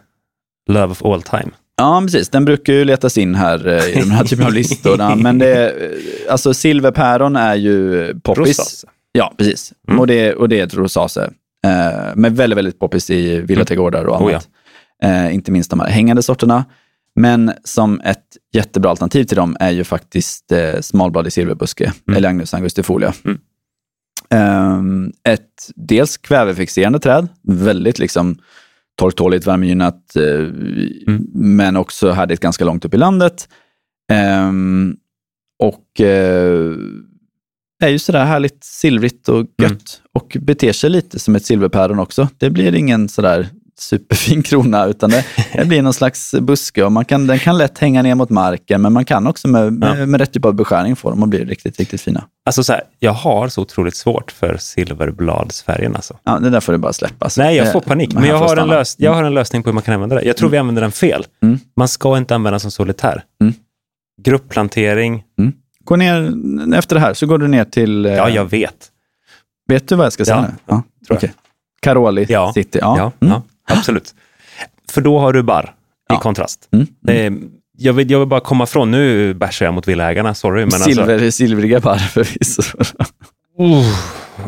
Love 0.69 0.91
of 0.91 1.05
all 1.05 1.21
time. 1.21 1.49
Ja, 1.75 2.01
precis. 2.05 2.29
Den 2.29 2.45
brukar 2.45 2.73
ju 2.73 2.85
letas 2.85 3.17
in 3.17 3.35
här 3.35 3.67
eh, 3.67 3.89
i 3.97 3.99
de 3.99 4.11
här 4.11 4.23
typen 4.25 4.45
av 4.45 4.53
listorna. 4.53 5.15
Men 5.15 5.37
det, 5.39 5.55
är, 5.55 5.83
eh, 5.91 6.31
alltså 6.31 6.53
silverpäron 6.53 7.35
är 7.35 7.55
ju 7.55 8.05
poppis. 8.19 8.47
Rosas. 8.59 8.85
Ja, 9.11 9.33
precis. 9.37 9.73
Mm. 9.87 9.99
Och, 9.99 10.07
det, 10.07 10.33
och 10.33 10.49
det 10.49 10.59
är 10.59 10.63
ett 10.63 10.73
rosacea. 10.73 11.23
Eh, 11.65 12.11
men 12.15 12.35
väldigt, 12.35 12.57
väldigt 12.57 12.79
poppis 12.79 13.09
i 13.09 13.41
villaträdgårdar 13.41 14.05
och 14.05 14.21
Oh, 14.21 14.29
annat. 14.29 14.49
eh, 15.03 15.35
inte 15.35 15.51
minst 15.51 15.69
de 15.69 15.79
här 15.79 15.87
hängande 15.89 16.23
sorterna. 16.23 16.65
Men 17.15 17.51
som 17.63 18.01
ett 18.01 18.25
jättebra 18.53 18.89
alternativ 18.89 19.23
till 19.23 19.37
dem 19.37 19.57
är 19.59 19.69
ju 19.71 19.83
faktiskt 19.83 20.51
eh, 20.51 20.81
smalbladig 20.81 21.33
silverbuske, 21.33 21.83
Mm. 22.07 22.17
eller 22.17 22.29
Agnus 22.29 22.53
angustifolia. 22.53 23.13
Mm. 23.25 23.39
Ehm, 24.29 25.11
ett 25.23 25.69
dels 25.75 26.17
kvävefixerande 26.17 26.99
träd, 26.99 27.27
väldigt 27.43 27.99
liksom 27.99 28.37
torktåligt, 28.99 29.47
värmegynnat, 29.47 30.15
eh, 30.15 30.23
Mm. 31.07 31.27
men 31.33 31.77
också 31.77 32.11
härdigt 32.11 32.39
ganska 32.39 32.65
långt 32.65 32.85
upp 32.85 32.93
i 32.93 32.97
landet. 32.97 33.49
Ehm, 34.11 34.95
och 35.63 36.01
eh, 36.01 36.71
är 37.83 37.87
ju 37.89 37.99
sådär 37.99 38.25
härligt 38.25 38.63
silvrigt 38.63 39.29
och 39.29 39.37
gött 39.37 39.71
Mm. 39.71 39.77
och 40.13 40.37
beter 40.41 40.71
sig 40.73 40.89
lite 40.89 41.19
som 41.19 41.35
ett 41.35 41.45
silverpäron 41.45 41.99
också. 41.99 42.27
Det 42.37 42.49
blir 42.49 42.75
ingen 42.75 43.09
sådär 43.09 43.49
superfin 43.81 44.43
krona, 44.43 44.85
utan 44.85 45.09
det, 45.09 45.25
det 45.53 45.65
blir 45.65 45.81
någon 45.81 45.93
slags 45.93 46.35
buske 46.41 46.83
och 46.83 46.91
man 46.91 47.05
kan, 47.05 47.27
den 47.27 47.39
kan 47.39 47.57
lätt 47.57 47.77
hänga 47.79 48.01
ner 48.01 48.15
mot 48.15 48.29
marken, 48.29 48.81
men 48.81 48.93
man 48.93 49.05
kan 49.05 49.27
också 49.27 49.47
med, 49.47 49.73
med, 49.73 49.99
Ja. 49.99 50.05
med 50.05 50.19
rätt 50.19 50.33
typ 50.33 50.45
av 50.45 50.53
beskärning 50.53 50.95
få 50.95 51.09
dem 51.09 51.23
att 51.23 51.29
bli 51.29 51.45
riktigt, 51.45 51.79
riktigt 51.79 52.01
fina. 52.01 52.23
Alltså 52.45 52.63
så 52.63 52.73
här, 52.73 52.81
jag 52.99 53.11
har 53.13 53.47
så 53.47 53.61
otroligt 53.61 53.95
svårt 53.95 54.31
för 54.31 54.57
silverbladsfärgen. 54.57 55.95
Alltså. 55.95 56.17
Ja, 56.23 56.39
det 56.39 56.49
där 56.49 56.59
får 56.59 56.71
du 56.73 56.77
bara 56.77 56.93
släppa. 56.93 57.29
Så 57.29 57.41
Nej, 57.41 57.55
jag 57.55 57.65
det- 57.67 57.71
får 57.71 57.81
panik. 57.81 58.13
Men 58.13 58.23
jag 58.25 58.37
har, 58.37 58.57
en 58.57 58.67
lös, 58.67 58.95
jag 58.99 59.13
har 59.13 59.23
en 59.23 59.33
lösning 59.33 59.63
på 59.63 59.69
hur 59.69 59.73
man 59.73 59.83
kan 59.83 59.93
använda 59.93 60.15
det. 60.15 60.21
Jag 60.23 60.37
tror 60.37 60.49
vi 60.49 60.57
använder 60.57 60.81
den 60.81 60.91
fel. 60.91 61.25
Mm. 61.43 61.59
Man 61.77 61.87
ska 61.87 62.17
inte 62.17 62.35
använda 62.35 62.51
den 62.51 62.59
som 62.59 62.71
solitär. 62.71 63.23
Mm. 63.41 63.53
Grupplantering, 64.25 65.23
Gå 65.83 65.95
ner, 65.95 66.33
efter 66.75 66.95
det 66.95 66.99
här 67.01 67.13
så 67.13 67.25
går 67.25 67.37
du 67.37 67.47
ner 67.47 67.65
till... 67.65 68.05
eh, 68.05 68.13
ja 68.13 68.29
jag 68.29 68.45
vet. 68.45 68.75
Vet 69.67 69.87
du 69.89 69.95
vad 69.95 70.05
jag 70.05 70.13
ska 70.13 70.25
säga 70.25 70.35
Ja, 70.37 70.41
nu? 70.41 70.53
Ja, 70.65 70.83
tror 71.07 71.17
okej. 71.17 71.33
Caroli 71.81 72.25
Ja. 72.29 72.51
City. 72.53 72.79
Ja, 72.81 72.97
Ja. 72.97 73.11
ja, 73.19 73.27
Mm. 73.27 73.41
Absolut. 73.65 74.15
För 74.91 75.01
då 75.01 75.19
har 75.19 75.33
du 75.33 75.43
barr 75.43 75.65
i 75.65 76.13
Ja. 76.13 76.19
kontrast. 76.19 76.69
Mm. 76.71 76.87
Är, 77.07 77.49
jag, 77.77 77.93
vill, 77.93 78.11
jag 78.11 78.19
vill 78.19 78.27
bara 78.27 78.39
komma 78.39 78.65
från, 78.65 78.91
nu 78.91 79.33
bashar 79.33 79.65
jag 79.65 79.73
mot 79.73 79.87
villaägarna, 79.87 80.33
sorry. 80.33 80.61
Men 80.61 80.71
Silver, 80.71 81.13
alltså, 81.13 81.31
Silvriga 81.31 81.79
barr 81.79 81.97
förvisso. 82.13 82.61
uh, 83.59 83.85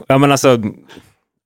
ja, 0.07 0.18
men 0.18 0.32
alltså, 0.32 0.59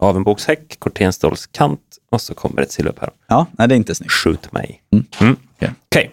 avenbågshäck, 0.03 0.79
kortenstålskant 0.79 1.79
och 2.11 2.21
så 2.21 2.33
kommer 2.33 2.61
ett 2.61 2.71
silverpäron. 2.71 3.13
ja, 3.27 3.45
nej, 3.51 3.67
det 3.67 3.75
är 3.75 3.77
inte 3.77 3.95
snyggt. 3.95 4.11
Skjut 4.13 4.51
mig. 4.51 4.81
Mm. 4.93 5.05
Mm. 5.21 5.35
Okej. 5.55 5.71
Okej, 5.91 6.11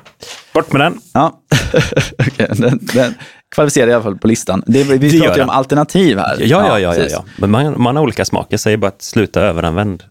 bort 0.55 0.73
med 0.73 0.81
den. 0.81 1.01
Ja, 1.13 1.41
Okej, 2.19 2.49
den, 2.57 2.79
den 2.95 3.15
kvalificerar 3.55 3.89
i 3.89 3.93
alla 3.93 4.03
fall 4.03 4.19
på 4.19 4.27
listan. 4.27 4.63
Det, 4.67 4.85
vi 4.85 4.99
Det 4.99 5.19
pratar 5.21 5.37
ju 5.37 5.43
om 5.43 5.51
alternativ 5.51 6.19
här. 6.19 6.37
Ja, 6.41 6.47
ja, 6.47 6.69
ja. 6.69 6.79
ja, 6.79 6.93
precis. 6.93 7.13
ja. 7.13 7.25
Men 7.39 7.51
man, 7.51 7.83
man 7.83 7.97
har 7.97 8.03
olika 8.03 8.25
smak. 8.25 8.47
Jag 8.51 8.61
säger 8.61 8.77
bara 8.77 8.89
att 8.89 9.03
sluta 9.03 9.41
överanvänd 9.41 10.03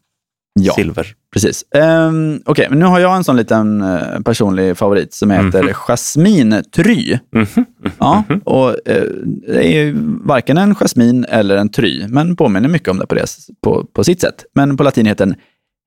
Ja. 0.60 0.74
silver. 0.74 1.08
Precis. 1.34 1.64
Um, 1.76 2.42
Okej, 2.46 2.68
men 2.70 2.80
nu 2.80 2.86
har 2.86 3.00
jag 3.00 3.16
en 3.16 3.24
sån 3.24 3.38
liten 3.38 3.82
eh, 3.82 4.20
personlig 4.26 4.78
favorit 4.78 5.14
som 5.14 5.32
heter 5.32 5.64
Mhm. 5.64 5.74
jasmintry. 5.74 7.20
Mhm. 7.36 7.66
Ja, 8.00 8.24
och 8.46 8.70
eh, 8.90 9.04
det 9.48 9.68
är 9.68 9.94
varken 10.28 10.58
en 10.58 10.76
jasmin 10.76 11.26
eller 11.30 11.58
en 11.58 11.70
try, 11.70 12.08
men 12.08 12.36
påminner 12.36 12.70
mycket 12.70 12.90
om 12.90 13.00
det 13.00 13.08
på, 13.08 13.16
det 13.16 13.26
på, 13.64 13.86
på 13.94 14.04
sitt 14.04 14.22
sätt. 14.22 14.46
Men 14.56 14.78
på 14.78 14.84
latin 14.84 15.06
heter 15.06 15.26
den 15.26 15.36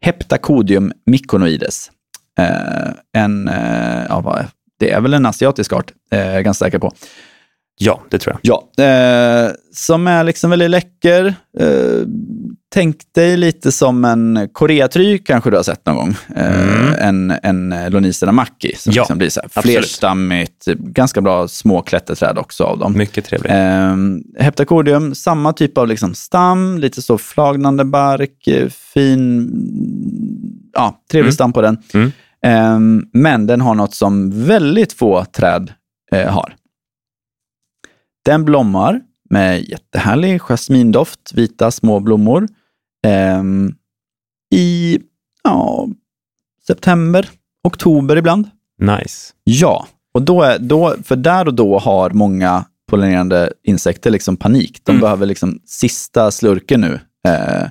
Heptacodium 0.05 0.93
myconoides. 1.07 1.91
Eh, 2.39 3.23
en, 3.23 3.51
ja, 4.09 4.45
det 4.81 4.91
är 4.91 5.01
väl 5.01 5.14
en 5.14 5.27
asiatisk 5.27 5.73
art, 5.73 5.93
är 6.11 6.35
jag 6.35 6.45
ganska 6.45 6.64
säker 6.64 6.79
på. 6.79 6.93
Ja, 7.79 8.03
det 8.11 8.18
tror 8.18 8.37
jag. 8.43 8.62
Ja, 8.79 8.85
eh, 8.85 9.51
som 9.74 10.07
är 10.07 10.24
liksom 10.24 10.51
väldigt 10.51 10.70
läcker. 10.70 11.35
Eh, 11.61 11.68
tänk 12.74 12.97
dig 13.14 13.37
lite 13.37 13.72
som 13.72 14.05
en 14.05 14.49
koreatry 14.53 15.18
kanske 15.18 15.51
du 15.51 15.57
har 15.57 15.62
sett 15.62 15.87
någon 15.87 15.97
gång. 15.97 16.14
Eh, 16.37 17.07
En, 17.09 17.33
en 17.43 17.74
Lonicera 17.89 18.33
macki 18.33 18.74
som 18.77 18.93
Ja, 18.93 19.03
liksom 19.03 19.18
blir 19.18 19.29
så 19.29 19.41
här 19.55 19.62
flerstammigt, 19.62 20.64
ganska 20.79 21.20
bra 21.20 21.49
små 21.49 21.83
klätterträd 21.83 22.39
också 22.39 22.64
av 22.64 22.79
dem. 22.79 22.93
Mycket 22.99 23.24
trevligt. 23.24 23.53
Eh, 23.53 23.97
Heptacordium, 24.45 25.14
samma 25.14 25.53
typ 25.53 25.79
av 25.79 25.89
liksom 25.89 26.14
stam, 26.14 26.79
lite 26.79 27.03
så 27.03 27.18
flagnande 27.18 27.85
bark, 27.85 28.47
eh, 28.47 28.68
fin, 28.68 29.51
ja, 30.74 31.01
trevlig 31.11 31.27
Mm. 31.29 31.33
stam 31.35 31.53
på 31.53 31.62
den. 31.62 31.79
Mm. 31.95 32.12
Eh, 32.47 33.03
men 33.12 33.47
den 33.47 33.61
har 33.61 33.74
något 33.74 33.95
som 33.95 34.45
väldigt 34.47 34.93
få 34.93 35.24
träd 35.24 35.72
eh, 36.12 36.29
har. 36.33 36.55
Den 38.27 38.45
blommar 38.45 39.01
med 39.31 39.68
jättehärlig 39.68 40.41
jasmindoft, 40.41 41.33
vita 41.35 41.70
små 41.70 42.01
blommor. 42.01 42.49
ehm, 43.07 43.74
I 44.55 44.99
ja, 45.45 45.89
september, 46.66 47.29
oktober 47.64 48.16
ibland. 48.16 48.49
Nice. 48.81 49.33
Ja, 49.45 49.87
och 50.14 50.22
då 50.22 50.43
är, 50.43 50.59
då, 50.59 50.95
för 51.05 51.16
där 51.16 51.47
och 51.47 51.55
då 51.55 51.79
har 51.79 52.11
många 52.11 52.64
pollinerande 52.91 53.53
insekter 53.62 54.11
liksom 54.11 54.37
panik. 54.37 54.81
De 54.85 54.93
Mm. 54.93 55.01
behöver 55.01 55.27
liksom 55.27 55.61
sista 55.66 56.31
slurken 56.31 56.81
nu. 56.81 57.01
Eh, 57.29 57.62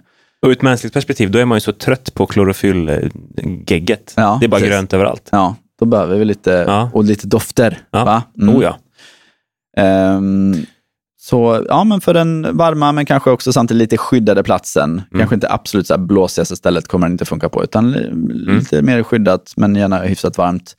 Och 0.41 0.47
ur 0.47 0.51
ett 0.51 0.61
mänskligt 0.61 0.93
perspektiv, 0.93 1.31
då 1.31 1.39
är 1.39 1.45
man 1.45 1.55
ju 1.55 1.59
så 1.61 1.71
trött 1.71 2.13
på 2.13 2.25
klorofyllgegget. 2.25 4.13
Ja, 4.17 4.37
det 4.39 4.45
är 4.45 4.49
bara 4.49 4.59
precis. 4.59 4.69
grönt 4.73 4.93
överallt. 4.93 5.29
ja, 5.31 5.55
då 5.79 5.85
behöver 5.85 6.17
vi 6.17 6.25
lite, 6.25 6.51
Ja. 6.67 6.89
och 6.93 7.03
lite 7.03 7.27
dofter. 7.27 7.79
Ja. 7.91 8.05
Va? 8.05 8.23
Mm. 8.41 8.55
Oh 8.55 8.63
ja. 8.63 8.77
Ehm, 9.77 10.55
så 11.17 11.65
ja, 11.69 11.83
men 11.83 12.01
för 12.01 12.13
den 12.13 12.57
varma 12.57 12.91
men 12.91 13.05
kanske 13.05 13.31
också 13.31 13.53
samtidigt 13.53 13.79
lite 13.81 13.97
skyddade 13.97 14.43
platsen. 14.43 14.89
Mm. 14.91 15.03
Kanske 15.19 15.35
inte 15.35 15.51
absolut 15.51 15.87
så 15.87 15.93
här 15.93 16.01
blåsigaste 16.01 16.55
stället 16.55 16.87
kommer 16.87 17.07
den 17.07 17.11
inte 17.11 17.25
funka 17.25 17.49
på, 17.49 17.63
utan 17.63 17.95
Mm. 17.95 18.27
lite 18.57 18.81
mer 18.81 19.03
skyddat 19.03 19.53
men 19.57 19.75
gärna 19.75 19.97
hyfsat 19.99 20.37
varmt. 20.37 20.75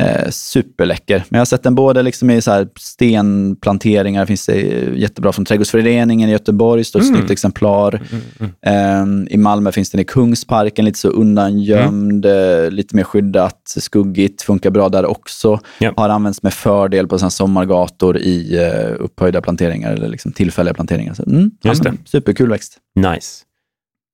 Eh, 0.00 0.30
superläcker. 0.30 1.24
Men 1.28 1.38
jag 1.38 1.40
har 1.40 1.44
sett 1.46 1.62
den 1.62 1.74
både 1.74 2.02
liksom 2.02 2.30
i 2.30 2.42
så 2.42 2.66
stenplanteringar, 2.78 4.26
finns 4.26 4.46
det 4.46 4.54
jättebra 4.96 5.32
från 5.32 5.44
Trädgårdsföreningen 5.44 6.28
i 6.28 6.32
Göteborg, 6.32 6.84
står 6.84 7.00
ett 7.00 7.06
Mm. 7.06 7.16
snyggt 7.18 7.30
exemplar. 7.30 7.94
Mm, 7.94 8.22
mm. 8.40 8.52
Ehm, 8.62 9.26
I 9.30 9.36
Malmö 9.36 9.72
finns 9.72 9.90
den 9.90 10.00
i 10.00 10.04
Kungsparken, 10.04 10.84
lite 10.84 10.98
så 10.98 11.08
undangömd, 11.08 12.26
Mm. 12.26 12.64
eh, 12.64 12.70
lite 12.70 12.96
mer 12.96 13.04
skyddat, 13.04 13.74
skuggigt, 13.76 14.42
funkar 14.42 14.70
bra 14.70 14.88
där 14.88 15.06
också. 15.06 15.60
Ja. 15.78 15.92
Har 15.96 16.08
använts 16.08 16.42
med 16.42 16.54
fördel 16.54 17.06
på 17.08 17.18
sommargator 17.18 18.18
i 18.18 18.58
uh, 18.58 19.04
upphöjda 19.04 19.40
planteringar 19.40 19.92
eller 19.92 20.08
liksom 20.08 20.32
tillfälliga 20.32 20.74
planteringar. 20.74 21.14
Så, 21.14 21.22
mm, 21.22 21.50
Just 21.64 21.84
ja, 21.84 21.90
men 21.90 21.98
Superkul 22.04 22.50
växt. 22.50 22.78
Nice. 22.94 23.44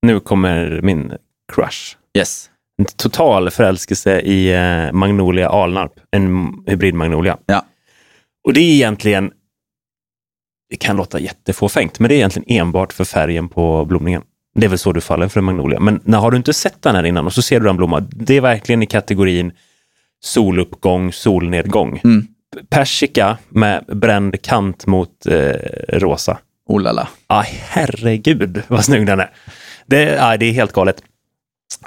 Nu 0.03 0.20
kommer 0.20 0.81
min 0.83 1.12
crush. 1.55 1.97
Yes. 2.18 2.51
En 2.79 2.87
total 2.97 3.51
förälskelse 3.51 4.20
i 4.20 4.53
eh, 4.53 4.93
Magnolia 4.93 5.49
Alnarp, 5.49 5.93
en 6.11 6.55
hybridmagnolia. 6.66 7.39
Ja. 7.47 7.64
Och 8.45 8.53
det 8.53 8.61
är 8.61 8.72
egentligen, 8.72 9.33
det 10.70 10.76
kan 10.76 10.97
låta 10.97 11.20
jättefåfängt, 11.20 11.99
men 11.99 12.09
det 12.09 12.14
är 12.14 12.16
egentligen 12.16 12.61
enbart 12.61 12.93
för 12.93 13.05
färgen 13.05 13.49
på 13.49 13.85
blomningen. 13.85 14.22
Det 14.55 14.66
är 14.66 14.68
väl 14.68 14.79
så 14.79 14.93
du 14.93 15.01
faller 15.01 15.29
för 15.29 15.41
en 15.41 15.45
magnolia. 15.45 15.81
Men 15.81 16.01
när 16.05 16.18
har 16.18 16.31
du 16.31 16.37
inte 16.37 16.55
sett 16.55 16.83
den 16.83 16.95
här 16.95 17.07
innan 17.07 17.26
och 17.26 17.33
så 17.33 17.43
ser 17.43 17.61
du 17.61 17.66
den 17.66 17.76
blomma, 17.76 18.01
det 18.01 18.37
är 18.37 18.41
verkligen 18.41 18.83
i 18.83 18.87
kategorin 18.87 19.53
soluppgång, 20.20 21.12
solnedgång. 21.12 22.01
Mm. 22.05 22.26
Persika 22.68 23.39
med 23.49 23.85
bränd 23.87 24.43
kant 24.43 24.87
mot 24.87 25.26
eh, 25.26 25.53
rosa. 25.89 26.39
Oh 26.66 26.81
la 26.81 26.93
la. 26.93 27.09
Ah, 27.26 27.45
herregud 27.49 28.62
vad 28.68 28.85
snygg 28.85 29.07
den 29.07 29.20
är. 29.20 29.31
Det, 29.87 30.03
ja, 30.03 30.37
det 30.37 30.47
är 30.47 30.53
helt 30.53 30.72
galet. 30.72 31.03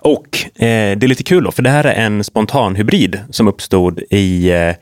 Och 0.02 0.38
eh, 0.62 0.98
det 0.98 1.04
är 1.04 1.08
lite 1.08 1.24
kul 1.24 1.44
då, 1.44 1.52
för 1.52 1.62
det 1.64 1.70
här 1.70 1.84
är 1.84 1.94
en 2.06 2.24
spontanhybrid 2.24 3.20
som 3.30 3.48
uppstod 3.48 4.00
i 4.10 4.50
eh, 4.52 4.76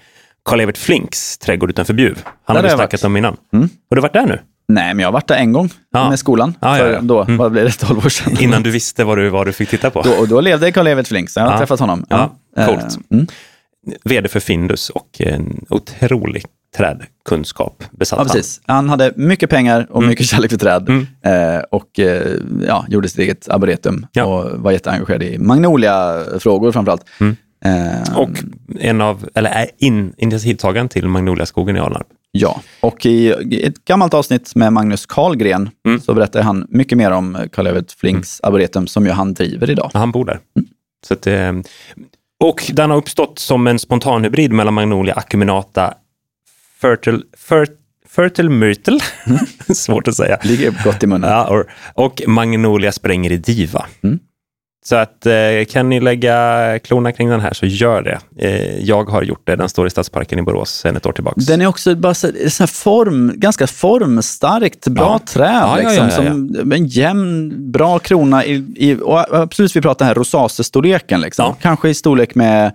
Karl-Evert 0.46 0.78
Flinks 0.78 1.38
trädgård 1.38 1.70
utanför 1.70 1.94
Bjuv. 1.94 2.20
Han 2.46 2.56
Där 2.56 2.64
jag 2.64 2.72
snackat 2.78 3.04
om 3.04 3.18
innan. 3.18 3.38
Mm. 3.54 3.70
Har 3.90 3.96
du 3.96 4.02
varit 4.02 4.14
där 4.14 4.26
nu? 4.26 4.40
Nej, 4.68 4.94
men 4.94 5.00
jag 5.00 5.08
har 5.08 5.14
varit 5.14 5.28
där 5.28 5.36
en 5.36 5.52
gång 5.54 5.70
Ja. 5.92 6.10
med 6.10 6.20
skolan. 6.20 6.54
Ja, 6.62 6.78
ja, 6.78 6.84
för 6.84 6.92
ja. 6.94 7.00
Då, 7.02 7.22
Mm. 7.22 7.38
vad 7.38 7.52
blev 7.52 7.66
det, 7.66 7.72
12 7.72 8.06
år 8.06 8.10
sedan? 8.10 8.38
Innan 8.40 8.64
du 8.64 8.72
visste 8.72 9.04
vad 9.04 9.18
du, 9.18 9.30
vad 9.30 9.46
du 9.48 9.52
fick 9.54 9.70
titta 9.70 9.90
på. 9.90 10.02
Då, 10.02 10.12
och 10.12 10.28
då 10.28 10.42
levde 10.42 10.72
Karl-Evert 10.72 11.08
Flink, 11.08 11.30
så 11.30 11.40
jag 11.40 11.46
har 11.46 11.52
Ja. 11.52 11.58
träffat 11.58 11.80
honom. 11.80 12.06
Ja, 12.10 12.36
coolt. 12.56 12.80
Eh, 12.80 12.86
Mm. 13.12 13.28
VD 14.04 14.30
för 14.30 14.40
Findus 14.40 14.90
och 14.90 15.08
en 15.20 15.66
otrolig 15.70 16.46
trädkunskap 16.78 17.84
besatt 17.92 18.20
Ja, 18.20 18.24
precis. 18.26 18.62
Han 18.66 18.90
hade 18.90 19.14
mycket 19.16 19.50
pengar 19.50 19.88
och 19.90 19.98
Mm. 19.98 20.10
mycket 20.10 20.26
kärlek 20.26 20.52
för 20.52 20.58
träd 20.58 20.90
Mm. 20.90 21.08
eh, 21.56 21.62
och 21.72 22.00
eh, 22.00 22.28
ja, 22.68 22.86
gjorde 22.90 23.10
sitt 23.10 23.20
eget 23.20 23.50
arboretum 23.50 24.06
Ja. 24.12 24.24
och 24.26 24.60
var 24.60 24.72
jätteengagerad 24.72 25.24
i 25.24 25.38
Magnolia-frågor 25.40 26.72
framförallt. 26.72 27.06
Mm. 27.20 27.36
Eh, 27.66 28.18
Och 28.18 28.30
en 28.80 29.02
av, 29.02 29.30
eller 29.36 29.50
är 29.50 29.68
in, 29.78 30.14
initiativtagaren 30.18 30.90
till 30.90 31.08
Magnoliaskogen 31.08 31.76
i 31.78 31.80
Alnarp. 31.80 32.08
Ja, 32.32 32.62
och 32.80 33.06
i, 33.06 33.28
i 33.52 33.64
ett 33.66 33.86
gammalt 33.86 34.14
avsnitt 34.14 34.56
med 34.56 34.74
Magnus 34.74 35.06
Karlgren 35.06 35.70
Mm. 35.88 36.02
så 36.02 36.14
berättar 36.14 36.42
han 36.42 36.68
mycket 36.70 36.98
mer 36.98 37.12
om 37.12 37.38
Karl-Evert 37.52 37.92
Flinks 38.00 38.42
arboretum 38.42 38.88
som 38.88 39.06
ju 39.06 39.12
han 39.12 39.34
driver 39.34 39.70
idag. 39.70 39.92
Han 39.94 40.12
bor 40.12 40.26
där. 40.26 40.40
Mm. 40.56 40.68
Så 41.08 41.14
att, 41.14 41.28
eh, 41.28 41.52
och 42.44 42.64
den 42.74 42.90
har 42.90 42.98
uppstått 42.98 43.40
som 43.40 43.68
en 43.68 43.80
spontanhybrid 43.80 44.52
mellan 44.52 44.74
Magnolia 44.74 45.14
acuminata 45.14 45.94
Fertile, 46.82 47.20
fer, 47.50 47.68
fertile 48.10 48.50
Myrtle, 48.50 49.00
svårt 49.74 50.08
att 50.08 50.16
säga, 50.16 50.38
Ligger 50.44 50.84
gott 50.84 51.04
i 51.04 51.08
munnen. 51.08 51.30
ja, 51.30 51.48
or, 51.50 51.72
och 51.94 52.22
Magnolia 52.28 52.92
spränger 52.92 53.32
i 53.32 53.38
Diva. 53.38 53.86
Mm. 54.04 54.20
Så 54.86 54.96
att 54.96 55.26
eh, 55.26 55.34
kan 55.70 55.90
ni 55.90 56.00
lägga 56.00 56.80
klorna 56.84 57.12
kring 57.12 57.30
den 57.30 57.40
här 57.40 57.54
så 57.54 57.66
gör 57.66 58.02
det. 58.02 58.20
Eh, 58.48 58.80
jag 58.80 59.10
har 59.10 59.24
gjort 59.24 59.42
det. 59.48 59.56
Den 59.56 59.70
står 59.70 59.88
i 59.88 59.90
Stadsparken 59.90 60.40
i 60.40 60.42
Borås 60.42 60.70
sedan 60.72 60.96
ett 60.98 61.06
år 61.06 61.12
tillbaka. 61.12 61.42
Den 61.48 61.62
är 61.62 61.68
också 61.68 61.96
bara 61.96 62.14
så, 62.14 62.32
så 62.50 62.68
form, 62.68 63.34
ganska 63.36 63.68
formstarkt, 63.68 64.88
bra 64.88 65.04
Ja. 65.06 65.20
träd. 65.34 65.56
Ja, 65.62 65.76
liksom, 65.76 66.06
ja. 66.06 66.12
Som 66.12 66.72
en 66.72 66.86
jämn, 66.88 67.72
bra 67.72 68.00
krona. 68.00 68.46
I, 68.46 68.66
i, 68.76 68.98
och 69.02 69.36
absolut, 69.42 69.76
vi 69.76 69.82
pratar 69.82 70.06
här 70.06 70.16
rosacea-storleken. 70.16 71.22
Liksom. 71.22 71.56
Kanske 71.62 71.90
i 71.90 71.94
storlek 71.94 72.36
med 72.36 72.72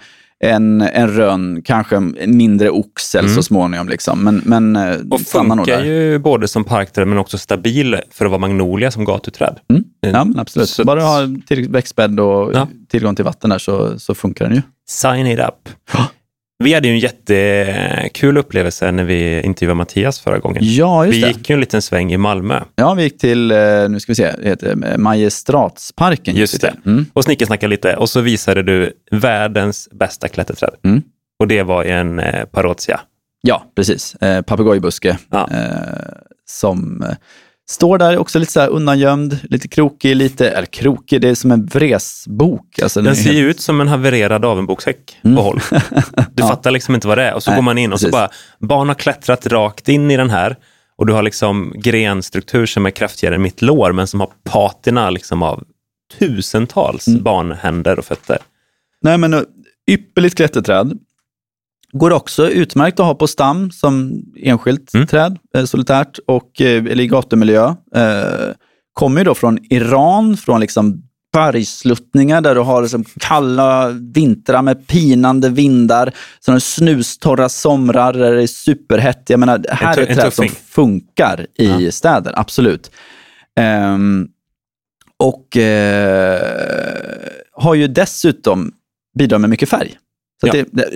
en, 0.50 0.80
en 0.82 1.08
rönn, 1.14 1.62
kanske 1.62 1.96
en 1.96 2.14
mindre 2.36 2.70
oxel 2.70 3.24
Mm. 3.24 3.34
så 3.36 3.42
småningom. 3.42 3.88
Liksom. 3.88 4.24
Men, 4.24 4.42
men 4.44 4.76
eh, 4.76 4.96
och 5.10 5.20
stannar 5.20 5.56
nog 5.56 5.66
funkar 5.66 5.78
där. 5.82 5.86
ju 5.86 6.18
både 6.18 6.48
som 6.48 6.64
parkträd 6.64 7.08
men 7.08 7.18
också 7.18 7.38
stabil 7.38 7.96
för 8.10 8.24
att 8.24 8.30
vara 8.30 8.38
magnolia 8.40 8.90
som 8.90 9.04
gatuträd. 9.04 9.58
Mm. 9.70 9.84
Ja, 10.00 10.24
men 10.24 10.38
absolut. 10.38 10.68
Så- 10.68 10.84
Bara 10.84 11.02
ha 11.02 11.20
tillräckligt 11.20 11.70
växtbädd 11.70 12.20
och 12.20 12.50
Ja. 12.54 12.68
tillgång 12.88 13.14
till 13.16 13.24
vatten 13.24 13.50
där 13.50 13.58
så, 13.58 13.98
så 13.98 14.14
funkar 14.14 14.44
den 14.44 14.54
ju. 14.54 14.62
Sign 14.88 15.26
it 15.26 15.38
up. 15.38 15.68
Vi 16.64 16.74
hade 16.74 16.88
ju 16.88 16.94
en 16.94 16.98
jättekul 17.00 18.36
upplevelse 18.36 18.90
när 18.92 19.04
vi 19.04 19.42
intervjuade 19.42 19.74
Mattias 19.76 20.20
förra 20.20 20.38
gången. 20.38 20.58
Ja, 20.66 21.06
just 21.06 21.16
Vi 21.18 21.20
det. 21.22 21.28
gick 21.28 21.50
ju 21.50 21.54
en 21.54 21.60
liten 21.60 21.82
sväng 21.82 22.12
i 22.12 22.16
Malmö 22.16 22.60
Ja, 22.76 22.94
vi 22.94 23.02
gick 23.02 23.18
till, 23.18 23.50
eh, 23.50 23.56
nu 23.88 24.00
ska 24.00 24.10
vi 24.12 24.14
se, 24.16 24.32
det 24.42 24.48
heter 24.48 24.96
Majestratsparken. 24.98 26.34
gick 26.34 26.40
Just 26.40 26.60
det. 26.60 26.74
Mm. 26.86 27.06
och 27.12 27.24
snickesnackade 27.24 27.70
lite 27.70 27.96
och 27.96 28.10
så 28.10 28.20
visade 28.20 28.62
du 28.62 28.92
världens 29.10 29.88
bästa 29.92 30.28
klätterträd. 30.28 30.74
Mm. 30.84 31.02
Och 31.38 31.48
det 31.48 31.62
var 31.62 31.84
en 31.84 32.18
eh, 32.18 32.44
parotia. 32.44 33.00
Ja, 33.42 33.64
precis. 33.76 34.14
Eh, 34.14 34.42
papegojbuske 34.42 35.18
Ja. 35.30 35.48
eh, 35.52 35.58
som 36.46 37.02
eh, 37.02 37.16
står 37.70 37.98
där 37.98 38.18
också 38.18 38.38
lite 38.38 38.52
så 38.52 38.60
här 38.60 38.68
undangömd, 38.68 39.38
lite 39.42 39.68
krokig, 39.68 40.16
lite, 40.16 40.50
eller 40.50 40.66
krokig, 40.66 41.20
det 41.20 41.28
är 41.28 41.34
som 41.34 41.50
en 41.52 41.66
vresbok. 41.66 42.78
Alltså, 42.82 43.02
Den 43.02 43.16
ser 43.16 43.22
helt- 43.24 43.36
ju 43.36 43.50
ut 43.50 43.60
som 43.60 43.80
en 43.80 43.88
havererad 43.88 44.44
avenbokshäck 44.44 45.18
Mm. 45.24 45.36
på 45.36 45.42
håll. 45.42 45.60
Du 46.16 46.42
Ja. 46.42 46.48
fattar 46.48 46.70
liksom 46.70 46.94
inte 46.94 47.08
vad 47.08 47.18
det 47.18 47.24
är. 47.24 47.34
Och 47.34 47.42
så 47.42 47.50
Nej, 47.50 47.58
går 47.58 47.62
man 47.62 47.78
in 47.78 47.92
och 47.92 48.00
så 48.00 48.06
precis. 48.06 48.12
bara, 48.12 48.28
barn 48.68 48.88
har 48.88 48.94
klättrat 48.94 49.46
rakt 49.46 49.88
in 49.88 50.10
i 50.10 50.16
den 50.16 50.30
här 50.30 50.56
och 50.96 51.06
du 51.06 51.12
har 51.12 51.22
liksom 51.22 51.72
grenstruktur 51.76 52.66
som 52.66 52.86
är 52.86 52.90
kraftigare 52.90 53.34
än 53.34 53.42
mitt 53.42 53.62
lår, 53.62 53.92
men 53.92 54.06
som 54.06 54.20
har 54.20 54.30
patina 54.44 55.10
liksom 55.10 55.42
av 55.42 55.64
tusentals 56.18 57.08
Mm. 57.08 57.22
barnhänder 57.22 57.98
och 57.98 58.04
fötter. 58.04 58.38
Nej, 59.02 59.18
men 59.18 59.34
eh, 59.34 59.40
ypperligt 59.90 60.36
klätterträd. 60.36 60.98
Går 61.98 62.10
också 62.12 62.50
utmärkt 62.50 63.00
att 63.00 63.06
ha 63.06 63.14
på 63.14 63.26
stam 63.26 63.70
som 63.70 64.22
enskilt 64.42 64.94
Mm. 64.94 65.06
träd, 65.06 65.38
eh, 65.56 65.64
solitärt, 65.64 66.18
och, 66.26 66.60
eh, 66.60 66.84
eller 66.84 67.00
i 67.00 67.06
gatumiljö. 67.06 67.74
Eh, 67.94 68.50
kommer 68.92 69.20
ju 69.20 69.24
då 69.24 69.34
från 69.34 69.58
Iran, 69.70 70.36
från 70.36 70.60
liksom 70.60 71.02
bergssluttningar 71.32 72.40
där 72.40 72.54
du 72.54 72.60
har 72.60 72.82
liksom 72.82 73.04
kalla 73.20 73.88
vintrar 73.88 74.62
med 74.62 74.86
pinande 74.86 75.48
vindar. 75.48 76.12
Sen 76.44 76.52
har 76.54 76.58
snustorra 76.60 77.48
somrar 77.48 78.12
där 78.12 78.32
det 78.34 78.42
är 78.42 78.46
superhett. 78.46 79.30
Jag 79.30 79.40
menar, 79.40 79.58
det 79.58 79.72
här 79.74 79.98
är 79.98 80.06
en 80.06 80.16
träd 80.16 80.32
som 80.32 80.48
funkar 80.48 81.46
i 81.58 81.84
Ja. 81.84 81.92
städer, 81.92 82.32
absolut. 82.36 82.90
Ehm, 83.60 84.28
och 85.16 85.56
eh, 85.56 86.40
har 87.52 87.74
ju 87.74 87.86
dessutom 87.88 88.72
bidragit 89.18 89.40
med 89.40 89.50
mycket 89.50 89.68
färg. 89.68 89.96
Så 90.40 90.46
Ja. 90.46 90.52
det, 90.52 90.66
det, 90.72 90.88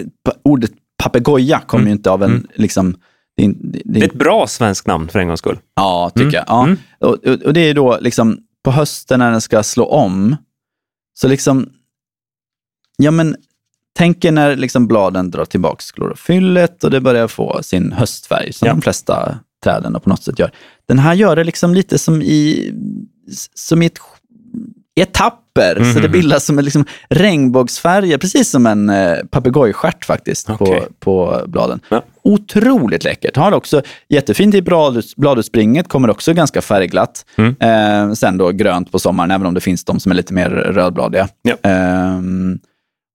ordet 0.42 0.70
papegoja 1.02 1.60
kommer 1.66 1.82
Mm. 1.82 1.88
ju 1.88 1.92
inte 1.96 2.10
av 2.10 2.22
en... 2.22 2.30
Mm. 2.30 2.46
Liksom, 2.54 2.96
det, 3.36 3.46
det, 3.60 3.82
Det 3.84 4.00
är 4.00 4.04
ett 4.04 4.14
bra 4.14 4.46
svenskt 4.46 4.86
namn 4.86 5.08
för 5.08 5.18
en 5.18 5.26
gångs 5.28 5.40
skull. 5.40 5.58
Ja, 5.74 6.10
tycker 6.14 6.22
Mm. 6.22 6.34
jag. 6.34 6.44
Ja. 6.48 6.64
Mm. 6.64 6.78
Och, 7.00 7.46
och, 7.46 7.52
det 7.52 7.60
är 7.60 7.74
då 7.74 7.98
liksom 8.00 8.38
på 8.64 8.70
hösten 8.70 9.18
när 9.18 9.30
den 9.30 9.40
ska 9.40 9.62
slå 9.62 9.84
om. 9.86 10.36
Så 11.14 11.28
liksom, 11.28 11.70
ja 12.96 13.10
men, 13.10 13.36
tänk 13.98 14.24
er 14.24 14.32
när 14.32 14.56
liksom 14.56 14.86
bladen 14.86 15.30
drar 15.30 15.44
tillbaka 15.44 15.82
klorofyllet 15.94 16.84
och 16.84 16.90
det 16.90 17.00
börjar 17.00 17.28
få 17.28 17.62
sin 17.62 17.92
höstfärg, 17.92 18.52
som 18.52 18.66
Ja. 18.66 18.72
de 18.74 18.82
flesta 18.82 19.38
träden 19.64 20.00
på 20.00 20.08
något 20.08 20.22
sätt 20.22 20.38
gör. 20.38 20.50
Den 20.88 20.98
här 20.98 21.14
gör 21.14 21.36
det 21.36 21.44
liksom 21.44 21.74
lite 21.74 21.98
som 21.98 22.22
i, 22.22 22.72
som 23.54 23.82
i 23.82 23.86
ett 23.86 23.98
etapper, 25.00 25.74
så 25.74 25.82
Mhm. 25.82 26.02
det 26.02 26.08
bildas 26.08 26.44
som 26.46 26.58
en 26.58 26.64
liksom 26.64 26.84
regnbågsfärger, 27.08 28.18
precis 28.18 28.50
som 28.50 28.66
en 28.66 28.90
eh, 28.90 29.16
papegojstjärt 29.30 30.04
faktiskt 30.04 30.50
Okej. 30.50 30.80
på, 30.80 30.86
på 31.00 31.42
bladen. 31.46 31.80
Ja. 31.88 32.02
Otroligt 32.22 33.04
läckert. 33.04 33.36
Har 33.36 33.52
också 33.52 33.82
jättefint 34.08 34.54
i 34.54 34.60
blad- 34.62 35.12
bladutspringet, 35.16 35.88
kommer 35.88 36.10
också 36.10 36.32
ganska 36.32 36.62
färgglatt. 36.62 37.24
Mm. 37.36 37.56
Eh, 37.60 38.12
sen 38.14 38.38
då 38.38 38.50
grönt 38.50 38.92
på 38.92 38.98
sommaren, 38.98 39.30
även 39.30 39.46
om 39.46 39.54
det 39.54 39.60
finns 39.60 39.84
de 39.84 40.00
som 40.00 40.12
är 40.12 40.16
lite 40.16 40.34
mer 40.34 40.48
rödbladiga. 40.50 41.28
Ja. 41.42 41.56
Eh, 41.70 42.20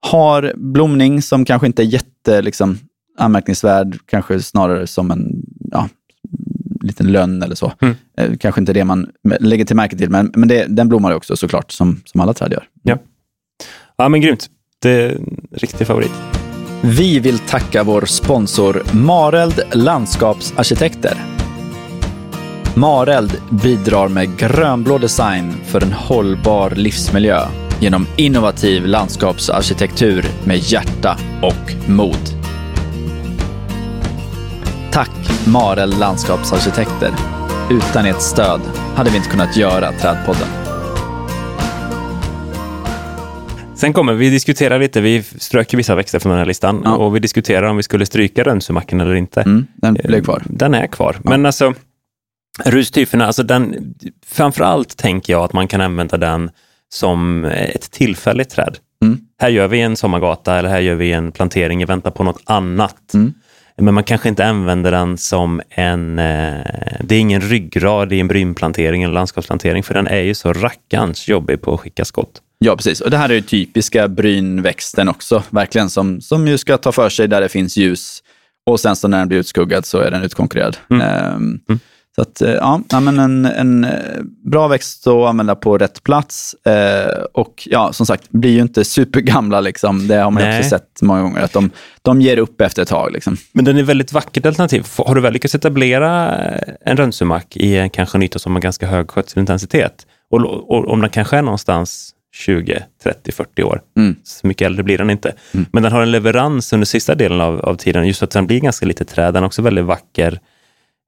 har 0.07 0.53
blomning 0.55 1.21
som 1.21 1.45
kanske 1.45 1.67
inte 1.67 1.81
är 1.83 1.85
jätte 1.85 2.41
liksom, 2.41 2.77
anmärkningsvärd, 3.17 3.97
kanske 4.05 4.39
snarare 4.39 4.87
som 4.87 5.11
en 5.11 5.27
ja, 5.71 5.89
liten 6.83 7.11
lönn 7.11 7.43
eller 7.43 7.55
så. 7.55 7.73
Mm. 7.81 7.95
Eh, 8.17 8.37
kanske 8.37 8.61
inte 8.61 8.73
det 8.73 8.85
man 8.85 9.09
lägger 9.39 9.65
till 9.65 9.75
märke 9.75 9.97
till, 9.97 10.09
men, 10.09 10.31
men 10.35 10.49
det, 10.49 10.65
den 10.69 10.89
blommar 10.89 11.09
ju 11.09 11.15
också 11.15 11.35
såklart, 11.35 11.71
som, 11.71 12.01
som 12.05 12.21
alla 12.21 12.33
träd 12.33 12.51
gör. 12.51 12.67
Ja. 12.83 12.97
Ja, 13.97 14.09
men 14.09 14.21
grymt. 14.21 14.47
Det 14.81 14.89
är 14.89 15.09
en 15.09 15.47
riktig 15.51 15.87
favorit. 15.87 16.11
Vi 16.81 17.19
vill 17.19 17.39
tacka 17.39 17.83
vår 17.83 18.05
sponsor 18.05 18.83
Mareld 18.93 19.61
Landskapsarkitekter. 19.73 21.17
Mareld 22.75 23.31
bidrar 23.63 24.07
med 24.07 24.37
grönblå 24.37 24.97
design 24.97 25.53
för 25.65 25.83
en 25.83 25.91
hållbar 25.91 26.69
livsmiljö 26.69 27.39
genom 27.81 28.07
innovativ 28.17 28.85
landskapsarkitektur 28.85 30.25
med 30.45 30.57
hjärta 30.57 31.17
och 31.41 31.89
mod. 31.89 32.42
Tack 35.43 35.51
Mareld 35.53 35.99
Landskapsarkitekter. 35.99 37.11
Utan 37.71 38.05
ert 38.05 38.21
stöd 38.21 38.61
hade 38.95 39.09
vi 39.09 39.17
inte 39.17 39.29
kunnat 39.29 39.57
göra 39.57 39.91
Trädpodden. 39.91 40.47
Sen 43.75 43.93
kommer 43.93 44.13
vi 44.13 44.29
diskutera 44.29 44.77
lite, 44.77 45.01
vi 45.01 45.23
strök 45.23 45.73
ju 45.73 45.77
vissa 45.77 45.95
växter 45.95 46.19
från 46.19 46.29
den 46.29 46.39
här 46.39 46.45
listan 46.45 46.81
Ja. 46.85 46.95
och 46.95 47.15
vi 47.15 47.19
diskuterar 47.19 47.63
om 47.63 47.77
vi 47.77 47.83
skulle 47.83 48.05
stryka 48.05 48.43
rönnsumacken 48.43 49.01
eller 49.01 49.15
inte. 49.15 49.41
Mm, 49.41 49.67
den 49.75 49.93
blev 49.93 50.23
kvar. 50.23 50.43
Den 50.45 50.73
är 50.73 50.87
kvar. 50.87 51.17
Men 51.23 51.45
alltså, 51.45 51.73
rustyferna, 52.65 53.25
alltså 53.25 53.43
den, 53.43 53.93
framförallt 54.25 54.97
tänker 54.97 55.33
jag 55.33 55.43
att 55.43 55.53
man 55.53 55.67
kan 55.67 55.81
använda 55.81 56.17
den 56.17 56.51
som 56.93 57.45
ett 57.45 57.91
tillfälligt 57.91 58.49
träd. 58.49 58.77
Mm. 59.01 59.19
Här 59.39 59.49
gör 59.49 59.67
vi 59.67 59.81
en 59.81 59.95
sommargata 59.95 60.55
eller 60.55 60.69
här 60.69 60.79
gör 60.79 60.95
vi 60.95 61.11
en 61.11 61.31
plantering 61.31 61.81
i 61.81 61.85
väntan 61.85 62.11
på 62.11 62.23
något 62.23 62.41
annat. 62.45 63.13
Mm. 63.13 63.33
Men 63.77 63.93
man 63.93 64.03
kanske 64.03 64.29
inte 64.29 64.45
använder 64.45 64.91
den 64.91 65.17
som 65.17 65.61
en, 65.69 66.19
eh, 66.19 66.61
det 67.01 67.15
är 67.15 67.19
ingen 67.19 67.41
ryggrad 67.41 68.13
i 68.13 68.19
en 68.19 68.27
brynplantering 68.27 69.03
eller 69.03 69.13
landskapsplantering, 69.13 69.83
för 69.83 69.93
den 69.93 70.07
är 70.07 70.21
ju 70.21 70.33
så 70.33 70.53
rackarns 70.53 71.27
jobbig 71.27 71.61
på 71.61 71.73
att 71.73 71.79
skicka 71.79 72.05
skott. 72.05 72.41
Ja, 72.59 72.75
precis. 72.75 73.01
Och 73.01 73.11
det 73.11 73.17
här 73.17 73.29
är 73.29 73.33
ju 73.33 73.41
typiska 73.41 74.07
brynväxten 74.07 75.09
också, 75.09 75.43
verkligen, 75.49 75.89
som, 75.89 76.21
som 76.21 76.47
ju 76.47 76.57
ska 76.57 76.77
ta 76.77 76.91
för 76.91 77.09
sig 77.09 77.27
där 77.27 77.41
det 77.41 77.49
finns 77.49 77.77
ljus. 77.77 78.23
Och 78.65 78.79
sen 78.79 78.95
så 78.95 79.07
när 79.07 79.19
den 79.19 79.27
blir 79.27 79.37
utskuggad 79.39 79.85
så 79.85 79.99
är 79.99 80.11
den 80.11 80.23
utkonkurrerad. 80.23 80.77
Mm. 80.89 81.01
Ehm, 81.01 81.59
Mm. 81.69 81.79
Så 82.15 82.21
att, 82.21 82.41
eh, 82.41 82.51
ja, 82.51 82.99
men 82.99 83.19
en, 83.19 83.45
en 83.45 83.83
eh, 83.83 83.91
bra 84.45 84.67
växt 84.67 85.07
att 85.07 85.13
använda 85.13 85.55
på 85.55 85.77
rätt 85.77 86.03
plats. 86.03 86.53
Eh, 86.53 87.23
och 87.33 87.67
ja, 87.71 87.93
som 87.93 88.05
sagt, 88.05 88.29
blir 88.29 88.51
ju 88.51 88.61
inte 88.61 88.85
supergamla. 88.85 89.61
Liksom. 89.61 90.07
Det 90.07 90.15
har 90.15 90.31
man 90.31 90.43
Nej. 90.43 90.57
också 90.59 90.69
sett 90.69 91.01
många 91.01 91.21
gånger, 91.21 91.41
att 91.41 91.53
de, 91.53 91.69
de 92.01 92.21
ger 92.21 92.37
upp 92.37 92.61
efter 92.61 92.81
ett 92.81 92.87
tag. 92.87 93.11
Liksom. 93.11 93.37
Men 93.51 93.65
den 93.65 93.77
är 93.77 93.83
väldigt 93.83 94.13
vackert 94.13 94.45
alternativ. 94.45 94.85
Har 94.97 95.15
du 95.15 95.21
väl 95.21 95.33
lyckats 95.33 95.55
etablera 95.55 96.35
eh, 96.45 96.73
en 96.85 96.97
rönnsumack 96.97 97.57
i 97.57 97.77
en 97.77 97.89
kanske 97.89 98.17
en 98.17 98.23
yta 98.23 98.39
som 98.39 98.53
har 98.55 98.61
ganska 98.61 98.87
hög 98.87 99.09
skötselintensitet 99.11 100.07
och, 100.31 100.39
och 100.71 100.87
om 100.91 101.01
den 101.01 101.09
kanske 101.09 101.37
är 101.37 101.41
någonstans 101.41 102.13
20, 102.35 102.83
30, 103.03 103.31
40 103.31 103.63
år, 103.63 103.81
Mm. 103.97 104.15
så 104.23 104.47
mycket 104.47 104.65
äldre 104.65 104.83
blir 104.83 104.97
den 104.97 105.09
inte. 105.09 105.33
Men 105.51 105.83
den 105.83 105.91
har 105.91 106.01
en 106.01 106.11
leverans 106.11 106.73
under 106.73 106.85
sista 106.85 107.15
delen 107.15 107.41
av, 107.41 107.59
av 107.61 107.75
tiden, 107.75 108.07
just 108.07 108.23
att 108.23 108.31
den 108.31 108.47
blir 108.47 108.59
ganska 108.59 108.85
lite 108.85 109.05
träd. 109.05 109.33
Den 109.33 109.43
har 109.43 109.47
också 109.47 109.61
väldigt 109.61 109.85
vacker 109.85 110.39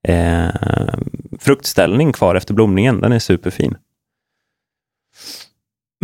eh, 0.09 0.93
fruktställning 1.39 2.13
kvar 2.13 2.35
efter 2.35 2.53
blomningen. 2.53 3.01
Den 3.01 3.11
är 3.11 3.19
superfin. 3.19 3.77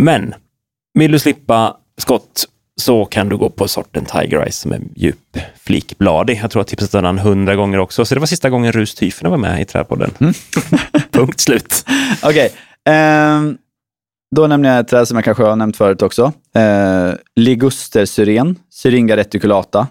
Men 0.01 0.33
vill 0.93 1.11
du 1.11 1.19
slippa 1.19 1.77
skott 1.97 2.45
så 2.81 3.05
kan 3.05 3.29
du 3.29 3.37
gå 3.37 3.49
på 3.49 3.67
sorten 3.67 4.05
Tiger 4.05 4.39
Eyes 4.39 4.59
som 4.59 4.71
är 4.71 4.81
djup 4.95 5.37
flikbladig. 5.55 6.39
Jag 6.43 6.51
tror 6.51 6.59
jag 6.59 6.67
tipsat 6.67 6.93
om 6.93 7.03
den 7.03 7.19
hundra 7.19 7.55
gånger 7.55 7.77
också. 7.77 8.05
Så 8.05 8.15
det 8.15 8.19
var 8.19 8.27
sista 8.27 8.49
gången 8.49 8.71
Rus 8.71 8.95
Tyfene 8.95 9.29
var 9.29 9.37
med 9.37 9.61
i 9.61 9.65
Trädpodden. 9.65 10.11
Punkt 11.11 11.39
slut. 11.39 11.85
Okej, 12.23 12.51
ehm, 12.89 13.57
då 14.35 14.47
nämner 14.47 14.69
jag 14.69 14.79
ett 14.79 14.87
träd 14.87 15.07
som 15.07 15.17
jag 15.17 15.25
kanske 15.25 15.43
har 15.43 15.55
nämnt 15.55 15.77
förut 15.77 16.01
också. 16.01 16.33
Eh, 16.55 17.13
Liguster 17.35 18.05
syren, 18.05 18.55
Syringa 18.69 19.17
reticulata. 19.17 19.87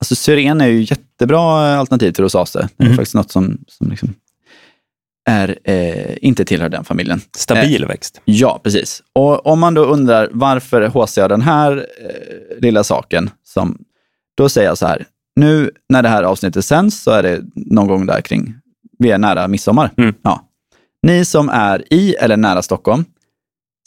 Alltså 0.00 0.14
syren 0.14 0.60
är 0.60 0.66
ju 0.66 0.80
jättebra 0.80 1.72
eh, 1.72 1.78
alternativ 1.78 2.12
till 2.12 2.24
rosace. 2.24 2.68
Det 2.76 2.84
är 2.84 2.88
Mhm. 2.88 2.96
faktiskt 2.96 3.14
något 3.14 3.30
som, 3.30 3.58
som 3.68 3.90
liksom 3.90 4.14
är, 5.28 5.58
eh, 5.64 6.16
inte 6.20 6.44
tillhör 6.44 6.68
den 6.68 6.84
familjen. 6.84 7.20
Stabil 7.36 7.84
växt. 7.86 8.20
Ja, 8.24 8.60
precis. 8.64 9.02
Och 9.12 9.46
om 9.46 9.60
man 9.60 9.74
då 9.74 9.84
undrar 9.84 10.28
varför 10.32 10.88
HC 10.88 11.16
har 11.20 11.28
den 11.28 11.42
här 11.42 11.76
eh, 11.76 12.60
lilla 12.60 12.84
saken, 12.84 13.30
som, 13.44 13.78
då 14.36 14.48
säger 14.48 14.68
jag 14.68 14.78
så 14.78 14.86
här. 14.86 15.04
Nu 15.36 15.70
när 15.88 16.02
det 16.02 16.08
här 16.08 16.22
avsnittet 16.22 16.64
sänds 16.64 17.02
så 17.02 17.10
är 17.10 17.22
det 17.22 17.42
någon 17.54 17.86
gång 17.88 18.06
där 18.06 18.20
kring, 18.20 18.54
vi 18.98 19.10
är 19.10 19.18
nära 19.18 19.48
midsommar. 19.48 19.90
Mm. 19.96 20.14
Ja. 20.22 20.42
Ni 21.02 21.24
som 21.24 21.48
är 21.48 21.84
i 21.94 22.14
eller 22.14 22.36
nära 22.36 22.62
Stockholm, 22.62 23.04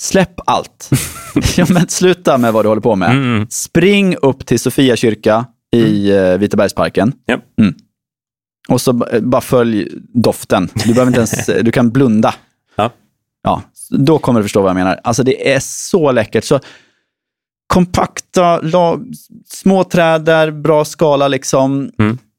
släpp 0.01 0.33
allt. 0.45 0.89
ja, 1.57 1.65
men 1.69 1.87
sluta 1.87 2.37
med 2.37 2.53
vad 2.53 2.65
du 2.65 2.69
håller 2.69 2.81
på 2.81 2.95
med. 2.95 3.11
Mm. 3.11 3.47
Spring 3.49 4.15
upp 4.15 4.45
till 4.45 4.59
Sofia 4.59 4.95
kyrka 4.95 5.45
i 5.75 6.11
eh, 6.11 6.37
Vitabergsparken. 6.37 7.13
Ja. 7.25 7.37
Mm. 7.61 7.73
Och 8.69 8.81
så 8.81 8.93
b- 8.93 9.05
bara 9.21 9.41
följ 9.41 9.87
doften. 10.13 10.69
Du 10.85 10.93
behöver 10.93 11.07
inte 11.07 11.19
ens, 11.19 11.45
du 11.61 11.71
kan 11.71 11.89
blunda. 11.89 12.35
Ja. 12.75 12.91
Ja, 13.43 13.61
då 13.89 14.17
kommer 14.19 14.39
du 14.39 14.43
förstå 14.43 14.61
vad 14.61 14.69
jag 14.69 14.75
menar. 14.75 14.99
Alltså 15.03 15.23
det 15.23 15.53
är 15.53 15.59
så 15.59 16.11
läckert. 16.11 16.43
Så 16.43 16.59
kompakta, 17.67 18.61
la, 18.61 18.99
små 19.45 19.83
träd 19.83 20.21
där, 20.25 20.51
bra 20.51 20.85
skala 20.85 21.27
liksom. 21.27 21.71
Mm. 21.73 21.91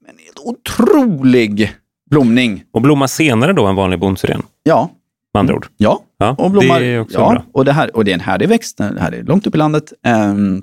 Men 0.07 0.15
helt 0.25 0.39
otrolig 0.39 1.75
blomning. 2.11 2.65
Och 2.73 2.83
blomma 2.83 3.09
senare 3.09 3.53
då 3.53 3.67
än 3.67 3.75
vanlig 3.77 3.99
bondsyren, 4.01 4.43
Ja, 4.63 4.91
med 5.35 5.41
andra 5.41 5.55
ord. 5.55 5.67
ja. 5.77 6.03
Ja, 6.19 6.35
Och 6.39 6.51
blommar. 6.51 6.81
det 6.81 6.87
är 6.87 7.01
också 7.01 7.19
ja, 7.19 7.31
bra. 7.31 7.45
och, 7.53 7.65
det 7.65 7.73
här, 7.73 7.97
och 7.97 8.05
det 8.05 8.11
är 8.11 8.15
en 8.15 8.21
härlig 8.21 8.49
växt. 8.49 8.77
Det 8.79 9.01
här 9.01 9.13
är 9.13 9.23
långt 9.23 9.47
upp 9.47 9.55
i 9.55 9.59
landet. 9.59 9.93
Ehm, 10.05 10.63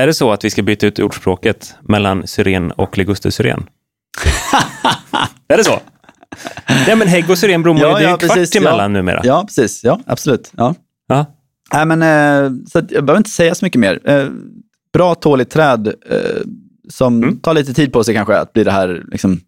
Är 0.00 0.06
det 0.06 0.14
så 0.14 0.32
att 0.32 0.44
vi 0.44 0.50
ska 0.50 0.62
byta 0.62 0.86
ut 0.86 0.98
ordspråket 0.98 1.74
mellan 1.80 2.26
syren 2.26 2.70
och 2.72 2.98
ligustersyren? 2.98 3.66
är 5.48 5.56
det 5.56 5.64
så? 5.64 5.80
Ja, 6.88 6.96
men 6.96 7.08
hägg 7.08 7.30
och 7.30 7.38
syren 7.38 7.62
blommar 7.62 7.80
ju, 7.80 7.86
det 7.86 7.94
är 7.96 8.00
ju 8.00 8.06
en 8.06 8.18
kvart 8.18 8.56
emellan 8.56 8.92
numera. 8.92 9.20
Ja, 9.24 9.44
precis. 9.46 9.84
Ja, 9.84 10.00
absolut. 10.06 10.52
Ja. 10.56 10.74
Ja. 11.08 11.26
Nej, 11.72 11.86
men, 11.86 12.02
eh, 12.02 12.50
så 12.72 12.78
jag 12.78 13.04
behöver 13.04 13.16
inte 13.16 13.30
säga 13.30 13.54
så 13.54 13.64
mycket 13.64 13.80
mer. 13.80 14.00
Eh, 14.10 14.26
bra, 14.92 15.14
tåligt 15.14 15.50
träd 15.50 15.86
eh, 16.10 16.16
som 16.88 17.22
Mm. 17.22 17.40
tar 17.40 17.54
lite 17.54 17.74
tid 17.74 17.92
på 17.92 18.04
sig 18.04 18.14
kanske 18.14 18.36
att 18.36 18.52
bli 18.52 18.64
det 18.64 18.70
här 18.70 19.02
liksom, 19.10 19.40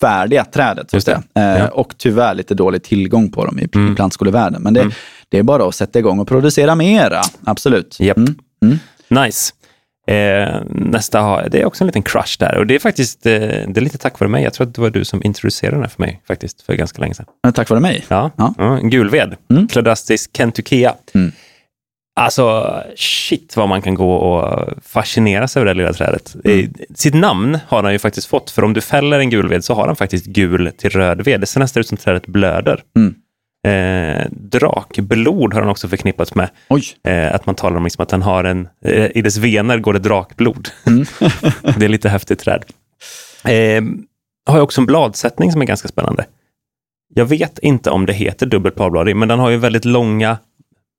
färdiga 0.00 0.44
trädet. 0.44 0.90
Så 0.90 0.98
det. 0.98 1.22
Ja. 1.32 1.68
Och 1.68 1.94
tyvärr 1.98 2.34
lite 2.34 2.54
dålig 2.54 2.82
tillgång 2.82 3.30
på 3.30 3.44
dem 3.46 3.58
i, 3.58 3.68
Mm. 3.74 3.94
plantskolevärlden. 3.96 4.62
Men 4.62 4.74
det, 4.74 4.80
Mm. 4.80 4.92
det 5.28 5.38
är 5.38 5.42
bara 5.42 5.68
att 5.68 5.74
sätta 5.74 5.98
igång 5.98 6.18
och 6.18 6.28
producera 6.28 6.74
mera. 6.74 7.20
Absolut. 7.44 7.96
Japp. 8.00 8.16
Mm. 8.16 8.34
Mm. 8.62 8.78
Nice. 9.24 9.52
Eh, 10.06 10.56
nästa 10.68 11.20
har, 11.20 11.48
det 11.50 11.60
är 11.60 11.64
också 11.64 11.84
en 11.84 11.86
liten 11.86 12.02
crush 12.02 12.36
där 12.38 12.58
och 12.58 12.66
det 12.66 12.74
är 12.74 12.78
faktiskt 12.78 13.26
eh, 13.26 13.32
det 13.32 13.76
är 13.76 13.80
lite 13.80 13.98
tack 13.98 14.20
vare 14.20 14.30
mig. 14.30 14.44
Jag 14.44 14.52
tror 14.54 14.66
att 14.66 14.74
det 14.74 14.80
var 14.80 14.90
du 14.90 15.04
som 15.04 15.22
introducerade 15.22 15.76
den 15.76 15.82
här 15.82 15.88
för 15.90 16.02
mig 16.02 16.20
faktiskt 16.28 16.62
för 16.62 16.74
ganska 16.74 17.00
länge 17.00 17.14
sedan. 17.14 17.26
Tack 17.54 17.70
vare 17.70 17.80
mig. 17.80 18.04
Ja, 18.08 18.30
Ja. 18.36 18.54
ja. 18.58 18.76
gulved. 18.82 19.36
Mm. 19.50 19.68
Cladastis 19.68 20.30
kentukea. 20.36 20.94
Mm. 21.14 21.32
Alltså, 22.20 22.74
shit 22.96 23.56
vad 23.56 23.68
man 23.68 23.82
kan 23.82 23.94
gå 23.94 24.14
och 24.14 24.68
fascineras 24.82 25.56
över 25.56 25.66
det 25.66 25.74
lilla 25.74 25.92
trädet. 25.92 26.36
Eh, 26.44 26.68
Sitt 26.94 27.14
namn 27.14 27.58
har 27.68 27.82
han 27.82 27.92
ju 27.92 27.98
faktiskt 27.98 28.26
fått, 28.26 28.50
för 28.50 28.64
om 28.64 28.72
du 28.72 28.80
fäller 28.80 29.18
en 29.18 29.30
gulved 29.30 29.64
så 29.64 29.74
har 29.74 29.86
han 29.86 29.96
faktiskt 29.96 30.26
gul 30.26 30.72
till 30.78 30.90
röd 30.90 31.24
ved. 31.24 31.40
Det 31.40 31.46
ser 31.46 31.60
nästan 31.60 31.80
ut 31.80 31.86
som 31.86 31.96
trädet 31.98 32.26
blöder. 32.26 32.82
Mm. 32.96 33.14
Eh, 33.64 34.26
drakblod 34.30 35.54
har 35.54 35.60
han 35.60 35.70
också 35.70 35.88
förknippats 35.88 36.34
med. 36.34 36.50
Eh, 37.04 37.34
att 37.34 37.46
man 37.46 37.54
talar 37.54 37.76
om 37.76 37.84
liksom 37.84 38.02
att 38.02 38.10
han 38.10 38.22
har 38.22 38.44
en, 38.44 38.68
eh, 38.84 39.06
i 39.14 39.22
dess 39.22 39.36
vener 39.36 39.78
går 39.78 39.92
det 39.92 39.98
drakblod. 39.98 40.68
Mm. 40.86 41.04
det 41.78 41.84
är 41.84 41.88
lite 41.88 42.08
häftigt 42.08 42.38
träd. 42.38 42.64
Eh, 43.44 43.82
har 44.46 44.60
också 44.60 44.80
en 44.80 44.86
bladsättning 44.86 45.52
som 45.52 45.62
är 45.62 45.66
ganska 45.66 45.88
spännande. 45.88 46.24
Jag 47.14 47.24
vet 47.24 47.58
inte 47.58 47.90
om 47.90 48.06
det 48.06 48.12
heter 48.12 48.46
dubbelt 48.46 48.74
bladbladig, 48.74 49.16
men 49.16 49.28
den 49.28 49.38
har 49.38 49.50
ju 49.50 49.56
väldigt 49.56 49.84
långa 49.84 50.38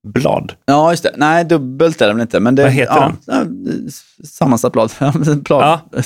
blad. 0.08 0.54
Ja, 0.66 0.92
just 0.92 1.04
det. 1.04 1.14
Nej, 1.18 1.46
dubbelt 1.46 2.02
är 2.02 2.14
väl 2.14 2.22
inte. 2.22 2.40
Men 2.40 2.56
det, 2.56 2.64
Vad 2.64 2.72
heter 2.72 2.94
ja, 2.94 3.14
den? 3.26 3.90
Sammansatt 4.24 4.74
blad. 4.74 4.92
Blad. 5.44 5.80
Ja. 5.92 6.02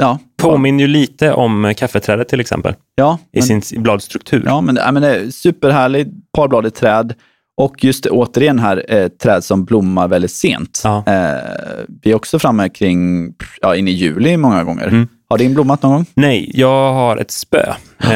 Ja. 0.00 0.18
Påminner 0.42 0.80
ju 0.84 0.86
lite 0.88 1.32
om 1.32 1.72
kaffeträdet 1.76 2.28
till 2.28 2.40
exempel, 2.40 2.74
Ja, 2.94 3.18
i 3.32 3.40
men- 3.48 3.62
sin 3.62 3.82
bladstruktur. 3.82 4.42
Ja, 4.46 4.60
men, 4.60 4.76
ja, 4.76 4.92
men 4.92 5.02
det 5.02 5.16
är 5.16 5.30
superhärligt 5.30 6.10
parbladigt 6.36 6.76
träd. 6.76 7.14
Och 7.56 7.84
just 7.84 8.04
det, 8.04 8.10
återigen 8.10 8.58
här, 8.58 8.84
eh, 8.88 9.08
träd 9.08 9.44
som 9.44 9.64
blommar 9.64 10.08
väldigt 10.08 10.30
sent. 10.32 10.80
Ja. 10.84 11.04
Eh, 11.06 11.84
vi 12.02 12.10
är 12.10 12.14
också 12.14 12.38
framme 12.38 12.68
kring, 12.68 13.32
ja, 13.60 13.76
in 13.76 13.88
i 13.88 13.90
juli 13.90 14.36
många 14.36 14.64
gånger. 14.64 14.86
Mm. 14.86 15.08
Har 15.30 15.38
din 15.38 15.54
blommat 15.54 15.82
någon 15.82 15.92
gång? 15.92 16.06
Nej, 16.14 16.50
jag 16.54 16.92
har 16.92 17.16
ett 17.16 17.30
spö. 17.30 17.62
Eh, 18.00 18.08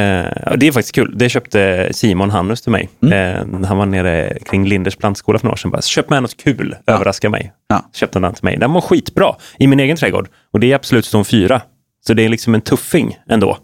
det 0.57 0.67
är 0.67 0.73
faktiskt 0.73 0.95
kul. 0.95 1.15
Det 1.19 1.29
köpte 1.29 1.89
Simon 1.93 2.31
Hannus 2.31 2.63
till 2.63 2.73
mig. 2.73 2.89
Mm. 3.03 3.13
Eh, 3.63 3.67
han 3.69 3.79
var 3.79 3.87
nere 3.87 4.39
kring 4.51 4.67
Linders 4.69 4.97
plantskola 4.97 5.39
för 5.39 5.47
några 5.47 5.53
år 5.53 5.57
sedan. 5.57 5.71
Bara, 5.71 5.83
Köp 5.83 6.11
med 6.11 6.23
något 6.23 6.37
kul, 6.37 6.77
överraska 6.87 7.31
mig. 7.31 7.53
Ja. 7.69 7.91
Köpte 7.95 8.17
han 8.17 8.23
den 8.23 8.35
till 8.35 8.45
mig. 8.45 8.57
Den 8.57 8.73
var 8.73 8.81
skitbra 8.81 9.35
i 9.59 9.67
min 9.67 9.81
egen 9.81 9.97
trädgård. 9.97 10.29
Och 10.53 10.61
det 10.61 10.73
är 10.73 10.75
absolut 10.77 11.05
zon 11.05 11.25
4. 11.25 11.63
Så 12.07 12.15
det 12.15 12.23
är 12.23 12.29
liksom 12.29 12.55
en 12.55 12.61
tuffing 12.61 13.19
ändå. 13.29 13.59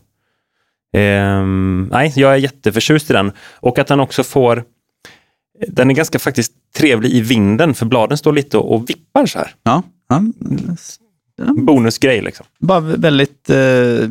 Ehm, 0.92 1.88
nej, 1.92 2.12
jag 2.16 2.32
är 2.32 2.36
jätteförtjust 2.36 3.10
i 3.10 3.12
den. 3.12 3.32
Och 3.54 3.78
att 3.78 3.86
den 3.86 4.00
också 4.00 4.22
får... 4.24 4.64
Den 5.68 5.90
är 5.90 5.94
ganska 5.94 6.18
faktiskt 6.18 6.52
trevlig 6.76 7.10
i 7.12 7.20
vinden, 7.20 7.74
för 7.74 7.86
bladen 7.86 8.18
står 8.18 8.32
lite 8.32 8.58
och, 8.58 8.90
vippar 8.90 9.26
så 9.26 9.38
här. 9.38 9.54
Ja. 9.62 9.82
ja. 10.08 10.22
Bonusgrej 11.56 12.22
liksom. 12.22 12.46
Bara 12.60 12.80
väldigt, 12.80 13.50
eh, 13.50 14.08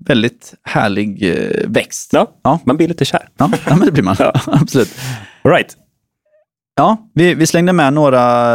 väldigt 0.00 0.54
härlig 0.62 1.22
eh, 1.30 1.68
växt. 1.68 2.12
Ja, 2.12 2.32
Ja. 2.42 2.60
man 2.64 2.76
blir 2.76 2.88
lite 2.88 3.04
kär. 3.04 3.28
Ja, 3.36 3.50
ja 3.66 3.76
men 3.76 3.86
det 3.86 3.92
blir 3.92 4.02
man. 4.02 4.16
Absolut. 4.46 4.94
All 5.42 5.50
right. 5.52 5.76
Ja, 6.76 7.10
vi, 7.14 7.34
vi 7.34 7.46
slängde 7.46 7.72
med 7.72 7.92
några 7.92 8.54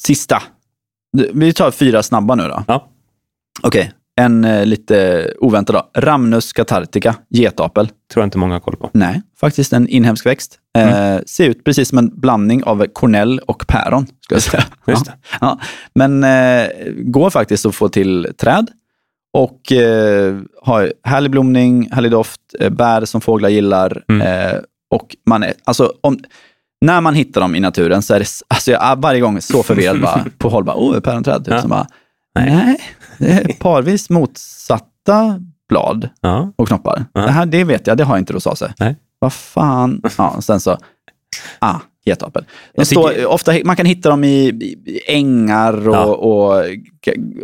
sista. 0.00 0.42
Vi 1.32 1.52
tar 1.52 1.70
fyra 1.70 2.02
snabba 2.02 2.34
nu 2.34 2.42
då. 2.48 2.64
Ja. 2.68 2.90
Okej, 3.62 3.92
en 4.16 4.44
eh, 4.44 4.66
lite 4.66 5.28
oväntad 5.38 5.74
då. 5.76 6.00
Ramnus 6.00 6.52
catartica, 6.52 7.14
getapel. 7.30 7.86
Tror 8.12 8.22
jag 8.22 8.26
inte 8.26 8.38
många 8.38 8.54
har 8.54 8.60
koll 8.60 8.76
på. 8.76 8.90
Nej, 8.92 9.22
faktiskt 9.40 9.72
en 9.72 9.88
inhemsk 9.88 10.26
växt. 10.26 10.58
Eh, 10.78 11.18
ser 11.26 11.48
ut 11.48 11.64
precis 11.64 11.88
som 11.88 11.98
en 11.98 12.20
blandning 12.20 12.64
av 12.64 12.86
kornell 12.92 13.38
och 13.46 13.64
päron, 13.68 14.06
skulle 14.20 14.36
jag 14.36 14.42
säga. 14.42 14.64
Just 14.86 15.06
ja. 15.06 15.12
Ja. 15.40 15.58
Men 15.94 16.24
eh, 16.24 16.66
går 16.96 17.30
faktiskt 17.30 17.66
att 17.66 17.74
få 17.74 17.88
till 17.88 18.28
träd 18.38 18.70
och 19.32 19.72
eh, 19.72 20.38
har 20.62 20.92
härlig 21.04 21.30
blomning, 21.30 21.88
härlig 21.92 22.10
doft, 22.10 22.40
eh, 22.60 22.70
bär 22.70 23.04
som 23.04 23.20
fåglar 23.20 23.48
gillar. 23.48 24.04
Mm. 24.08 24.26
Eh, 24.26 24.58
och 24.90 25.16
man 25.26 25.42
är, 25.42 25.54
alltså, 25.64 25.92
om, 26.00 26.18
när 26.80 27.00
man 27.00 27.14
hittar 27.14 27.40
dem 27.40 27.54
i 27.54 27.60
naturen 27.60 28.02
så 28.02 28.14
är 28.14 28.18
det, 28.18 28.26
alltså 28.48 28.70
jag 28.70 28.84
är 28.84 28.96
varje 28.96 29.20
gång 29.20 29.40
så 29.40 29.62
förvirrad 29.62 30.00
bara, 30.00 30.24
på 30.38 30.48
håll, 30.48 30.64
bara, 30.64 30.98
ett 30.98 31.04
päronträd. 31.04 31.44
Typ, 31.44 31.54
Ja. 31.54 31.60
som 31.60 31.70
bara, 31.70 31.86
Nej. 32.34 32.50
nej. 32.54 32.80
parvis 33.58 34.10
motsatta 34.10 35.40
blad 35.68 36.08
Ja. 36.20 36.52
och 36.56 36.68
knoppar. 36.68 37.04
Ja. 37.12 37.20
Det 37.20 37.30
här, 37.30 37.46
det 37.46 37.64
vet 37.64 37.86
jag, 37.86 37.96
det 37.96 38.04
har 38.04 38.18
inte 38.18 38.32
rosace. 38.32 38.74
Nej. 38.78 38.96
Vad 39.18 39.32
fan. 39.32 40.02
Ja, 40.18 40.40
sen 40.40 40.60
så, 40.60 40.78
ah, 41.58 41.74
Getapel. 42.06 42.44
Tycker- 42.88 43.26
ofta, 43.26 43.52
man 43.64 43.76
kan 43.76 43.86
hitta 43.86 44.08
dem 44.10 44.24
i, 44.24 44.48
i 44.86 45.00
ängar 45.06 45.88
och, 45.88 45.94
Ja. 45.94 46.04
och 46.04 46.64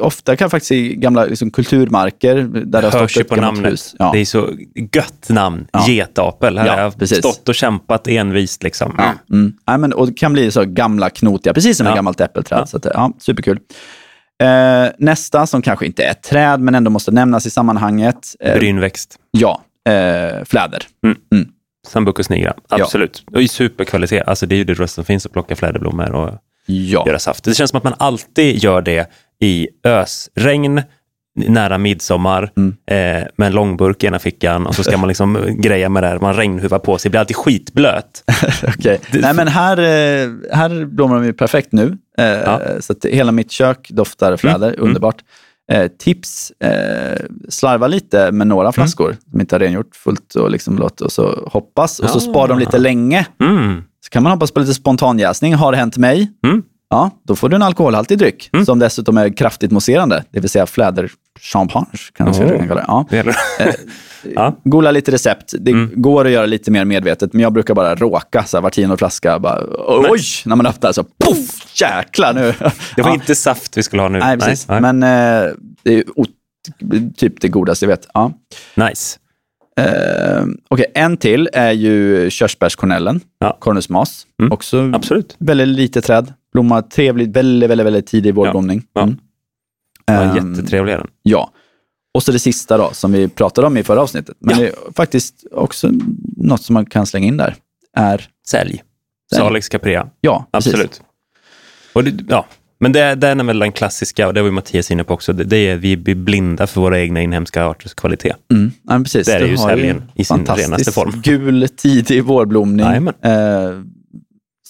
ofta 0.01 0.37
kan 0.37 0.51
faktiskt 0.51 0.73
i 0.73 0.95
gamla 0.95 1.25
liksom, 1.25 1.51
kulturmarker 1.51 2.37
där 2.67 2.83
det 2.83 2.91
Hörs 2.91 3.17
ju 3.17 3.25
på 3.25 3.37
namnet. 3.37 3.81
Ja. 3.99 4.11
Det 4.13 4.19
är 4.21 4.25
så 4.25 4.49
gött 4.95 5.27
namn. 5.29 5.67
Ja. 5.73 5.89
Getapel. 5.89 6.59
Här 6.59 6.67
Ja, 6.67 6.73
har 6.73 6.81
jag 6.81 6.99
precis. 6.99 7.19
stått 7.19 7.49
och 7.49 7.55
kämpat 7.55 8.09
envist. 8.09 8.63
Liksom. 8.63 8.95
Ja. 8.99 9.13
Mm. 9.37 9.81
Men, 9.81 9.93
och 9.93 10.07
det 10.07 10.13
kan 10.15 10.33
bli 10.33 10.51
så 10.51 10.65
gamla 10.65 11.11
knotiga, 11.11 11.55
precis 11.55 11.77
som 11.77 11.87
Ja. 11.87 11.93
ett 11.93 11.97
gammalt 11.97 12.21
äppelträd. 12.21 12.69
Så 12.69 12.77
att, 12.77 12.87
ja, 12.95 13.13
superkul. 13.19 13.59
Eh, 14.41 14.87
nästa, 14.99 15.47
som 15.47 15.63
kanske 15.63 15.87
inte 15.87 16.03
är 16.05 16.11
ett 16.11 16.23
träd, 16.23 16.61
men 16.61 16.75
ändå 16.75 16.91
måste 16.91 17.11
nämnas 17.11 17.47
i 17.47 17.51
sammanhanget. 17.51 18.35
Eh, 18.41 18.55
Brynväxt. 18.55 19.17
ja, 19.31 19.63
eh, 19.89 20.45
fläder. 20.45 20.83
Sambucus 21.89 22.31
nigra. 22.31 22.55
Absolut. 22.69 23.25
Och 23.33 23.43
i 23.43 23.49
superkvalitet. 23.49 24.29
Alltså, 24.29 24.47
det 24.47 24.55
är 24.55 24.57
ju 24.57 24.65
det 24.65 24.89
som 24.89 25.05
finns 25.05 25.27
att 25.27 25.33
plocka 25.33 25.57
fläderblommor 25.57 26.13
och 26.13 26.31
Ja. 26.67 27.05
göra 27.07 27.19
saft. 27.19 27.45
Det 27.45 27.55
känns 27.55 27.71
som 27.71 27.79
att 27.79 27.85
man 27.85 27.95
alltid 27.99 28.65
gör 28.65 28.83
det 28.83 29.11
i 29.41 29.69
ösregn, 29.85 30.83
nära 31.49 31.79
midsommar, 31.79 32.53
Mm. 32.57 32.77
eh, 32.87 33.27
med 33.37 33.47
en 33.47 33.53
långburk 33.53 34.05
i 34.05 34.07
ena 34.07 34.19
fickan 34.19 34.67
och 34.67 34.75
så 34.75 34.83
ska 34.83 34.99
man 34.99 35.09
liksom 35.09 35.39
greja 35.59 35.89
med 35.89 36.03
det 36.03 36.07
här. 36.07 36.19
Man 36.19 36.35
regnhuvar 36.35 36.79
på 36.79 36.99
sig, 36.99 37.11
blir 37.11 37.21
alltid 37.21 37.37
skitblöt. 37.37 38.25
Okej. 38.69 39.01
Nej, 39.13 39.35
men 39.35 39.49
här, 39.49 39.79
eh, 39.79 40.29
här 40.57 40.85
blommar 40.85 41.17
de 41.17 41.25
ju 41.25 41.33
perfekt 41.33 41.73
nu. 41.73 41.99
Eh, 42.19 42.25
Ja. 42.27 42.61
Så 42.81 42.93
att 42.93 43.05
hela 43.05 43.33
mitt 43.33 43.51
kök 43.51 43.89
doftar 43.91 44.37
fläder. 44.37 44.69
Mm. 44.69 44.85
Underbart. 44.89 45.17
Eh, 45.73 45.87
tips, 45.99 46.51
eh, 46.65 47.19
slarva 47.49 47.87
lite 47.87 48.33
med 48.33 48.47
några 48.47 48.73
flaskor 48.73 49.17
som 49.31 49.41
inte 49.41 49.55
har 49.55 49.61
rengjort 49.61 49.97
fullt 49.97 50.35
och 50.35 50.51
liksom 50.51 50.79
låt 50.79 51.01
och 51.01 51.13
så 51.13 51.49
hoppas. 51.53 51.99
Och 51.99 52.11
så 52.11 52.17
Ah. 52.19 52.21
spar 52.21 52.49
de 52.49 52.59
lite 52.59 52.79
länge. 52.79 53.27
Mm. 53.41 53.83
Så 54.05 54.11
kan 54.11 54.23
man 54.23 54.33
hoppas 54.33 54.51
på 54.51 54.61
lite 54.61 54.75
spontanjäsning. 54.75 55.55
Har 55.55 55.73
det 55.73 55.79
hänt 55.79 55.97
mig? 55.97 56.31
Mm. 56.45 56.63
Ja, 56.91 57.11
då 57.25 57.37
får 57.37 57.49
du 57.49 57.57
en 57.57 57.63
alkoholhaltig 57.63 58.19
dryck 58.19 58.51
som 58.67 58.79
dessutom 58.79 59.17
är 59.19 59.37
kraftigt 59.37 59.71
mousserande, 59.71 60.25
det 60.31 60.41
vill 60.41 60.51
säga 60.51 60.67
fläderchampagne. 60.67 61.87
Kan 62.15 62.27
man 62.27 62.35
Oh. 62.35 62.67
kalla 62.67 62.75
det. 62.75 62.85
Ja. 62.87 63.07
Det 63.11 63.17
gäller. 63.17 63.37
ja. 64.35 64.57
Googla 64.65 64.91
lite 64.91 65.13
recept. 65.13 65.55
Det 65.61 65.71
Mm. 65.71 65.91
går 65.95 66.25
att 66.25 66.31
göra 66.31 66.47
lite 66.47 66.71
mer 66.71 66.85
medvetet, 66.85 67.33
men 67.33 67.43
jag 67.43 67.53
brukar 67.53 67.75
bara 67.75 67.95
råka 67.95 68.45
så 68.45 68.57
här, 68.57 68.63
var 68.63 68.71
tionde 68.71 68.97
flaska. 68.97 69.39
Bara, 69.39 69.61
oj, 70.11 70.21
när 70.45 70.57
man 70.57 70.67
öppnar 70.67 70.93
så 70.93 71.05
poff, 71.05 71.81
jäklar 71.81 72.33
nu. 72.33 72.55
Det 72.97 73.03
var 73.03 73.11
ja. 73.11 73.15
inte 73.15 73.35
saft 73.35 73.77
vi 73.77 73.83
skulle 73.83 74.03
ha 74.03 74.09
nu. 74.09 74.19
Nej, 74.19 74.39
precis. 74.39 74.69
Nej. 74.69 74.81
Men 74.81 75.03
eh, 75.03 75.51
det 75.83 75.95
är 75.95 76.05
typ 77.17 77.41
det 77.41 77.49
godaste 77.49 77.85
jag 77.85 77.91
vet. 77.91 78.09
Ja. 78.15 78.33
Nice. 78.75 79.19
Eh, 79.81 80.45
Okej, 80.69 80.87
en 80.95 81.17
till 81.17 81.49
är 81.53 81.73
ju 81.73 82.31
körsbärskornellen, 82.31 83.21
Ja. 83.39 83.57
cornusmas. 83.61 84.27
Mm. 84.41 84.53
Också 84.53 84.91
Absolut. 84.95 85.37
väldigt 85.39 85.69
litet 85.69 86.05
träd. 86.05 86.33
Blommar 86.53 86.83
trevligt, 86.83 87.37
väldigt, 87.37 87.71
väldigt, 87.71 87.87
väldigt 87.87 88.07
tidig 88.07 88.35
vårblomning. 88.35 88.83
Ja. 88.93 89.03
Mm. 89.03 89.17
Var 90.07 90.39
Ehm, 90.39 90.55
jättetrevlig 90.55 90.95
den. 90.95 91.07
Ja. 91.23 91.51
Och 92.15 92.23
så 92.23 92.33
det 92.33 92.39
sista 92.39 92.77
då, 92.79 92.91
som 92.93 93.13
vi 93.13 93.29
pratade 93.29 93.67
om 93.67 93.77
i 93.77 93.83
förra 93.83 94.01
avsnittet. 94.03 94.37
Men 94.41 94.57
Ja. 94.59 94.63
det 94.63 94.69
är 94.69 94.93
faktiskt 94.97 95.45
också 95.53 95.91
något 96.37 96.63
som 96.63 96.75
man 96.75 96.87
kan 96.87 97.07
slänga 97.07 97.27
in 97.27 97.37
där. 97.37 97.55
Är, 97.97 98.27
Sälj. 98.47 98.83
Sälj. 99.33 99.41
Salix 99.41 99.69
caprea. 99.69 100.07
ja, 100.21 100.47
precis. 100.53 100.73
Absolut. 100.75 101.03
Och 101.93 102.05
det, 102.05 102.25
ja. 102.29 102.47
Men 102.83 102.93
det, 102.93 103.15
den 103.15 103.41
är 103.41 103.45
väl 103.45 103.59
den 103.59 103.73
klassiska, 103.73 104.27
och 104.29 104.35
det 104.35 104.41
var 104.41 104.49
ju 104.49 104.53
Mattias 104.53 104.91
inne 104.91 105.05
på 105.05 105.15
också, 105.15 105.33
det, 105.33 105.45
det 105.45 105.57
är 105.57 105.77
vi 105.77 105.97
blir 105.97 106.15
blinda 106.15 106.67
för 106.67 106.81
våra 106.81 107.01
egna 107.01 107.23
inhemska 107.23 107.65
arters 107.67 107.95
kvalitet. 107.95 108.35
Mm. 108.53 108.73
Ja, 108.83 108.99
precis. 108.99 109.27
Det 109.27 109.33
är 109.35 109.47
ju 109.47 109.57
säljen 109.57 110.03
i 110.15 110.25
sin 110.25 110.47
renaste 110.47 110.93
form. 110.93 111.13
Gul, 111.23 111.69
tidig 111.69 112.25
vårblomning. 112.25 112.87
Jajamän. 112.87 113.15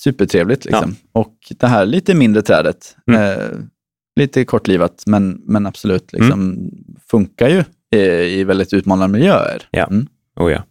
Supertrevligt. 0.02 0.64
Liksom. 0.64 0.96
Och 1.12 1.34
det 1.48 1.66
här 1.66 1.86
lite 1.86 2.14
mindre 2.14 2.42
trädet. 2.42 2.96
Mm. 3.06 3.22
Eh, 3.22 3.46
lite 4.20 4.44
kortlivat, 4.44 5.02
men, 5.06 5.40
men 5.44 5.66
absolut 5.66 6.12
liksom, 6.12 6.70
funkar 7.10 7.48
ju 7.48 7.64
i, 7.98 8.40
i 8.40 8.44
väldigt 8.44 8.72
utmanande 8.72 9.18
miljöer. 9.18 9.62
Ja. 9.70 9.86
Mm. 9.86 10.06
Oh, 10.36 10.52
ja. 10.52 10.62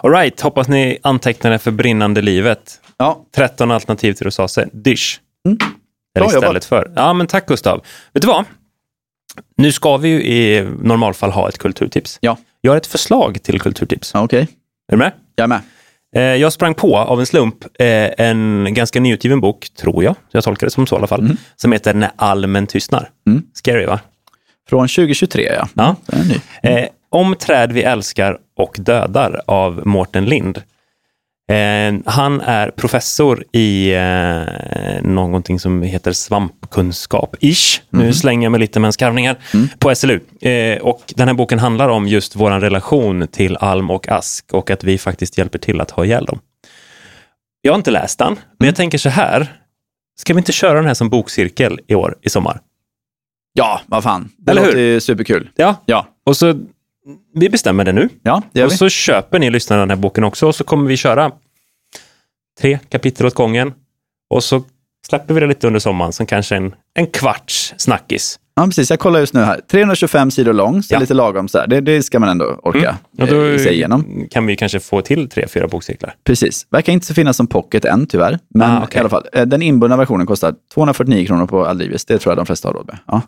All 0.00 0.10
right, 0.10 0.40
hoppas 0.40 0.68
ni 0.68 0.98
antecknade 1.02 1.58
för 1.58 1.70
brinnande 1.70 2.22
livet. 2.22 2.80
ja. 2.96 3.26
13 3.36 3.70
alternativ 3.70 4.12
till 4.12 4.24
rosacea. 4.24 4.66
Dysch. 4.72 5.20
Mm. 5.46 5.58
Bra 6.14 6.26
istället 6.26 6.64
för. 6.64 6.92
Ja, 6.96 7.12
men 7.12 7.26
tack 7.26 7.46
Gustav. 7.46 7.84
Vet 8.12 8.22
du 8.22 8.28
vad? 8.28 8.44
Nu 9.56 9.72
ska 9.72 9.96
vi 9.96 10.08
ju 10.08 10.22
i 10.22 10.68
normalfall 10.82 11.30
ha 11.30 11.48
ett 11.48 11.58
kulturtips. 11.58 12.18
Ja. 12.20 12.38
Jag 12.60 12.72
har 12.72 12.76
ett 12.76 12.86
förslag 12.86 13.42
till 13.42 13.60
kulturtips. 13.60 14.10
Ja, 14.14 14.22
Okej, 14.24 14.40
Är 14.40 14.48
du 14.92 14.96
med? 14.96 15.12
jag 15.34 15.44
är 15.44 15.48
med. 15.48 15.60
Eh, 16.16 16.22
Jag 16.22 16.52
sprang 16.52 16.74
på 16.74 16.96
av 16.96 17.20
en 17.20 17.26
slump 17.26 17.64
eh, 17.78 18.10
en 18.26 18.68
ganska 18.74 19.00
nyutgiven 19.00 19.40
bok, 19.40 19.68
tror 19.80 20.04
jag, 20.04 20.14
jag 20.30 20.44
tolkar 20.44 20.66
det 20.66 20.70
som 20.70 20.86
så 20.86 20.94
i 20.94 20.98
alla 20.98 21.06
fall, 21.06 21.20
Mm. 21.20 21.36
som 21.56 21.72
heter 21.72 21.94
När 21.94 22.10
almen 22.16 22.66
tystnar. 22.66 23.10
Mm. 23.26 23.42
Scary 23.54 23.86
va? 23.86 24.00
Från 24.68 24.88
2023, 24.88 25.52
ja. 25.56 25.68
Ja. 25.74 25.96
Ny. 26.28 26.70
Eh, 26.70 26.86
om 27.10 27.34
träd 27.36 27.72
vi 27.72 27.82
älskar 27.82 28.38
och 28.56 28.76
dödar 28.78 29.40
av 29.46 29.82
Mårten 29.86 30.24
Lind. 30.24 30.62
Eh, 31.48 31.94
han 32.06 32.40
är 32.40 32.70
professor 32.70 33.44
i 33.52 33.94
eh, 33.94 35.02
någonting 35.02 35.60
som 35.60 35.82
heter 35.82 36.12
svampkunskap-ish. 36.12 37.80
Nu 37.90 38.12
slänger 38.12 38.44
jag 38.44 38.50
mig 38.52 38.60
lite 38.60 38.80
med 38.80 38.88
en 38.88 38.92
skarvningar 38.92 39.36
på 39.78 39.94
SLU. 39.94 40.20
Eh, 40.40 40.78
och 40.78 41.12
den 41.16 41.28
här 41.28 41.34
boken 41.34 41.58
handlar 41.58 41.88
om 41.88 42.08
just 42.08 42.36
vår 42.36 42.50
relation 42.50 43.28
till 43.28 43.56
alm 43.56 43.90
och 43.90 44.08
ask 44.08 44.44
och 44.52 44.70
att 44.70 44.84
vi 44.84 44.98
faktiskt 44.98 45.38
hjälper 45.38 45.58
till 45.58 45.80
att 45.80 45.90
ha 45.90 46.04
ihjäl 46.04 46.24
dem. 46.24 46.38
Jag 47.60 47.72
har 47.72 47.76
inte 47.78 47.90
läst 47.90 48.18
den, 48.18 48.36
men 48.58 48.66
jag 48.66 48.76
tänker 48.76 48.98
så 48.98 49.08
här. 49.08 49.52
Ska 50.18 50.34
vi 50.34 50.38
inte 50.38 50.52
köra 50.52 50.74
den 50.74 50.86
här 50.86 50.94
som 50.94 51.08
bokcirkel 51.10 51.80
i 51.86 51.94
år, 51.94 52.16
i 52.22 52.30
sommar? 52.30 52.60
Ja, 53.52 53.80
vad 53.86 54.02
fan. 54.02 54.28
Det 54.38 54.50
Eller 54.50 54.60
hur? 54.60 54.68
låter 54.68 54.80
ju 54.80 55.00
superkul. 55.00 55.48
Ja, 55.56 55.82
Ja, 55.86 56.06
och 56.26 56.36
så 56.36 56.54
vi 57.34 57.48
bestämmer 57.48 57.84
det 57.84 57.92
nu. 57.92 58.08
ja 58.22 58.42
det 58.52 58.64
Och 58.64 58.72
vi. 58.72 58.76
så 58.76 58.88
köper 58.88 59.38
ni 59.38 59.50
lyssnarna 59.50 59.80
den 59.82 59.90
här 59.90 59.96
boken 59.96 60.24
också 60.24 60.46
och 60.46 60.54
så 60.54 60.64
kommer 60.64 60.88
vi 60.88 60.96
köra 60.96 61.32
tre 62.60 62.78
kapitel 62.88 63.26
åt 63.26 63.34
gången. 63.34 63.72
Och 64.30 64.44
så 64.44 64.62
släpper 65.08 65.34
vi 65.34 65.40
det 65.40 65.46
lite 65.46 65.66
under 65.66 65.80
sommaren 65.80 66.12
som 66.12 66.26
kanske 66.26 66.56
en, 66.56 66.74
en 66.94 67.06
kvarts 67.06 67.74
snackis. 67.76 68.38
Ja, 68.54 68.64
precis. 68.64 68.90
Jag 68.90 68.98
kollar 68.98 69.20
just 69.20 69.34
nu 69.34 69.40
här. 69.40 69.60
325 69.70 70.30
sidor 70.30 70.52
lång, 70.52 70.82
så 70.82 70.94
Ja. 70.94 70.98
lite 71.00 71.14
lagom. 71.14 71.48
Så. 71.48 71.66
Det, 71.66 71.80
det 71.80 72.02
ska 72.02 72.18
man 72.18 72.28
ändå 72.28 72.44
orka 72.62 72.96
då 73.12 73.44
eh, 73.44 73.58
se 73.58 73.72
igenom. 73.74 74.26
kan 74.30 74.46
vi 74.46 74.56
kanske 74.56 74.80
få 74.80 75.02
till 75.02 75.28
tre, 75.28 75.48
fyra 75.48 75.68
bokcirklar. 75.68 76.14
Precis. 76.24 76.66
Verkar 76.70 76.92
inte 76.92 77.14
finnas 77.14 77.36
som 77.36 77.46
pocket 77.46 77.84
än 77.84 78.06
tyvärr. 78.06 78.38
Men 78.54 78.70
Ah, 78.70 78.82
okej. 78.84 78.96
i 78.96 79.00
alla 79.00 79.08
fall, 79.08 79.26
eh, 79.32 79.46
den 79.46 79.62
inbundna 79.62 79.96
versionen 79.96 80.26
kostar 80.26 80.54
249 80.74 81.26
kronor 81.26 81.46
på 81.46 81.66
Adlibris. 81.66 82.04
Det 82.04 82.18
tror 82.18 82.30
jag 82.30 82.38
de 82.38 82.46
flesta 82.46 82.68
har 82.68 82.72
råd 82.74 82.86
med. 82.86 82.98
Ja. 83.06 83.22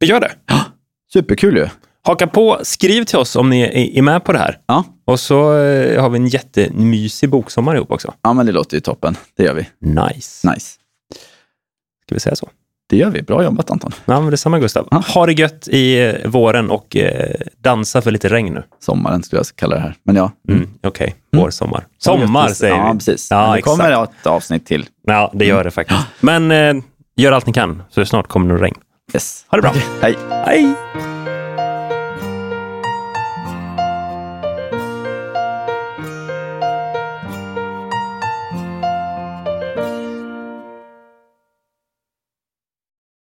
Vi 0.00 0.06
gör 0.06 0.20
det. 0.20 0.32
Superkul 1.12 1.56
ju. 1.56 1.66
Haka 2.08 2.26
på, 2.26 2.58
skriv 2.62 3.04
till 3.04 3.18
oss 3.18 3.36
om 3.36 3.50
ni 3.50 3.90
är, 3.94 4.02
med 4.02 4.24
på 4.24 4.32
det 4.32 4.38
här. 4.38 4.58
Ja. 4.66 4.84
Och 5.04 5.20
så 5.20 5.58
eh, 5.58 6.02
har 6.02 6.10
vi 6.10 6.18
en 6.18 6.26
jättemysig 6.26 7.30
boksommar 7.30 7.76
ihop 7.76 7.92
också. 7.92 8.14
ja, 8.22 8.32
men 8.32 8.46
det 8.46 8.52
låter 8.52 8.76
ju 8.76 8.80
toppen. 8.80 9.16
Det 9.36 9.44
gör 9.44 9.54
vi. 9.54 9.68
Nice. 9.80 10.50
Nice. 10.50 10.76
Ska 12.06 12.14
vi 12.14 12.20
säga 12.20 12.36
så? 12.36 12.48
Det 12.88 12.96
gör 12.96 13.10
vi. 13.10 13.22
Bra 13.22 13.44
jobbat 13.44 13.70
Anton. 13.70 13.92
Ja, 14.04 14.20
men 14.20 14.30
detsamma 14.30 14.58
Gustav. 14.58 14.88
Ja. 14.90 15.02
Ha 15.14 15.26
det 15.26 15.32
gött 15.32 15.68
i 15.68 16.00
eh, 16.00 16.30
våren 16.30 16.70
och 16.70 16.96
eh, 16.96 17.34
dansa 17.58 18.02
för 18.02 18.10
lite 18.10 18.28
regn 18.28 18.54
nu. 18.54 18.62
Sommaren 18.80 19.22
skulle 19.22 19.40
jag 19.40 19.46
kalla 19.56 19.76
det 19.76 19.82
här. 19.82 19.94
Men 20.02 20.16
ja. 20.16 20.32
Mm, 20.48 20.68
Okej, 20.82 21.14
vår, 21.32 21.50
sommar. 21.50 21.86
Sommar 21.98 22.48
säger 22.48 22.74
ja, 22.74 22.92
vi. 22.92 22.98
precis. 22.98 23.28
Ja, 23.30 23.54
det 23.56 23.62
kommer 23.62 23.90
exakt. 23.90 24.20
ett 24.20 24.26
avsnitt 24.26 24.66
till. 24.66 24.86
Ja, 25.06 25.32
det 25.34 25.44
gör 25.44 25.64
det 25.64 25.70
faktiskt. 25.70 26.00
Men 26.20 26.50
eh, 26.50 26.74
gör 27.16 27.32
allt 27.32 27.46
ni 27.46 27.52
kan, 27.52 27.82
så 27.90 28.04
snart 28.04 28.28
kommer 28.28 28.54
det 28.54 28.62
regn. 28.62 28.76
Yes. 29.14 29.44
Ha 29.48 29.58
det 29.58 29.62
bra. 29.62 29.72
Hej. 30.00 30.16
Hej! 30.46 30.74